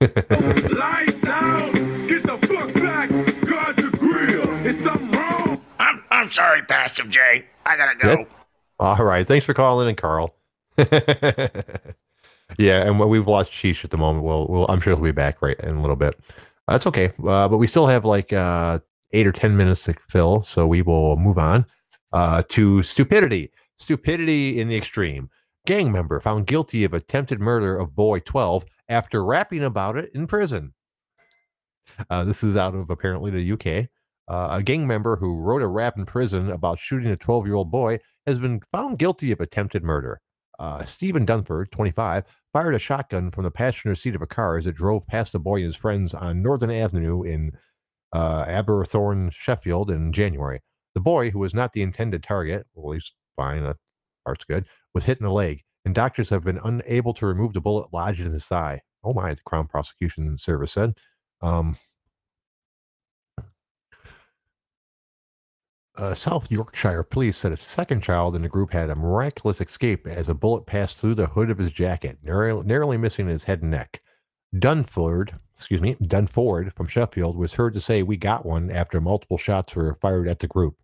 Lights 0.00 1.24
out. 1.26 1.72
Get 2.08 2.22
the 2.22 2.38
fuck 2.48 2.74
back. 2.74 3.10
Guard 3.46 3.76
the 3.76 3.96
grill. 3.98 4.48
Is 4.66 4.82
something 4.82 5.10
wrong? 5.10 5.60
I'm 5.78 6.02
I'm 6.10 6.32
sorry, 6.32 6.62
Passive 6.62 7.10
J. 7.10 7.44
I 7.66 7.76
gotta 7.76 7.96
go. 7.98 8.16
Good. 8.16 8.26
All 8.80 9.04
right, 9.04 9.26
thanks 9.26 9.46
for 9.46 9.54
calling 9.54 9.88
in, 9.88 9.94
Carl. 9.94 10.34
yeah, 10.78 11.48
and 12.58 12.98
when 12.98 13.08
we've 13.08 13.28
lost 13.28 13.52
Cheech 13.52 13.84
at 13.84 13.90
the 13.90 13.96
moment, 13.96 14.24
we'll, 14.24 14.46
we'll 14.48 14.66
I'm 14.68 14.80
sure 14.80 14.94
he'll 14.94 15.04
be 15.04 15.12
back 15.12 15.40
right 15.42 15.58
in 15.60 15.76
a 15.76 15.80
little 15.80 15.96
bit. 15.96 16.18
That's 16.66 16.86
okay, 16.86 17.12
uh, 17.26 17.48
but 17.48 17.58
we 17.58 17.66
still 17.66 17.86
have 17.86 18.04
like 18.04 18.32
uh, 18.32 18.80
eight 19.12 19.26
or 19.26 19.32
ten 19.32 19.56
minutes 19.56 19.84
to 19.84 19.94
fill, 20.08 20.42
so 20.42 20.66
we 20.66 20.82
will 20.82 21.16
move 21.16 21.38
on 21.38 21.66
uh, 22.12 22.42
to 22.48 22.82
stupidity. 22.82 23.50
Stupidity 23.78 24.60
in 24.60 24.68
the 24.68 24.76
extreme. 24.76 25.28
Gang 25.66 25.90
member 25.90 26.20
found 26.20 26.46
guilty 26.46 26.84
of 26.84 26.92
attempted 26.92 27.40
murder 27.40 27.76
of 27.76 27.94
boy 27.94 28.20
12 28.20 28.64
after 28.88 29.24
rapping 29.24 29.62
about 29.62 29.96
it 29.96 30.10
in 30.14 30.26
prison. 30.26 30.74
Uh, 32.10 32.24
this 32.24 32.42
is 32.42 32.56
out 32.56 32.74
of 32.74 32.90
apparently 32.90 33.30
the 33.30 33.52
UK. 33.52 33.88
Uh, 34.26 34.56
a 34.56 34.62
gang 34.62 34.86
member 34.86 35.16
who 35.16 35.38
wrote 35.38 35.62
a 35.62 35.66
rap 35.66 35.98
in 35.98 36.06
prison 36.06 36.50
about 36.50 36.78
shooting 36.78 37.10
a 37.10 37.16
12 37.16 37.46
year 37.46 37.54
old 37.54 37.70
boy 37.70 37.98
has 38.26 38.38
been 38.38 38.60
found 38.72 38.98
guilty 38.98 39.32
of 39.32 39.40
attempted 39.40 39.82
murder. 39.82 40.20
Uh, 40.58 40.84
Stephen 40.84 41.26
Dunford, 41.26 41.70
25, 41.70 42.24
fired 42.52 42.74
a 42.74 42.78
shotgun 42.78 43.30
from 43.30 43.44
the 43.44 43.50
passenger 43.50 43.94
seat 43.94 44.14
of 44.14 44.22
a 44.22 44.26
car 44.26 44.56
as 44.56 44.66
it 44.66 44.76
drove 44.76 45.06
past 45.06 45.32
the 45.32 45.38
boy 45.38 45.56
and 45.56 45.66
his 45.66 45.76
friends 45.76 46.14
on 46.14 46.42
Northern 46.42 46.70
Avenue 46.70 47.22
in 47.22 47.52
uh, 48.12 48.44
Arbourthorne, 48.46 49.30
Sheffield, 49.32 49.90
in 49.90 50.12
January. 50.12 50.60
The 50.94 51.00
boy, 51.00 51.30
who 51.30 51.40
was 51.40 51.54
not 51.54 51.72
the 51.72 51.82
intended 51.82 52.22
target, 52.22 52.66
well, 52.72 52.96
fine, 53.36 53.64
that 53.64 53.76
part's 54.24 54.44
good, 54.44 54.66
was 54.94 55.04
hit 55.04 55.18
in 55.18 55.26
the 55.26 55.32
leg, 55.32 55.62
and 55.84 55.94
doctors 55.94 56.30
have 56.30 56.44
been 56.44 56.60
unable 56.64 57.14
to 57.14 57.26
remove 57.26 57.52
the 57.52 57.60
bullet 57.60 57.92
lodged 57.92 58.20
in 58.20 58.32
his 58.32 58.46
thigh. 58.46 58.80
Oh 59.02 59.12
my, 59.12 59.34
the 59.34 59.40
Crown 59.46 59.66
Prosecution 59.66 60.38
Service 60.38 60.72
said. 60.72 60.94
Um, 61.42 61.76
Uh, 65.96 66.12
South 66.12 66.50
Yorkshire 66.50 67.04
police 67.04 67.36
said 67.36 67.52
a 67.52 67.56
second 67.56 68.02
child 68.02 68.34
in 68.34 68.42
the 68.42 68.48
group 68.48 68.72
had 68.72 68.90
a 68.90 68.96
miraculous 68.96 69.60
escape 69.60 70.08
as 70.08 70.28
a 70.28 70.34
bullet 70.34 70.66
passed 70.66 70.98
through 70.98 71.14
the 71.14 71.28
hood 71.28 71.50
of 71.50 71.58
his 71.58 71.70
jacket, 71.70 72.18
narrowly, 72.20 72.66
narrowly 72.66 72.96
missing 72.96 73.28
his 73.28 73.44
head 73.44 73.62
and 73.62 73.70
neck. 73.70 74.00
Dunford, 74.56 75.38
excuse 75.54 75.80
me, 75.80 75.94
Dunford 76.02 76.74
from 76.74 76.88
Sheffield 76.88 77.36
was 77.36 77.54
heard 77.54 77.74
to 77.74 77.80
say, 77.80 78.02
"We 78.02 78.16
got 78.16 78.44
one" 78.44 78.72
after 78.72 79.00
multiple 79.00 79.38
shots 79.38 79.76
were 79.76 79.96
fired 80.00 80.26
at 80.26 80.40
the 80.40 80.48
group. 80.48 80.76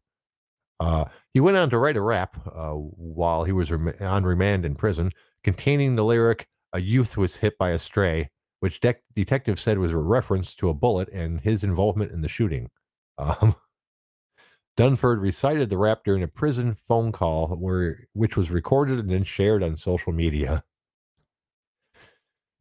Uh, 0.81 1.05
he 1.35 1.41
went 1.41 1.59
on 1.59 1.69
to 1.71 1.79
write 1.79 1.97
a 1.97 2.01
rap 2.01 2.37
uh, 2.53 2.73
while 2.73 3.45
he 3.45 3.53
was 3.53 3.71
rem- 3.71 3.95
on 4.01 4.25
remand 4.25 4.65
in 4.65 4.75
prison, 4.75 5.13
containing 5.45 5.95
the 5.95 6.05
lyric 6.05 6.49
"A 6.73 6.81
youth 6.81 7.17
was 7.19 7.37
hit 7.37 7.57
by 7.59 7.71
a 7.71 7.79
stray," 7.79 8.31
which 8.61 8.81
dec 8.81 8.97
detectives 9.15 9.61
said 9.61 9.79
was 9.79 9.93
a 9.93 9.99
reference 9.99 10.55
to 10.55 10.71
a 10.71 10.75
bullet 10.75 11.11
and 11.11 11.41
his 11.43 11.63
involvement 11.65 12.13
in 12.13 12.23
the 12.23 12.29
shooting. 12.29 12.71
Um, 13.19 13.55
Dunford 14.79 15.21
recited 15.21 15.69
the 15.69 15.77
rap 15.77 16.01
during 16.05 16.23
a 16.23 16.29
prison 16.29 16.77
phone 16.89 17.13
call 17.13 17.49
where 17.57 18.07
which 18.15 18.37
was 18.37 18.51
recorded 18.51 18.99
and 18.99 19.11
then 19.11 19.25
shared 19.25 19.63
on 19.63 19.77
social 19.77 20.13
media. 20.13 20.65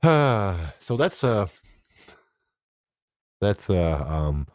so 0.04 0.98
that's 0.98 1.24
uh 1.24 1.48
that's 3.42 3.70
uh 3.70 4.06
um 4.08 4.48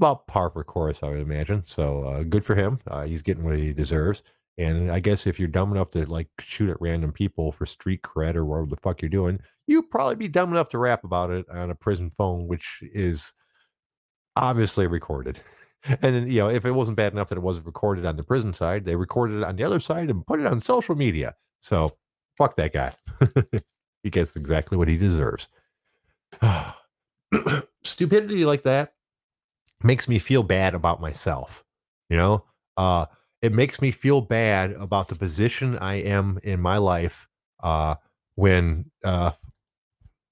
about 0.00 0.26
par 0.26 0.48
for 0.50 0.64
course, 0.64 1.02
I 1.02 1.10
would 1.10 1.20
imagine. 1.20 1.62
So 1.64 2.04
uh, 2.04 2.22
good 2.22 2.44
for 2.44 2.54
him. 2.54 2.78
Uh, 2.86 3.04
he's 3.04 3.20
getting 3.20 3.44
what 3.44 3.58
he 3.58 3.74
deserves. 3.74 4.22
And 4.56 4.90
I 4.90 4.98
guess 4.98 5.26
if 5.26 5.38
you're 5.38 5.48
dumb 5.48 5.72
enough 5.72 5.90
to 5.92 6.06
like 6.06 6.28
shoot 6.40 6.70
at 6.70 6.80
random 6.80 7.12
people 7.12 7.52
for 7.52 7.66
street 7.66 8.02
cred 8.02 8.34
or 8.34 8.44
whatever 8.44 8.66
the 8.66 8.76
fuck 8.76 9.02
you're 9.02 9.10
doing, 9.10 9.40
you'd 9.66 9.90
probably 9.90 10.16
be 10.16 10.28
dumb 10.28 10.50
enough 10.50 10.70
to 10.70 10.78
rap 10.78 11.04
about 11.04 11.30
it 11.30 11.46
on 11.50 11.70
a 11.70 11.74
prison 11.74 12.10
phone, 12.16 12.46
which 12.46 12.80
is 12.82 13.32
obviously 14.36 14.86
recorded. 14.86 15.38
And 15.88 16.14
then, 16.14 16.30
you 16.30 16.40
know, 16.40 16.50
if 16.50 16.66
it 16.66 16.72
wasn't 16.72 16.98
bad 16.98 17.14
enough 17.14 17.30
that 17.30 17.38
it 17.38 17.42
wasn't 17.42 17.64
recorded 17.64 18.04
on 18.04 18.14
the 18.14 18.22
prison 18.22 18.52
side, 18.52 18.84
they 18.84 18.96
recorded 18.96 19.38
it 19.38 19.44
on 19.44 19.56
the 19.56 19.64
other 19.64 19.80
side 19.80 20.10
and 20.10 20.26
put 20.26 20.38
it 20.38 20.46
on 20.46 20.60
social 20.60 20.94
media. 20.94 21.34
So 21.60 21.96
fuck 22.36 22.54
that 22.56 22.74
guy. 22.74 22.92
he 24.02 24.10
gets 24.10 24.36
exactly 24.36 24.76
what 24.76 24.88
he 24.88 24.98
deserves. 24.98 25.48
Stupidity 27.82 28.44
like 28.44 28.62
that 28.64 28.92
makes 29.82 30.08
me 30.08 30.18
feel 30.18 30.42
bad 30.42 30.74
about 30.74 31.00
myself. 31.00 31.64
You 32.08 32.16
know, 32.16 32.44
uh, 32.76 33.06
it 33.42 33.52
makes 33.52 33.80
me 33.80 33.90
feel 33.90 34.20
bad 34.20 34.72
about 34.72 35.08
the 35.08 35.14
position 35.14 35.78
I 35.78 35.96
am 35.96 36.38
in 36.42 36.60
my 36.60 36.78
life 36.78 37.28
uh, 37.62 37.94
when, 38.34 38.90
uh, 39.04 39.32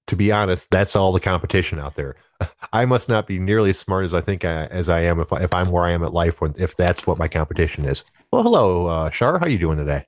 to 0.07 0.15
be 0.15 0.31
honest, 0.31 0.69
that's 0.71 0.95
all 0.95 1.11
the 1.11 1.19
competition 1.19 1.79
out 1.79 1.95
there. 1.95 2.15
I 2.73 2.85
must 2.85 3.09
not 3.09 3.27
be 3.27 3.39
nearly 3.39 3.71
as 3.71 3.79
smart 3.79 4.05
as 4.05 4.13
I 4.13 4.21
think 4.21 4.43
I, 4.43 4.65
as 4.65 4.89
I 4.89 5.01
am 5.01 5.19
if, 5.19 5.31
I, 5.31 5.43
if 5.43 5.53
I'm 5.53 5.71
where 5.71 5.85
I 5.85 5.91
am 5.91 6.03
at 6.03 6.13
life 6.13 6.41
when 6.41 6.53
if 6.57 6.75
that's 6.75 7.07
what 7.07 7.17
my 7.17 7.27
competition 7.27 7.85
is. 7.85 8.03
Well, 8.31 8.43
hello, 8.43 8.87
uh, 8.87 9.09
Shar. 9.09 9.39
How 9.39 9.47
you 9.47 9.57
doing 9.57 9.77
today? 9.77 10.05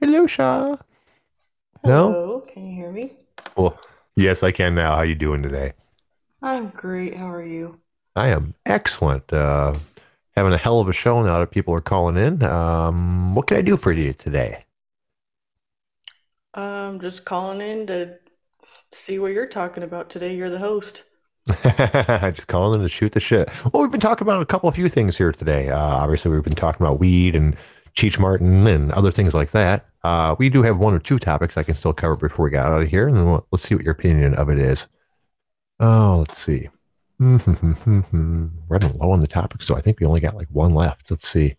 hello, 0.00 0.26
Shaw. 0.26 0.76
No? 1.84 2.12
Hello, 2.12 2.40
can 2.40 2.66
you 2.66 2.74
hear 2.74 2.92
me? 2.92 3.12
Well, 3.56 3.78
yes, 4.18 4.42
I 4.42 4.52
can 4.52 4.74
now. 4.74 4.96
How 4.96 5.02
you 5.02 5.14
doing 5.14 5.42
today? 5.42 5.72
I'm 6.42 6.68
great. 6.68 7.14
How 7.14 7.30
are 7.30 7.42
you? 7.42 7.80
I 8.16 8.28
am 8.28 8.54
excellent. 8.66 9.32
Uh, 9.32 9.74
having 10.36 10.52
a 10.52 10.58
hell 10.58 10.80
of 10.80 10.88
a 10.88 10.92
show 10.92 11.22
now 11.22 11.38
that 11.38 11.50
people 11.50 11.74
are 11.74 11.80
calling 11.80 12.16
in. 12.16 12.42
Um, 12.42 13.34
what 13.34 13.46
can 13.46 13.56
I 13.56 13.62
do 13.62 13.76
for 13.76 13.92
you 13.92 14.12
today? 14.12 14.64
Um, 16.54 17.00
just 17.00 17.24
calling 17.24 17.60
in 17.60 17.86
to 17.86 18.18
see 18.90 19.18
what 19.18 19.32
you're 19.32 19.46
talking 19.46 19.82
about 19.82 20.10
today. 20.10 20.34
You're 20.34 20.50
the 20.50 20.58
host. 20.58 21.04
I 21.48 22.30
Just 22.34 22.48
calling 22.48 22.80
in 22.80 22.84
to 22.84 22.88
shoot 22.88 23.12
the 23.12 23.20
shit. 23.20 23.48
Well, 23.72 23.82
we've 23.82 23.90
been 23.90 24.00
talking 24.00 24.26
about 24.26 24.42
a 24.42 24.46
couple 24.46 24.68
of 24.68 24.74
few 24.74 24.88
things 24.88 25.16
here 25.16 25.32
today. 25.32 25.70
Uh, 25.70 25.78
obviously, 25.78 26.30
we've 26.30 26.42
been 26.42 26.52
talking 26.52 26.84
about 26.84 26.98
weed 26.98 27.34
and 27.34 27.56
Cheech 27.94 28.18
Martin 28.18 28.66
and 28.66 28.92
other 28.92 29.10
things 29.10 29.34
like 29.34 29.52
that. 29.52 29.87
Uh, 30.04 30.36
we 30.38 30.48
do 30.48 30.62
have 30.62 30.78
one 30.78 30.94
or 30.94 30.98
two 30.98 31.18
topics 31.18 31.56
I 31.56 31.62
can 31.62 31.74
still 31.74 31.92
cover 31.92 32.16
before 32.16 32.44
we 32.44 32.50
get 32.50 32.64
out 32.64 32.80
of 32.80 32.88
here, 32.88 33.08
and 33.08 33.16
then 33.16 33.26
we'll, 33.26 33.46
let's 33.50 33.64
see 33.64 33.74
what 33.74 33.84
your 33.84 33.92
opinion 33.92 34.34
of 34.34 34.48
it 34.48 34.58
is. 34.58 34.86
Oh, 35.80 36.18
let's 36.20 36.38
see. 36.38 36.68
Running 37.18 38.52
low 38.70 39.10
on 39.10 39.20
the 39.20 39.26
topics, 39.26 39.66
so 39.66 39.76
I 39.76 39.80
think 39.80 39.98
we 39.98 40.06
only 40.06 40.20
got 40.20 40.36
like 40.36 40.48
one 40.50 40.74
left. 40.74 41.10
Let's 41.10 41.28
see. 41.28 41.56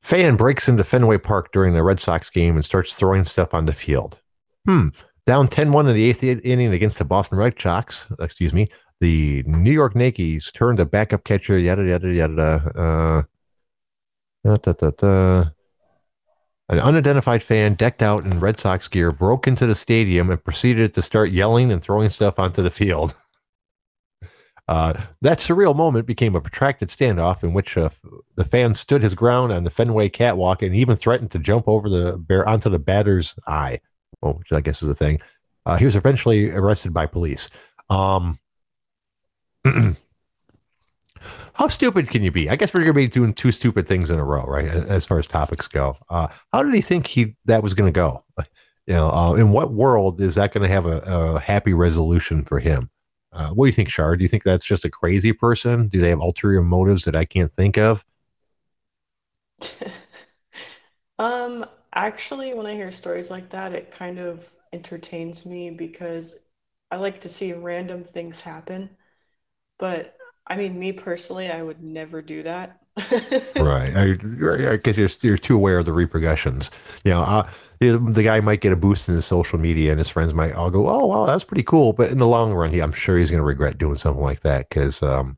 Fan 0.00 0.36
breaks 0.36 0.68
into 0.68 0.84
Fenway 0.84 1.18
Park 1.18 1.52
during 1.52 1.74
the 1.74 1.82
Red 1.82 2.00
Sox 2.00 2.30
game 2.30 2.54
and 2.54 2.64
starts 2.64 2.94
throwing 2.94 3.24
stuff 3.24 3.52
on 3.52 3.66
the 3.66 3.72
field. 3.72 4.18
Hmm. 4.64 4.88
Down 5.26 5.48
10 5.48 5.72
1 5.72 5.88
in 5.88 5.94
the 5.94 6.04
eighth 6.08 6.24
inning 6.24 6.72
against 6.72 6.98
the 6.98 7.04
Boston 7.04 7.36
Red 7.36 7.60
Sox, 7.60 8.06
excuse 8.18 8.54
me, 8.54 8.68
the 9.00 9.42
New 9.46 9.72
York 9.72 9.94
Yankees 9.94 10.50
turned 10.52 10.80
a 10.80 10.86
backup 10.86 11.24
catcher, 11.24 11.58
yada, 11.58 11.84
yada, 11.84 12.12
yada. 12.12 13.26
Uh, 14.44 14.56
da, 14.56 14.72
da, 14.72 14.90
da. 14.90 15.50
An 16.70 16.78
unidentified 16.80 17.42
fan 17.42 17.74
decked 17.74 18.02
out 18.02 18.24
in 18.24 18.40
Red 18.40 18.60
Sox 18.60 18.88
gear 18.88 19.10
broke 19.10 19.46
into 19.46 19.66
the 19.66 19.74
stadium 19.74 20.30
and 20.30 20.42
proceeded 20.42 20.92
to 20.94 21.02
start 21.02 21.30
yelling 21.30 21.72
and 21.72 21.82
throwing 21.82 22.10
stuff 22.10 22.38
onto 22.38 22.62
the 22.62 22.70
field. 22.70 23.14
Uh, 24.68 24.92
that 25.22 25.38
surreal 25.38 25.74
moment 25.74 26.06
became 26.06 26.36
a 26.36 26.40
protracted 26.42 26.90
standoff 26.90 27.42
in 27.42 27.54
which 27.54 27.78
uh, 27.78 27.88
the 28.36 28.44
fan 28.44 28.74
stood 28.74 29.02
his 29.02 29.14
ground 29.14 29.50
on 29.50 29.64
the 29.64 29.70
Fenway 29.70 30.10
catwalk 30.10 30.62
and 30.62 30.74
even 30.74 30.94
threatened 30.94 31.30
to 31.30 31.38
jump 31.38 31.66
over 31.66 31.88
the 31.88 32.18
bear 32.18 32.46
onto 32.46 32.68
the 32.68 32.78
batter's 32.78 33.34
eye, 33.46 33.80
well, 34.20 34.34
which 34.34 34.52
I 34.52 34.60
guess 34.60 34.82
is 34.82 34.88
the 34.88 34.94
thing. 34.94 35.20
Uh, 35.64 35.76
he 35.76 35.86
was 35.86 35.96
eventually 35.96 36.50
arrested 36.50 36.92
by 36.92 37.06
police. 37.06 37.48
Um, 37.88 38.38
how 41.54 41.68
stupid 41.68 42.08
can 42.08 42.22
you 42.22 42.30
be? 42.30 42.48
I 42.48 42.56
guess 42.56 42.72
we're 42.72 42.80
going 42.80 42.94
to 42.94 43.00
be 43.00 43.08
doing 43.08 43.34
two 43.34 43.52
stupid 43.52 43.86
things 43.86 44.10
in 44.10 44.18
a 44.18 44.24
row, 44.24 44.44
right? 44.44 44.66
As 44.66 45.06
far 45.06 45.18
as 45.18 45.26
topics 45.26 45.68
go, 45.68 45.96
uh, 46.10 46.28
how 46.52 46.62
did 46.62 46.74
he 46.74 46.80
think 46.80 47.06
he 47.06 47.36
that 47.46 47.62
was 47.62 47.74
going 47.74 47.92
to 47.92 47.96
go? 47.96 48.24
You 48.86 48.94
know, 48.94 49.10
uh, 49.10 49.34
in 49.34 49.50
what 49.50 49.74
world 49.74 50.18
is 50.18 50.36
that 50.36 50.54
going 50.54 50.66
to 50.66 50.74
have 50.74 50.86
a, 50.86 51.00
a, 51.00 51.40
happy 51.40 51.74
resolution 51.74 52.42
for 52.42 52.58
him? 52.58 52.88
Uh, 53.34 53.50
what 53.50 53.66
do 53.66 53.68
you 53.68 53.74
think, 53.74 53.90
Shard? 53.90 54.18
Do 54.18 54.22
you 54.22 54.30
think 54.30 54.44
that's 54.44 54.64
just 54.64 54.86
a 54.86 54.90
crazy 54.90 55.30
person? 55.34 55.88
Do 55.88 56.00
they 56.00 56.08
have 56.08 56.20
ulterior 56.20 56.62
motives 56.62 57.04
that 57.04 57.14
I 57.14 57.26
can't 57.26 57.52
think 57.52 57.76
of? 57.76 58.02
um, 61.18 61.66
actually, 61.92 62.54
when 62.54 62.64
I 62.64 62.72
hear 62.72 62.90
stories 62.90 63.30
like 63.30 63.50
that, 63.50 63.74
it 63.74 63.90
kind 63.90 64.18
of 64.18 64.48
entertains 64.72 65.44
me 65.44 65.68
because 65.68 66.38
I 66.90 66.96
like 66.96 67.20
to 67.20 67.28
see 67.28 67.52
random 67.52 68.04
things 68.04 68.40
happen. 68.40 68.88
But 69.78 70.17
I 70.48 70.56
mean, 70.56 70.78
me 70.78 70.92
personally, 70.92 71.50
I 71.50 71.62
would 71.62 71.82
never 71.82 72.22
do 72.22 72.42
that. 72.42 72.80
right. 73.56 73.94
I, 73.96 74.72
I 74.72 74.76
guess 74.76 74.96
you're, 74.96 75.10
you're 75.20 75.38
too 75.38 75.56
aware 75.56 75.78
of 75.78 75.84
the 75.84 75.92
repercussions. 75.92 76.70
You 77.04 77.12
know, 77.12 77.20
uh, 77.20 77.48
the 77.80 78.22
guy 78.24 78.40
might 78.40 78.60
get 78.60 78.72
a 78.72 78.76
boost 78.76 79.08
in 79.08 79.14
his 79.14 79.26
social 79.26 79.58
media 79.58 79.90
and 79.90 79.98
his 79.98 80.08
friends 80.08 80.34
might 80.34 80.54
all 80.54 80.70
go, 80.70 80.88
oh, 80.88 81.06
wow, 81.06 81.26
that's 81.26 81.44
pretty 81.44 81.62
cool. 81.62 81.92
But 81.92 82.10
in 82.10 82.18
the 82.18 82.26
long 82.26 82.52
run, 82.52 82.72
he, 82.72 82.80
I'm 82.80 82.92
sure 82.92 83.18
he's 83.18 83.30
going 83.30 83.40
to 83.40 83.44
regret 83.44 83.78
doing 83.78 83.96
something 83.96 84.22
like 84.22 84.40
that 84.40 84.68
because 84.68 85.02
um, 85.02 85.36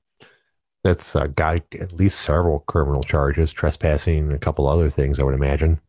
that's 0.85 1.17
uh, 1.17 1.27
got 1.29 1.63
at 1.79 1.93
least 1.93 2.21
several 2.23 2.61
criminal 2.61 3.03
charges, 3.03 3.53
trespassing, 3.53 4.19
and 4.19 4.33
a 4.33 4.39
couple 4.39 4.67
other 4.67 4.91
things, 4.91 5.21
I 5.21 5.25
would 5.25 5.35
imagine. 5.35 5.81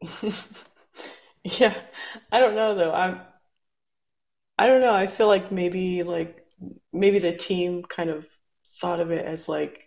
yeah. 1.44 1.74
I 2.32 2.40
don't 2.40 2.54
know, 2.54 2.74
though. 2.74 2.92
I'm, 2.92 3.20
I 4.58 4.66
don't 4.66 4.80
know. 4.80 4.94
I 4.94 5.06
feel 5.06 5.26
like 5.26 5.50
maybe, 5.50 6.02
like, 6.02 6.39
maybe 6.92 7.18
the 7.18 7.34
team 7.34 7.82
kind 7.84 8.10
of 8.10 8.28
thought 8.80 9.00
of 9.00 9.10
it 9.10 9.24
as 9.24 9.48
like 9.48 9.86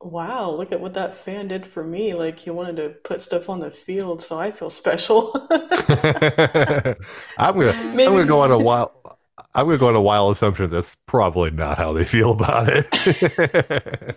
wow, 0.00 0.50
look 0.50 0.72
at 0.72 0.80
what 0.80 0.94
that 0.94 1.14
fan 1.14 1.48
did 1.48 1.66
for 1.66 1.82
me. 1.82 2.14
Like 2.14 2.38
he 2.38 2.50
wanted 2.50 2.76
to 2.76 2.90
put 2.90 3.22
stuff 3.22 3.48
on 3.48 3.60
the 3.60 3.70
field, 3.70 4.20
so 4.22 4.38
I 4.38 4.50
feel 4.50 4.70
special. 4.70 5.32
I'm 7.38 7.58
gonna 7.58 7.72
Maybe. 7.94 8.06
I'm 8.06 8.12
gonna 8.12 8.26
go 8.26 8.40
on 8.40 8.50
a 8.50 8.58
wild 8.58 8.90
I'm 9.54 9.66
gonna 9.66 9.78
go 9.78 9.88
on 9.88 9.96
a 9.96 10.00
wild 10.00 10.32
assumption 10.32 10.70
that's 10.70 10.96
probably 11.06 11.50
not 11.50 11.78
how 11.78 11.92
they 11.92 12.04
feel 12.04 12.32
about 12.32 12.68
it. 12.68 14.16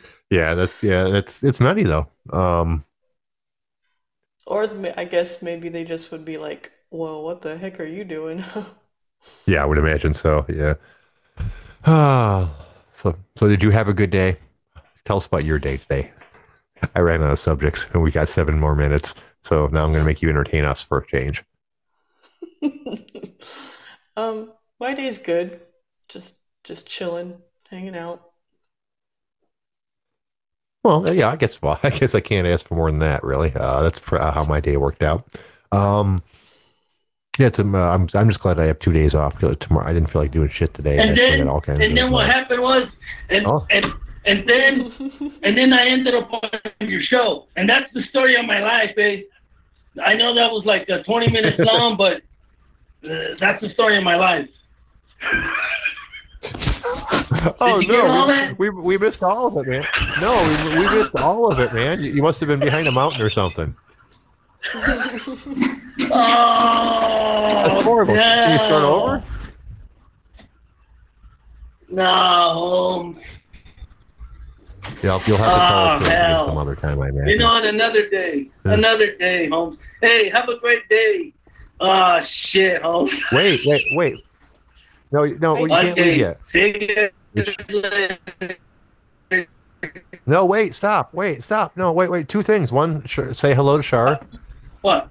yeah, 0.30 0.54
that's 0.54 0.82
yeah, 0.82 1.04
that's 1.04 1.42
it's 1.42 1.60
nutty 1.60 1.84
though. 1.84 2.08
Um 2.32 2.84
or 4.46 4.68
I 4.96 5.04
guess 5.04 5.42
maybe 5.42 5.68
they 5.68 5.84
just 5.84 6.10
would 6.12 6.24
be 6.24 6.38
like, 6.38 6.72
"Well, 6.90 7.22
what 7.24 7.42
the 7.42 7.56
heck 7.56 7.80
are 7.80 7.84
you 7.84 8.04
doing?" 8.04 8.44
yeah, 9.46 9.62
I 9.62 9.66
would 9.66 9.78
imagine 9.78 10.14
so. 10.14 10.44
Yeah. 10.48 10.74
Ah, 11.86 12.50
so 12.92 13.16
so 13.36 13.48
did 13.48 13.62
you 13.62 13.70
have 13.70 13.88
a 13.88 13.94
good 13.94 14.10
day? 14.10 14.36
Tell 15.04 15.16
us 15.16 15.26
about 15.26 15.44
your 15.44 15.58
day 15.58 15.76
today. 15.76 16.10
I 16.94 17.00
ran 17.00 17.22
out 17.22 17.30
of 17.30 17.38
subjects 17.38 17.86
and 17.92 18.02
we 18.02 18.10
got 18.10 18.28
seven 18.28 18.58
more 18.58 18.74
minutes. 18.74 19.14
So 19.40 19.68
now 19.68 19.84
I'm 19.84 19.92
going 19.92 20.02
to 20.02 20.06
make 20.06 20.22
you 20.22 20.28
entertain 20.28 20.64
us 20.64 20.82
for 20.82 20.98
a 20.98 21.06
change. 21.06 21.44
um, 24.16 24.52
my 24.78 24.94
day's 24.94 25.18
good. 25.18 25.60
Just, 26.08 26.34
just 26.64 26.86
chilling, 26.86 27.38
hanging 27.68 27.96
out. 27.96 28.22
Well, 30.84 31.14
yeah, 31.14 31.30
I 31.30 31.36
guess. 31.36 31.62
Well, 31.62 31.78
I 31.82 31.90
guess 31.90 32.14
I 32.14 32.20
can't 32.20 32.46
ask 32.46 32.66
for 32.66 32.74
more 32.74 32.90
than 32.90 33.00
that, 33.00 33.22
really. 33.22 33.52
Uh, 33.54 33.82
that's 33.82 34.00
how 34.10 34.44
my 34.44 34.60
day 34.60 34.76
worked 34.76 35.02
out. 35.02 35.26
Um, 35.70 36.22
yeah, 37.38 37.46
it's, 37.46 37.58
uh, 37.58 37.62
I'm. 37.62 38.08
I'm 38.14 38.28
just 38.28 38.40
glad 38.40 38.58
I 38.58 38.66
have 38.66 38.78
two 38.78 38.92
days 38.92 39.14
off. 39.14 39.38
because 39.38 39.56
Tomorrow, 39.56 39.88
I 39.88 39.94
didn't 39.94 40.10
feel 40.10 40.20
like 40.20 40.32
doing 40.32 40.48
shit 40.48 40.74
today. 40.74 40.98
And, 40.98 41.16
then, 41.16 41.40
and 41.40 41.96
then 41.96 42.10
what 42.10 42.26
happened 42.26 42.60
was, 42.60 42.88
and, 43.30 43.46
oh. 43.46 43.66
and 43.70 43.86
and 44.26 44.46
then 44.46 44.80
and 45.42 45.56
then 45.56 45.72
I 45.72 45.86
ended 45.86 46.14
up 46.14 46.30
on 46.30 46.50
your 46.80 47.00
show, 47.02 47.46
and 47.56 47.68
that's 47.68 47.90
the 47.94 48.02
story 48.04 48.36
of 48.36 48.44
my 48.44 48.60
life, 48.60 48.94
babe. 48.96 49.24
I 50.04 50.14
know 50.14 50.34
that 50.34 50.50
was 50.50 50.64
like 50.64 50.88
uh, 50.90 51.02
20 51.04 51.30
minutes 51.30 51.58
long, 51.74 51.96
but 51.96 52.18
uh, 53.08 53.34
that's 53.40 53.60
the 53.62 53.70
story 53.70 53.96
of 53.96 54.04
my 54.04 54.16
life. 54.16 54.48
oh 57.60 57.80
no, 57.86 58.54
we, 58.58 58.68
we, 58.68 58.82
we 58.82 58.98
missed 58.98 59.22
all 59.22 59.46
of 59.46 59.66
it, 59.66 59.70
man. 59.70 59.86
No, 60.20 60.74
we, 60.74 60.80
we 60.80 60.88
missed 60.90 61.14
all 61.14 61.50
of 61.50 61.58
it, 61.60 61.72
man. 61.72 62.02
You, 62.02 62.12
you 62.12 62.22
must 62.22 62.40
have 62.40 62.48
been 62.48 62.60
behind 62.60 62.88
a 62.88 62.92
mountain 62.92 63.22
or 63.22 63.30
something. 63.30 63.74
Oh, 64.74 64.84
that's 67.64 67.80
horrible. 67.80 68.14
No. 68.14 68.42
Can 68.44 68.52
you 68.52 68.58
start 68.58 68.84
over? 68.84 69.24
No. 71.88 73.14
Yeah, 75.02 75.20
you'll 75.26 75.36
have 75.36 75.52
to 75.52 75.58
tell 75.58 75.88
oh, 75.88 75.96
it 75.96 76.04
to 76.04 76.38
us 76.38 76.46
some 76.46 76.56
other 76.56 76.74
time, 76.74 77.00
I 77.00 77.08
imagine. 77.08 77.28
You 77.28 77.38
know, 77.38 77.46
on 77.46 77.66
another 77.66 78.08
day, 78.08 78.50
hmm. 78.62 78.70
another 78.70 79.16
day, 79.16 79.48
Holmes. 79.48 79.78
Hey, 80.00 80.28
have 80.28 80.48
a 80.48 80.58
great 80.58 80.88
day. 80.88 81.32
Oh 81.80 82.20
shit, 82.20 82.82
Holmes. 82.82 83.24
Wait, 83.32 83.60
wait, 83.64 83.84
wait. 83.92 84.24
No, 85.10 85.24
no, 85.24 85.54
we 85.56 85.68
can't 85.68 85.96
leave 85.96 86.16
yet. 86.16 86.44
See 86.44 86.96
No, 90.26 90.46
wait, 90.46 90.74
stop, 90.74 91.12
wait, 91.12 91.42
stop. 91.42 91.76
No, 91.76 91.92
wait, 91.92 92.10
wait. 92.10 92.28
Two 92.28 92.42
things. 92.42 92.72
One, 92.72 93.04
sh- 93.06 93.32
say 93.32 93.54
hello 93.54 93.76
to 93.76 93.82
Shar. 93.82 94.20
What? 94.82 95.10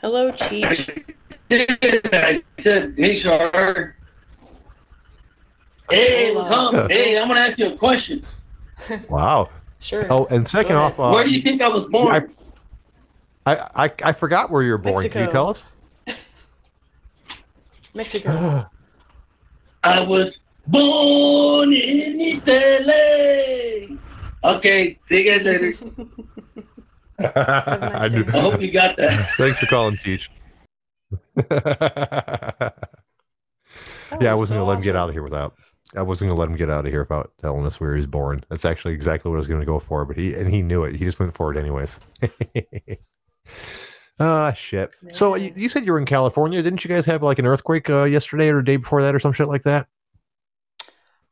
Hello, 0.00 0.30
Cheech. 0.32 1.14
I 1.50 2.42
said, 2.62 2.94
hey, 2.96 3.22
Shar. 3.22 3.96
Hey, 5.90 6.32
Tom. 6.34 6.88
Hey, 6.88 7.18
I'm 7.18 7.28
gonna 7.28 7.40
ask 7.40 7.58
you 7.58 7.74
a 7.74 7.76
question. 7.76 8.24
Wow. 9.08 9.48
Sure. 9.78 10.06
Oh, 10.10 10.26
and 10.30 10.46
second 10.46 10.76
off, 10.76 10.98
uh, 10.98 11.10
where 11.12 11.24
do 11.24 11.30
you 11.30 11.40
think 11.40 11.62
I 11.62 11.68
was 11.68 11.86
born? 11.90 12.30
I, 13.46 13.56
I, 13.74 13.90
I 14.02 14.12
forgot 14.12 14.50
where 14.50 14.62
you 14.62 14.72
were 14.72 14.78
born. 14.78 14.96
Mexico. 14.96 15.12
Can 15.12 15.24
you 15.24 15.30
tell 15.30 15.48
us? 15.48 15.66
Mexico. 17.94 18.68
I 19.84 20.00
was 20.00 20.34
born 20.66 21.72
in 21.72 22.20
Italy. 22.20 23.98
Okay, 24.42 24.98
see 25.08 25.22
you 25.22 25.32
guys 25.32 25.44
later. 25.44 25.72
I, 27.20 28.08
I, 28.12 28.40
hope 28.40 28.60
you 28.60 28.72
got 28.72 28.96
that. 28.96 29.30
Thanks 29.38 29.58
for 29.58 29.66
calling, 29.66 29.96
Cheech. 29.96 30.28
yeah, 34.20 34.32
I 34.32 34.34
wasn't 34.34 34.48
so 34.48 34.54
gonna 34.56 34.64
let 34.64 34.76
him 34.76 34.82
get 34.82 34.96
out 34.96 35.08
of 35.08 35.14
here 35.14 35.22
without. 35.22 35.54
I 35.96 36.02
wasn't 36.02 36.30
gonna 36.30 36.40
let 36.40 36.48
him 36.48 36.56
get 36.56 36.70
out 36.70 36.86
of 36.86 36.92
here 36.92 37.02
without 37.02 37.32
telling 37.40 37.66
us 37.66 37.80
where 37.80 37.94
he's 37.94 38.06
born. 38.06 38.44
That's 38.48 38.64
actually 38.64 38.94
exactly 38.94 39.30
what 39.30 39.36
I 39.36 39.38
was 39.38 39.46
gonna 39.46 39.64
go 39.64 39.78
for, 39.78 40.04
but 40.04 40.16
he 40.16 40.34
and 40.34 40.50
he 40.50 40.62
knew 40.62 40.84
it. 40.84 40.96
He 40.96 41.04
just 41.04 41.20
went 41.20 41.34
for 41.34 41.52
it 41.52 41.56
anyways. 41.56 42.00
Ah, 44.20 44.52
shit. 44.52 44.92
So 45.12 45.34
you, 45.34 45.52
you 45.56 45.68
said 45.68 45.84
you 45.84 45.92
were 45.92 45.98
in 45.98 46.06
California. 46.06 46.62
Didn't 46.62 46.84
you 46.84 46.88
guys 46.88 47.04
have 47.06 47.22
like 47.22 47.40
an 47.40 47.46
earthquake 47.46 47.90
uh, 47.90 48.04
yesterday 48.04 48.48
or 48.48 48.58
the 48.58 48.62
day 48.62 48.76
before 48.76 49.02
that 49.02 49.14
or 49.14 49.18
some 49.18 49.32
shit 49.32 49.48
like 49.48 49.62
that? 49.62 49.88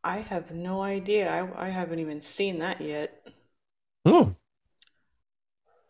I 0.03 0.19
have 0.19 0.51
no 0.51 0.83
idea. 0.83 1.31
I, 1.31 1.67
I 1.67 1.69
haven't 1.69 2.01
even 2.01 2.21
seen 2.21 2.59
that 2.59 2.81
yet. 2.81 3.25
Oh, 4.05 4.35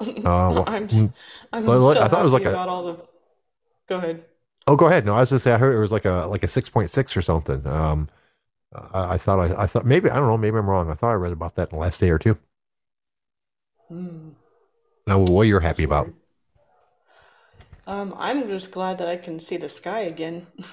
well, 0.48 0.64
I'm 0.66 0.84
mm, 0.90 1.08
s- 1.08 1.14
I'm 1.52 1.66
well, 1.66 1.78
still 1.80 2.02
I 2.02 2.08
thought 2.08 2.20
it 2.20 2.24
was 2.24 2.32
like 2.32 2.46
a- 2.46 2.62
all 2.68 2.84
the. 2.84 3.08
Go 3.88 3.98
ahead. 3.98 4.24
oh, 4.66 4.76
go 4.76 4.86
ahead. 4.86 5.04
No, 5.04 5.14
I 5.14 5.20
was 5.20 5.30
gonna 5.30 5.40
say 5.40 5.52
I 5.52 5.58
heard 5.58 5.74
it 5.74 5.80
was 5.80 5.92
like 5.92 6.04
a 6.04 6.26
like 6.28 6.42
a 6.42 6.48
six 6.48 6.70
point 6.70 6.90
six 6.90 7.16
or 7.16 7.22
something. 7.22 7.66
Um, 7.66 8.08
I, 8.74 9.14
I 9.14 9.18
thought 9.18 9.38
I, 9.40 9.62
I 9.64 9.66
thought 9.66 9.86
maybe 9.86 10.10
I 10.10 10.16
don't 10.18 10.28
know. 10.28 10.38
Maybe 10.38 10.58
I'm 10.58 10.68
wrong. 10.70 10.90
I 10.90 10.94
thought 10.94 11.10
I 11.12 11.14
read 11.14 11.32
about 11.32 11.56
that 11.56 11.70
in 11.72 11.76
the 11.78 11.82
last 11.82 12.00
day 12.00 12.10
or 12.10 12.18
two. 12.18 12.38
Hmm, 13.88 14.32
Now, 15.06 15.18
what 15.20 15.42
you're 15.46 15.60
happy 15.60 15.84
about? 15.84 16.12
Um, 17.86 18.14
I'm 18.16 18.48
just 18.48 18.70
glad 18.72 18.98
that 18.98 19.08
I 19.08 19.16
can 19.16 19.38
see 19.40 19.56
the 19.56 19.68
sky 19.68 20.00
again. 20.00 20.46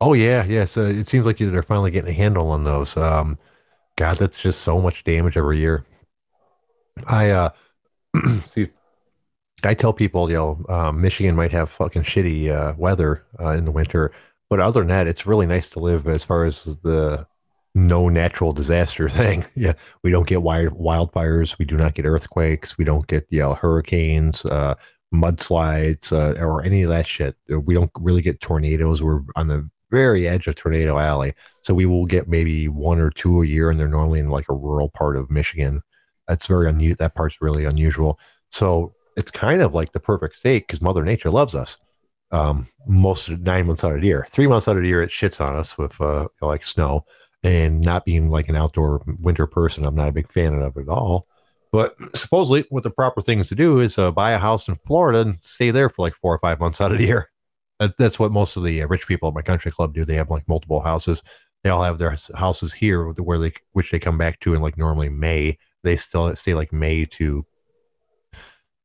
Oh 0.00 0.12
yeah, 0.12 0.44
yes. 0.44 0.76
Uh, 0.76 0.82
it 0.82 1.08
seems 1.08 1.26
like 1.26 1.40
you 1.40 1.50
they're 1.50 1.62
finally 1.62 1.90
getting 1.90 2.10
a 2.10 2.12
handle 2.12 2.48
on 2.50 2.62
those. 2.64 2.96
Um, 2.96 3.38
God, 3.96 4.18
that's 4.18 4.38
just 4.38 4.62
so 4.62 4.80
much 4.80 5.04
damage 5.04 5.36
every 5.36 5.58
year. 5.58 5.86
I 7.08 7.30
uh, 7.30 7.50
see. 8.46 8.68
I 9.62 9.74
tell 9.74 9.92
people, 9.92 10.30
you 10.30 10.36
know, 10.36 10.64
um, 10.68 11.00
Michigan 11.00 11.36
might 11.36 11.52
have 11.52 11.70
fucking 11.70 12.02
shitty 12.02 12.50
uh, 12.50 12.74
weather 12.76 13.24
uh, 13.40 13.50
in 13.50 13.64
the 13.64 13.70
winter, 13.70 14.12
but 14.50 14.60
other 14.60 14.80
than 14.80 14.88
that, 14.88 15.06
it's 15.06 15.26
really 15.26 15.46
nice 15.46 15.70
to 15.70 15.80
live 15.80 16.06
as 16.06 16.24
far 16.24 16.44
as 16.44 16.64
the 16.64 17.26
no 17.74 18.08
natural 18.08 18.52
disaster 18.52 19.08
thing. 19.10 19.44
yeah, 19.54 19.72
we 20.02 20.10
don't 20.10 20.26
get 20.26 20.42
wild 20.42 20.78
wildfires, 20.78 21.58
we 21.58 21.64
do 21.64 21.76
not 21.76 21.94
get 21.94 22.04
earthquakes, 22.04 22.76
we 22.78 22.84
don't 22.84 23.06
get 23.06 23.26
you 23.30 23.40
know 23.40 23.54
hurricanes, 23.54 24.44
uh, 24.46 24.74
mudslides, 25.14 26.12
uh, 26.12 26.40
or 26.40 26.62
any 26.62 26.82
of 26.82 26.90
that 26.90 27.06
shit. 27.06 27.36
We 27.48 27.74
don't 27.74 27.90
really 27.98 28.22
get 28.22 28.40
tornadoes. 28.40 29.02
We're 29.02 29.20
on 29.36 29.48
the 29.48 29.68
very 29.90 30.26
edge 30.28 30.46
of 30.46 30.56
tornado 30.56 30.98
alley, 30.98 31.32
so 31.62 31.72
we 31.72 31.86
will 31.86 32.06
get 32.06 32.28
maybe 32.28 32.68
one 32.68 32.98
or 33.00 33.10
two 33.10 33.42
a 33.42 33.46
year, 33.46 33.70
and 33.70 33.78
they're 33.78 33.88
normally 33.88 34.20
in 34.20 34.28
like 34.28 34.48
a 34.48 34.54
rural 34.54 34.90
part 34.90 35.16
of 35.16 35.30
Michigan. 35.30 35.82
That's 36.28 36.46
very 36.46 36.68
unusual. 36.68 36.96
That 36.98 37.14
part's 37.14 37.40
really 37.40 37.64
unusual. 37.64 38.18
So 38.50 38.94
it's 39.16 39.30
kind 39.30 39.62
of 39.62 39.74
like 39.74 39.92
the 39.92 40.00
perfect 40.00 40.36
state 40.36 40.66
because 40.66 40.82
Mother 40.82 41.04
Nature 41.04 41.30
loves 41.30 41.54
us. 41.54 41.76
Um, 42.30 42.66
most 42.86 43.28
of 43.28 43.40
nine 43.42 43.66
months 43.66 43.84
out 43.84 43.94
of 43.94 44.00
the 44.00 44.06
year, 44.06 44.26
three 44.30 44.46
months 44.46 44.66
out 44.66 44.76
of 44.76 44.82
the 44.82 44.88
year, 44.88 45.02
it 45.02 45.10
shits 45.10 45.40
on 45.40 45.56
us 45.56 45.78
with 45.78 46.00
uh, 46.00 46.26
like 46.40 46.64
snow. 46.64 47.04
And 47.42 47.84
not 47.84 48.06
being 48.06 48.30
like 48.30 48.48
an 48.48 48.56
outdoor 48.56 49.02
winter 49.20 49.46
person, 49.46 49.84
I'm 49.86 49.94
not 49.94 50.08
a 50.08 50.12
big 50.12 50.32
fan 50.32 50.54
of 50.54 50.76
it 50.78 50.80
at 50.80 50.88
all. 50.88 51.28
But 51.72 51.94
supposedly, 52.16 52.64
what 52.70 52.84
the 52.84 52.90
proper 52.90 53.20
things 53.20 53.48
to 53.48 53.54
do 53.54 53.80
is 53.80 53.98
uh, 53.98 54.12
buy 54.12 54.30
a 54.30 54.38
house 54.38 54.68
in 54.68 54.76
Florida 54.86 55.20
and 55.20 55.38
stay 55.40 55.70
there 55.70 55.90
for 55.90 56.06
like 56.06 56.14
four 56.14 56.34
or 56.34 56.38
five 56.38 56.58
months 56.58 56.80
out 56.80 56.92
of 56.92 56.98
the 56.98 57.04
year. 57.04 57.28
That's 57.98 58.18
what 58.18 58.32
most 58.32 58.56
of 58.56 58.62
the 58.62 58.82
uh, 58.82 58.86
rich 58.86 59.06
people 59.06 59.28
at 59.28 59.34
my 59.34 59.42
country 59.42 59.70
club 59.70 59.92
do. 59.92 60.04
They 60.04 60.14
have 60.14 60.30
like 60.30 60.48
multiple 60.48 60.80
houses. 60.80 61.22
They 61.62 61.70
all 61.70 61.82
have 61.82 61.98
their 61.98 62.16
houses 62.34 62.72
here, 62.72 63.12
where 63.12 63.38
they 63.38 63.52
which 63.72 63.90
they 63.90 63.98
come 63.98 64.16
back 64.16 64.40
to 64.40 64.54
in 64.54 64.62
like 64.62 64.78
normally 64.78 65.08
May. 65.08 65.58
They 65.84 65.96
still 65.96 66.34
stay 66.34 66.54
like 66.54 66.72
May 66.72 67.04
to 67.04 67.46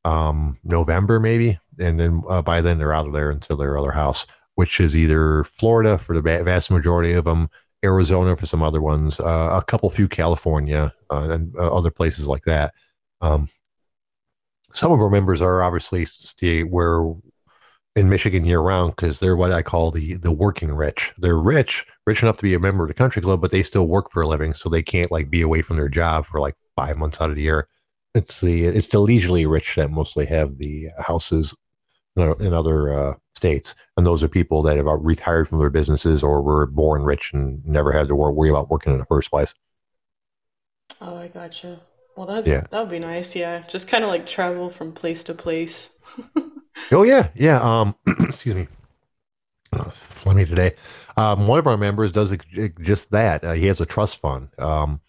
um 0.06 0.58
November 0.64 1.20
maybe, 1.20 1.60
and 1.80 2.00
then 2.00 2.22
uh, 2.30 2.42
by 2.42 2.62
then 2.62 2.78
they're 2.78 2.94
out 2.94 3.08
of 3.08 3.14
there 3.14 3.32
until 3.32 3.58
their 3.58 3.78
other 3.78 3.92
house, 3.92 4.26
which 4.56 4.80
is 4.80 4.96
either 4.96 5.44
Florida 5.46 5.98
for 5.98 6.14
the 6.14 6.22
vast 6.22 6.72
majority 6.72 7.14
of 7.14 7.26
them, 7.26 7.50
Arizona 7.84 8.36
for 8.36 8.46
some 8.46 8.64
other 8.64 8.82
ones, 8.82 9.20
uh, 9.20 9.60
a 9.62 9.64
couple 9.64 9.90
few 9.90 10.08
California, 10.08 10.94
uh, 11.10 11.30
and 11.32 11.56
uh, 11.58 11.76
other 11.76 11.92
places 11.92 12.28
like 12.28 12.44
that. 12.44 12.74
Um, 13.22 13.50
some 14.72 14.92
of 14.92 15.00
our 15.00 15.10
members 15.10 15.42
are 15.42 15.64
obviously 15.64 16.06
stay 16.06 16.62
where 16.64 17.04
in 17.96 18.10
Michigan 18.10 18.46
year 18.46 18.60
round 18.62 18.96
because 18.96 19.20
they're 19.20 19.36
what 19.36 19.52
I 19.52 19.62
call 19.62 19.92
the 19.92 20.16
the 20.16 20.32
working 20.32 20.72
rich. 20.72 21.12
They're 21.18 21.38
rich, 21.38 21.86
rich 22.06 22.22
enough 22.22 22.38
to 22.38 22.44
be 22.44 22.54
a 22.54 22.60
member 22.60 22.84
of 22.84 22.88
the 22.88 22.94
country 22.94 23.22
club, 23.22 23.42
but 23.42 23.52
they 23.52 23.64
still 23.64 23.88
work 23.88 24.12
for 24.12 24.22
a 24.22 24.28
living, 24.28 24.54
so 24.54 24.70
they 24.70 24.84
can't 24.84 25.12
like 25.12 25.30
be 25.30 25.42
away 25.42 25.62
from 25.62 25.78
their 25.78 25.90
job 25.90 26.26
for 26.26 26.40
like 26.40 26.56
five 26.80 26.98
months 26.98 27.22
out 27.22 27.30
of 27.30 27.36
the 27.36 27.42
year. 27.42 27.68
It's 28.16 28.42
the 28.42 28.66
it's 28.66 28.88
the 28.88 29.00
leisurely 29.00 29.46
rich 29.46 29.76
that 29.76 29.92
mostly 29.92 30.26
have 30.26 30.58
the 30.58 30.88
houses 31.00 31.56
in 32.16 32.54
other 32.54 32.92
uh, 32.92 33.14
states, 33.36 33.76
and 33.96 34.06
those 34.06 34.24
are 34.24 34.28
people 34.28 34.62
that 34.64 34.78
have 34.78 34.88
retired 35.02 35.48
from 35.48 35.60
their 35.60 35.70
businesses 35.70 36.24
or 36.24 36.42
were 36.42 36.66
born 36.66 37.04
rich 37.04 37.32
and 37.34 37.66
never 37.66 37.92
had 37.92 38.08
to 38.08 38.16
worry 38.16 38.50
about 38.50 38.70
working 38.70 38.94
in 38.94 39.00
the 39.00 39.06
first 39.06 39.30
place. 39.30 39.54
Oh, 41.02 41.16
I 41.18 41.28
gotcha. 41.28 41.80
Well, 42.16 42.28
that's 42.28 42.48
Yeah. 42.48 42.66
that 42.72 42.80
would 42.80 42.90
be 42.90 43.00
nice. 43.00 43.36
Yeah, 43.36 43.64
just 43.70 43.88
kind 43.88 44.04
of 44.04 44.10
like 44.10 44.26
travel 44.28 44.70
from 44.70 44.92
place 44.92 45.24
to 45.26 45.34
place. 45.34 45.90
Oh 46.94 47.04
yeah, 47.04 47.28
yeah. 47.36 47.60
Um, 47.62 47.94
excuse 48.22 48.56
me, 48.56 48.68
uh, 49.74 49.92
today. 50.46 50.74
Um, 51.18 51.46
one 51.46 51.60
of 51.60 51.68
our 51.68 51.76
members 51.78 52.12
does 52.14 52.32
ex- 52.32 52.46
ex- 52.58 52.82
just 52.82 53.12
that. 53.12 53.44
Uh, 53.44 53.52
he 53.52 53.66
has 53.68 53.82
a 53.82 53.86
trust 53.86 54.20
fund, 54.20 54.48
um, 54.58 55.02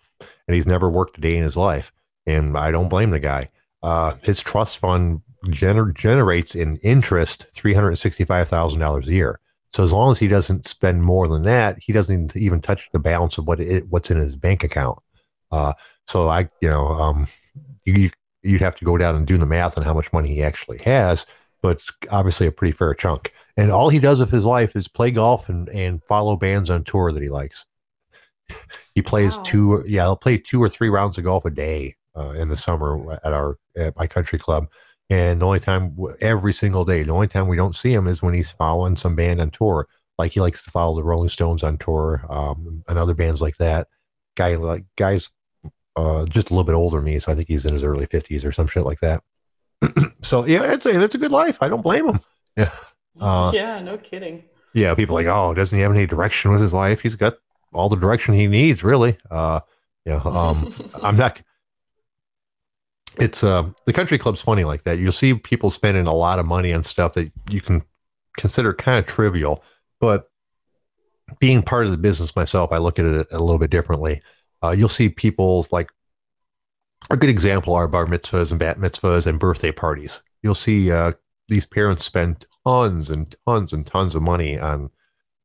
and 0.47 0.55
he's 0.55 0.66
never 0.66 0.89
worked 0.89 1.18
a 1.18 1.21
day 1.21 1.37
in 1.37 1.43
his 1.43 1.57
life, 1.57 1.93
and 2.27 2.57
I 2.57 2.71
don't 2.71 2.89
blame 2.89 3.11
the 3.11 3.21
guy. 3.21 3.49
Uh, 3.83 4.14
his 4.23 4.41
trust 4.41 4.79
fund 4.79 5.21
gener- 5.47 5.95
generates 5.95 6.55
in 6.55 6.77
interest 6.79 7.47
three 7.55 7.75
hundred 7.75 7.97
sixty-five 7.97 8.49
thousand 8.49 8.81
dollars 8.81 9.09
a 9.09 9.12
year. 9.12 9.41
So 9.68 9.85
as 9.85 9.93
long 9.93 10.11
as 10.11 10.18
he 10.18 10.27
doesn't 10.29 10.66
spend 10.66 11.05
more 11.05 11.29
than 11.29 11.45
that, 11.45 11.79
he 11.81 11.93
doesn't 11.93 12.37
even 12.37 12.61
touch 12.61 12.89
the 12.93 12.99
balance 12.99 13.39
of 13.39 13.47
what 13.47 13.61
it, 13.61 13.85
what's 13.89 14.11
in 14.11 14.18
his 14.18 14.37
bank 14.37 14.64
account. 14.64 14.99
Uh, 15.53 15.75
so 16.07 16.29
I, 16.29 16.49
you 16.61 16.68
know, 16.68 16.87
um, 16.87 17.29
you 17.85 18.11
you'd 18.43 18.61
have 18.61 18.77
to 18.77 18.85
go 18.85 18.97
down 18.97 19.14
and 19.14 19.27
do 19.27 19.39
the 19.39 19.47
math 19.47 19.79
on 19.79 19.85
how 19.85 19.95
much 19.95 20.12
money 20.12 20.29
he 20.29 20.43
actually 20.43 20.79
has 20.85 21.27
but 21.62 21.77
it's 21.77 21.93
obviously 22.11 22.47
a 22.47 22.53
pretty 22.53 22.73
fair 22.73 22.95
chunk. 22.95 23.33
And 23.57 23.71
all 23.71 23.89
he 23.89 23.99
does 23.99 24.18
with 24.18 24.31
his 24.31 24.45
life 24.45 24.77
is 24.77 24.89
play 24.89 25.11
golf 25.11 25.49
and, 25.49 25.68
and 25.71 26.03
follow 26.05 26.37
bands 26.37 26.71
on 26.71 26.85
tour 26.85 27.12
that 27.12 27.23
he 27.23 27.29
likes. 27.29 27.66
He 28.94 29.03
plays 29.03 29.36
Wow. 29.36 29.42
two, 29.44 29.84
yeah, 29.86 30.03
he'll 30.03 30.16
play 30.16 30.36
two 30.38 30.62
or 30.62 30.68
three 30.68 30.88
rounds 30.88 31.16
of 31.16 31.24
golf 31.24 31.44
a 31.44 31.51
day 31.51 31.94
uh, 32.16 32.30
in 32.30 32.48
the 32.48 32.57
summer 32.57 33.12
at 33.24 33.32
our 33.32 33.57
at 33.76 33.96
my 33.96 34.07
country 34.07 34.38
club. 34.38 34.66
And 35.09 35.40
the 35.40 35.46
only 35.46 35.61
time, 35.61 35.96
every 36.20 36.53
single 36.53 36.84
day, 36.84 37.03
the 37.03 37.12
only 37.12 37.26
time 37.28 37.48
we 37.48 37.57
don't 37.57 37.74
see 37.74 37.92
him 37.92 38.07
is 38.07 38.22
when 38.22 38.34
he's 38.34 38.51
following 38.51 38.94
some 38.96 39.16
band 39.16 39.40
on 39.40 39.51
tour. 39.51 39.86
Like 40.18 40.32
he 40.32 40.40
likes 40.40 40.62
to 40.64 40.70
follow 40.70 40.94
the 40.96 41.03
Rolling 41.05 41.28
Stones 41.30 41.62
on 41.62 41.78
tour 41.78 42.24
um, 42.28 42.84
and 42.88 42.98
other 42.98 43.14
bands 43.14 43.40
like 43.40 43.57
that. 43.57 43.88
Guy 44.36 44.55
like 44.57 44.84
guys, 44.96 45.30
uh, 45.96 46.26
just 46.26 46.51
a 46.51 46.53
little 46.53 46.64
bit 46.64 46.74
older 46.74 46.96
than 46.98 47.05
me, 47.07 47.18
so 47.18 47.32
I 47.32 47.34
think 47.34 47.48
he's 47.48 47.64
in 47.64 47.72
his 47.72 47.82
early 47.82 48.07
fifties 48.07 48.44
or 48.44 48.53
some 48.53 48.66
shit 48.66 48.84
like 48.84 49.01
that. 49.01 49.22
so 50.22 50.44
yeah, 50.46 50.72
it's 50.72 50.84
a, 50.86 51.03
it's 51.03 51.14
a 51.14 51.18
good 51.18 51.32
life. 51.32 51.62
I 51.62 51.68
don't 51.68 51.82
blame 51.82 52.07
him. 52.09 52.18
Yeah. 52.57 52.70
Uh, 53.20 53.51
yeah, 53.53 53.80
no 53.82 53.98
kidding. 53.98 54.44
yeah, 54.72 54.94
people 54.94 55.16
are 55.18 55.22
like, 55.22 55.34
oh, 55.34 55.53
doesn't 55.53 55.76
he 55.76 55.82
have 55.82 55.92
any 55.92 56.07
direction 56.07 56.53
with 56.53 56.61
his 56.61 56.72
life? 56.72 57.01
He's 57.01 57.16
got 57.16 57.34
all 57.73 57.89
the 57.89 57.97
direction 57.97 58.35
he 58.35 58.47
needs, 58.47 58.83
really. 58.83 59.18
Uh, 59.31 59.61
yeah, 60.05 60.21
um, 60.25 60.73
I'm 61.03 61.16
not. 61.16 61.41
It's 63.18 63.45
uh, 63.45 63.68
the 63.87 63.93
country 63.93 64.18
club's 64.18 64.43
funny 64.43 64.64
like 64.64 64.85
that. 64.85 64.99
You'll 64.99 65.12
see 65.12 65.35
people 65.35 65.71
spending 65.71 66.07
a 66.07 66.14
lot 66.14 66.39
of 66.39 66.47
money 66.47 66.73
on 66.73 66.83
stuff 66.83 67.14
that 67.14 67.31
you 67.51 67.61
can 67.61 67.83
consider 68.37 68.73
kind 68.73 68.99
of 68.99 69.07
trivial, 69.07 69.62
but 69.99 70.31
being 71.39 71.62
part 71.62 71.87
of 71.87 71.93
the 71.93 71.99
business 71.99 72.35
myself, 72.35 72.73
I 72.73 72.79
look 72.79 72.99
at 72.99 73.05
it 73.05 73.27
a 73.31 73.39
little 73.39 73.59
bit 73.59 73.71
differently. 73.71 74.21
Uh, 74.62 74.71
you'll 74.71 74.89
see 74.89 75.09
people 75.09 75.66
like 75.71 75.91
a 77.11 77.16
good 77.16 77.31
example 77.31 77.75
are 77.75 77.89
bar 77.89 78.07
mitzvahs 78.07 78.51
and 78.51 78.59
bat 78.59 78.79
mitzvahs 78.79 79.27
and 79.27 79.39
birthday 79.39 79.73
parties. 79.73 80.23
You'll 80.43 80.55
see 80.55 80.91
uh, 80.91 81.12
these 81.49 81.66
parents 81.66 82.05
spend 82.05 82.47
tons 82.66 83.11
and 83.11 83.35
tons 83.47 83.73
and 83.73 83.87
tons 83.87 84.14
of 84.14 84.23
money 84.23 84.59
on 84.59 84.91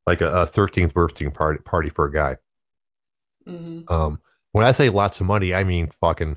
like 0.06 0.20
a, 0.20 0.42
a 0.42 0.46
13th 0.46 0.94
birthday 0.94 1.28
party 1.30 1.60
party 1.60 1.88
for 1.90 2.06
a 2.06 2.12
guy. 2.12 2.36
hmm 3.46 3.86
Um, 3.88 4.20
when 4.52 4.64
I 4.64 4.72
say 4.72 4.88
lots 4.88 5.20
of 5.20 5.26
money, 5.26 5.54
I 5.54 5.64
mean 5.64 5.90
fucking. 6.00 6.36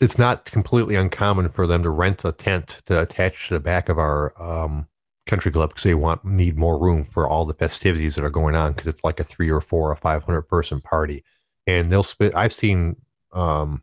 It's 0.00 0.18
not 0.18 0.44
completely 0.44 0.94
uncommon 0.94 1.48
for 1.48 1.66
them 1.66 1.82
to 1.82 1.90
rent 1.90 2.24
a 2.24 2.32
tent 2.32 2.82
to 2.86 3.02
attach 3.02 3.48
to 3.48 3.54
the 3.54 3.60
back 3.60 3.88
of 3.88 3.98
our 3.98 4.32
um, 4.40 4.86
country 5.26 5.50
club 5.50 5.70
because 5.70 5.82
they 5.84 5.94
want 5.94 6.24
need 6.24 6.56
more 6.56 6.78
room 6.78 7.04
for 7.04 7.28
all 7.28 7.44
the 7.44 7.54
festivities 7.54 8.14
that 8.14 8.24
are 8.24 8.30
going 8.30 8.54
on 8.54 8.72
because 8.72 8.86
it's 8.86 9.02
like 9.02 9.18
a 9.18 9.24
three 9.24 9.50
or 9.50 9.60
four 9.60 9.90
or 9.90 9.96
five 9.96 10.22
hundred 10.22 10.42
person 10.42 10.80
party, 10.80 11.24
and 11.66 11.90
they'll 11.90 12.02
spend. 12.04 12.34
I've 12.34 12.52
seen 12.52 12.96
um, 13.32 13.82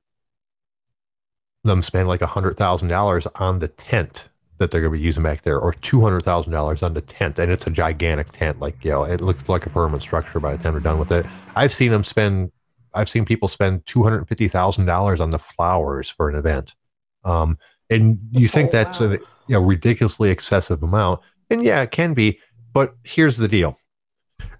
them 1.63 1.81
spend 1.81 2.07
like 2.07 2.21
a 2.21 2.27
hundred 2.27 2.55
thousand 2.57 2.87
dollars 2.89 3.27
on 3.35 3.59
the 3.59 3.67
tent 3.67 4.29
that 4.57 4.71
they're 4.71 4.81
going 4.81 4.93
to 4.93 4.97
be 4.99 5.03
using 5.03 5.23
back 5.23 5.41
there, 5.41 5.59
or 5.59 5.73
two 5.73 6.01
hundred 6.01 6.21
thousand 6.21 6.51
dollars 6.51 6.81
on 6.83 6.93
the 6.93 7.01
tent, 7.01 7.39
and 7.39 7.51
it's 7.51 7.67
a 7.67 7.69
gigantic 7.69 8.31
tent. 8.31 8.59
Like 8.59 8.83
you 8.83 8.91
know, 8.91 9.03
it 9.03 9.21
looks 9.21 9.47
like 9.49 9.65
a 9.65 9.69
permanent 9.69 10.01
structure 10.01 10.39
by 10.39 10.55
the 10.55 10.63
time 10.63 10.73
they're 10.73 10.81
done 10.81 10.99
with 10.99 11.11
it. 11.11 11.25
I've 11.55 11.73
seen 11.73 11.91
them 11.91 12.03
spend. 12.03 12.51
I've 12.93 13.09
seen 13.09 13.25
people 13.25 13.47
spend 13.47 13.85
two 13.85 14.03
hundred 14.03 14.27
fifty 14.27 14.47
thousand 14.47 14.85
dollars 14.85 15.19
on 15.19 15.29
the 15.31 15.39
flowers 15.39 16.09
for 16.09 16.29
an 16.29 16.35
event, 16.35 16.75
um, 17.23 17.57
and 17.89 18.17
you 18.31 18.47
think 18.47 18.69
Oh, 18.69 18.71
that's 18.71 18.99
wow. 19.01 19.07
a 19.07 19.11
you 19.11 19.19
know 19.49 19.61
ridiculously 19.61 20.29
excessive 20.29 20.81
amount, 20.81 21.19
and 21.49 21.61
yeah, 21.63 21.81
it 21.81 21.91
can 21.91 22.13
be. 22.13 22.39
But 22.73 22.95
here's 23.03 23.37
the 23.37 23.47
deal: 23.49 23.77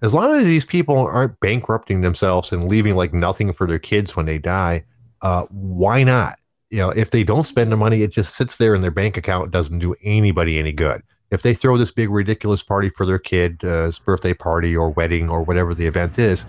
as 0.02 0.12
long 0.12 0.34
as 0.34 0.44
these 0.44 0.64
people 0.66 0.98
aren't 0.98 1.38
bankrupting 1.40 2.02
themselves 2.02 2.52
and 2.52 2.70
leaving 2.70 2.94
like 2.96 3.14
nothing 3.14 3.52
for 3.52 3.66
their 3.66 3.78
kids 3.78 4.14
when 4.14 4.26
they 4.26 4.38
die, 4.38 4.84
uh, 5.22 5.46
why 5.50 6.04
not? 6.04 6.38
You 6.76 6.82
know, 6.82 6.90
if 6.90 7.10
they 7.10 7.24
don't 7.24 7.44
spend 7.44 7.72
the 7.72 7.76
money, 7.78 8.02
it 8.02 8.10
just 8.10 8.34
sits 8.34 8.58
there 8.58 8.74
in 8.74 8.82
their 8.82 8.90
bank 8.90 9.16
account. 9.16 9.50
Doesn't 9.50 9.78
do 9.78 9.94
anybody 10.02 10.58
any 10.58 10.72
good. 10.72 11.02
If 11.30 11.40
they 11.40 11.54
throw 11.54 11.78
this 11.78 11.90
big 11.90 12.10
ridiculous 12.10 12.62
party 12.62 12.90
for 12.90 13.06
their 13.06 13.18
kid's 13.18 13.64
uh, 13.64 13.90
birthday 14.04 14.34
party 14.34 14.76
or 14.76 14.90
wedding 14.90 15.30
or 15.30 15.42
whatever 15.42 15.72
the 15.72 15.86
event 15.86 16.18
is, 16.18 16.44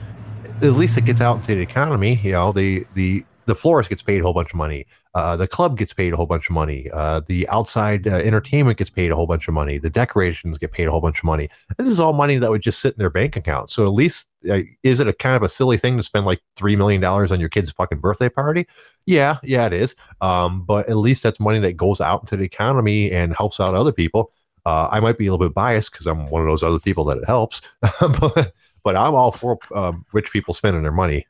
at 0.62 0.74
least 0.74 0.98
it 0.98 1.06
gets 1.06 1.22
out 1.22 1.38
into 1.38 1.56
the 1.56 1.62
economy. 1.62 2.20
You 2.22 2.34
know, 2.34 2.52
the 2.52 2.84
the 2.94 3.24
the 3.46 3.56
florist 3.56 3.90
gets 3.90 4.04
paid 4.04 4.20
a 4.20 4.24
whole 4.24 4.34
bunch 4.34 4.52
of 4.52 4.58
money. 4.58 4.86
Uh, 5.18 5.36
the 5.36 5.48
club 5.48 5.80
gets 5.80 5.96
paid 5.96 6.14
a 6.14 6.16
whole 6.16 6.28
bunch 6.28 6.48
of 6.48 6.54
money. 6.54 6.92
Uh, 6.94 7.20
the 7.26 7.50
outside 7.50 8.08
uh, 8.08 8.18
entertainment 8.18 8.78
gets 8.78 8.92
paid 8.92 9.10
a 9.10 9.16
whole 9.16 9.26
bunch 9.26 9.48
of 9.48 9.54
money. 9.56 9.80
The 9.80 9.90
decorations 9.90 10.60
get 10.60 10.72
paid 10.72 10.86
a 10.86 10.92
whole 10.92 11.02
bunch 11.02 11.18
of 11.18 11.24
money. 11.24 11.50
This 11.80 11.88
is 11.88 12.00
all 12.00 12.14
money 12.14 12.38
that 12.38 12.52
would 12.52 12.62
just 12.62 12.82
sit 12.82 12.94
in 12.94 13.00
their 13.00 13.10
bank 13.10 13.36
account. 13.36 13.72
So 13.72 13.84
at 13.84 13.94
least, 13.94 14.30
uh, 14.48 14.60
is 14.84 15.00
it 15.00 15.08
a 15.08 15.14
kind 15.14 15.36
of 15.36 15.42
a 15.42 15.50
silly 15.50 15.76
thing 15.76 15.98
to 15.98 16.04
spend 16.04 16.28
like 16.28 16.40
three 16.56 16.76
million 16.76 17.02
dollars 17.02 17.32
on 17.32 17.40
your 17.40 17.50
kid's 17.50 17.72
fucking 17.72 17.98
birthday 18.00 18.30
party? 18.30 18.68
Yeah, 19.08 19.38
yeah, 19.42 19.66
it 19.66 19.74
is. 19.74 19.96
Um, 20.22 20.62
but 20.62 20.88
at 20.88 20.98
least 20.98 21.24
that's 21.24 21.40
money 21.40 21.58
that 21.62 21.78
goes 21.78 22.00
out 22.00 22.22
into 22.22 22.38
the 22.38 22.46
economy 22.46 23.12
and 23.12 23.36
helps 23.36 23.60
out 23.60 23.74
other 23.74 23.92
people. 23.92 24.32
Uh, 24.68 24.88
I 24.92 25.00
might 25.00 25.18
be 25.18 25.26
a 25.26 25.32
little 25.32 25.48
bit 25.48 25.56
biased 25.56 25.92
because 25.92 26.06
I'm 26.06 26.30
one 26.30 26.44
of 26.44 26.48
those 26.48 26.62
other 26.62 26.78
people 26.78 27.06
that 27.06 27.18
it 27.18 27.26
helps, 27.26 27.62
but 28.20 28.54
but 28.84 28.96
I'm 28.96 29.16
all 29.16 29.32
for 29.32 29.58
um, 29.74 30.06
rich 30.14 30.32
people 30.32 30.54
spending 30.54 30.84
their 30.84 30.92
money. 30.92 31.26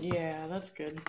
Yeah, 0.00 0.46
that's 0.46 0.70
good. 0.70 1.00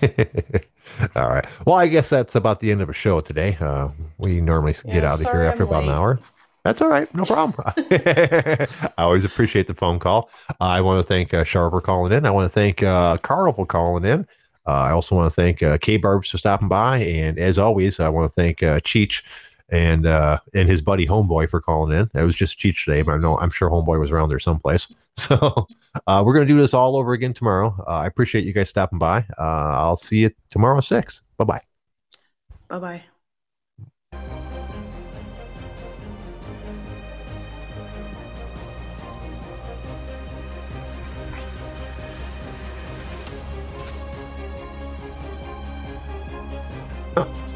All 1.16 1.28
right. 1.28 1.46
Well, 1.66 1.76
I 1.76 1.88
guess 1.88 2.10
that's 2.10 2.34
about 2.34 2.60
the 2.60 2.70
end 2.70 2.80
of 2.80 2.88
a 2.88 2.92
show 2.92 3.20
today. 3.20 3.56
Uh, 3.60 3.88
we 4.18 4.40
normally 4.40 4.74
Yeah, 4.84 4.94
get 4.94 5.04
out 5.04 5.20
of 5.20 5.30
here 5.30 5.42
after 5.44 5.62
I'm 5.64 5.68
about 5.68 5.84
an 5.84 5.90
hour. 5.90 6.20
That's 6.64 6.82
all 6.82 6.88
right. 6.88 7.12
No 7.14 7.24
problem. 7.24 7.54
I 7.66 8.66
always 8.98 9.24
appreciate 9.24 9.68
the 9.68 9.74
phone 9.74 9.98
call. 9.98 10.28
I 10.60 10.80
want 10.80 11.00
to 11.00 11.06
thank 11.06 11.32
uh, 11.32 11.44
Char 11.44 11.70
for 11.70 11.80
calling 11.80 12.12
in. 12.12 12.26
I 12.26 12.30
want 12.30 12.44
to 12.44 12.52
thank 12.52 12.82
uh, 12.82 13.16
Carl 13.18 13.52
for 13.52 13.64
calling 13.64 14.04
in. 14.04 14.26
Uh, 14.66 14.72
I 14.72 14.90
also 14.90 15.16
want 15.16 15.32
to 15.32 15.34
thank 15.34 15.62
uh, 15.62 15.78
K 15.78 15.96
Barbs 15.96 16.28
for 16.28 16.36
stopping 16.36 16.68
by. 16.68 16.98
And 16.98 17.38
as 17.38 17.58
always, 17.58 18.00
I 18.00 18.10
want 18.10 18.30
to 18.30 18.34
thank 18.34 18.62
uh, 18.62 18.80
Cheech 18.80 19.22
and 19.70 20.06
uh, 20.06 20.38
and 20.54 20.68
his 20.68 20.82
buddy 20.82 21.06
Homeboy 21.06 21.50
for 21.50 21.60
calling 21.60 21.96
in. 21.96 22.10
It 22.14 22.24
was 22.24 22.34
just 22.36 22.58
Cheech 22.58 22.84
today, 22.84 23.02
but 23.02 23.12
I 23.12 23.18
know 23.18 23.38
I'm 23.38 23.50
sure 23.50 23.70
Homeboy 23.70 24.00
was 24.00 24.10
around 24.10 24.28
there 24.28 24.38
someplace. 24.38 24.92
So 25.18 25.66
uh, 26.06 26.22
we're 26.24 26.32
going 26.32 26.46
to 26.46 26.54
do 26.54 26.60
this 26.60 26.72
all 26.72 26.94
over 26.96 27.12
again 27.12 27.32
tomorrow. 27.32 27.74
Uh, 27.88 28.02
I 28.02 28.06
appreciate 28.06 28.44
you 28.44 28.52
guys 28.52 28.68
stopping 28.68 29.00
by. 29.00 29.26
Uh, 29.36 29.74
I'll 29.74 29.96
see 29.96 30.18
you 30.18 30.30
tomorrow 30.48 30.78
at 30.78 30.84
6. 30.84 31.22
Bye 31.36 31.44
bye. 31.44 31.60
Bye 32.68 32.78
bye. 32.78 33.02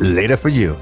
Later 0.01 0.37
for 0.37 0.49
you. 0.49 0.77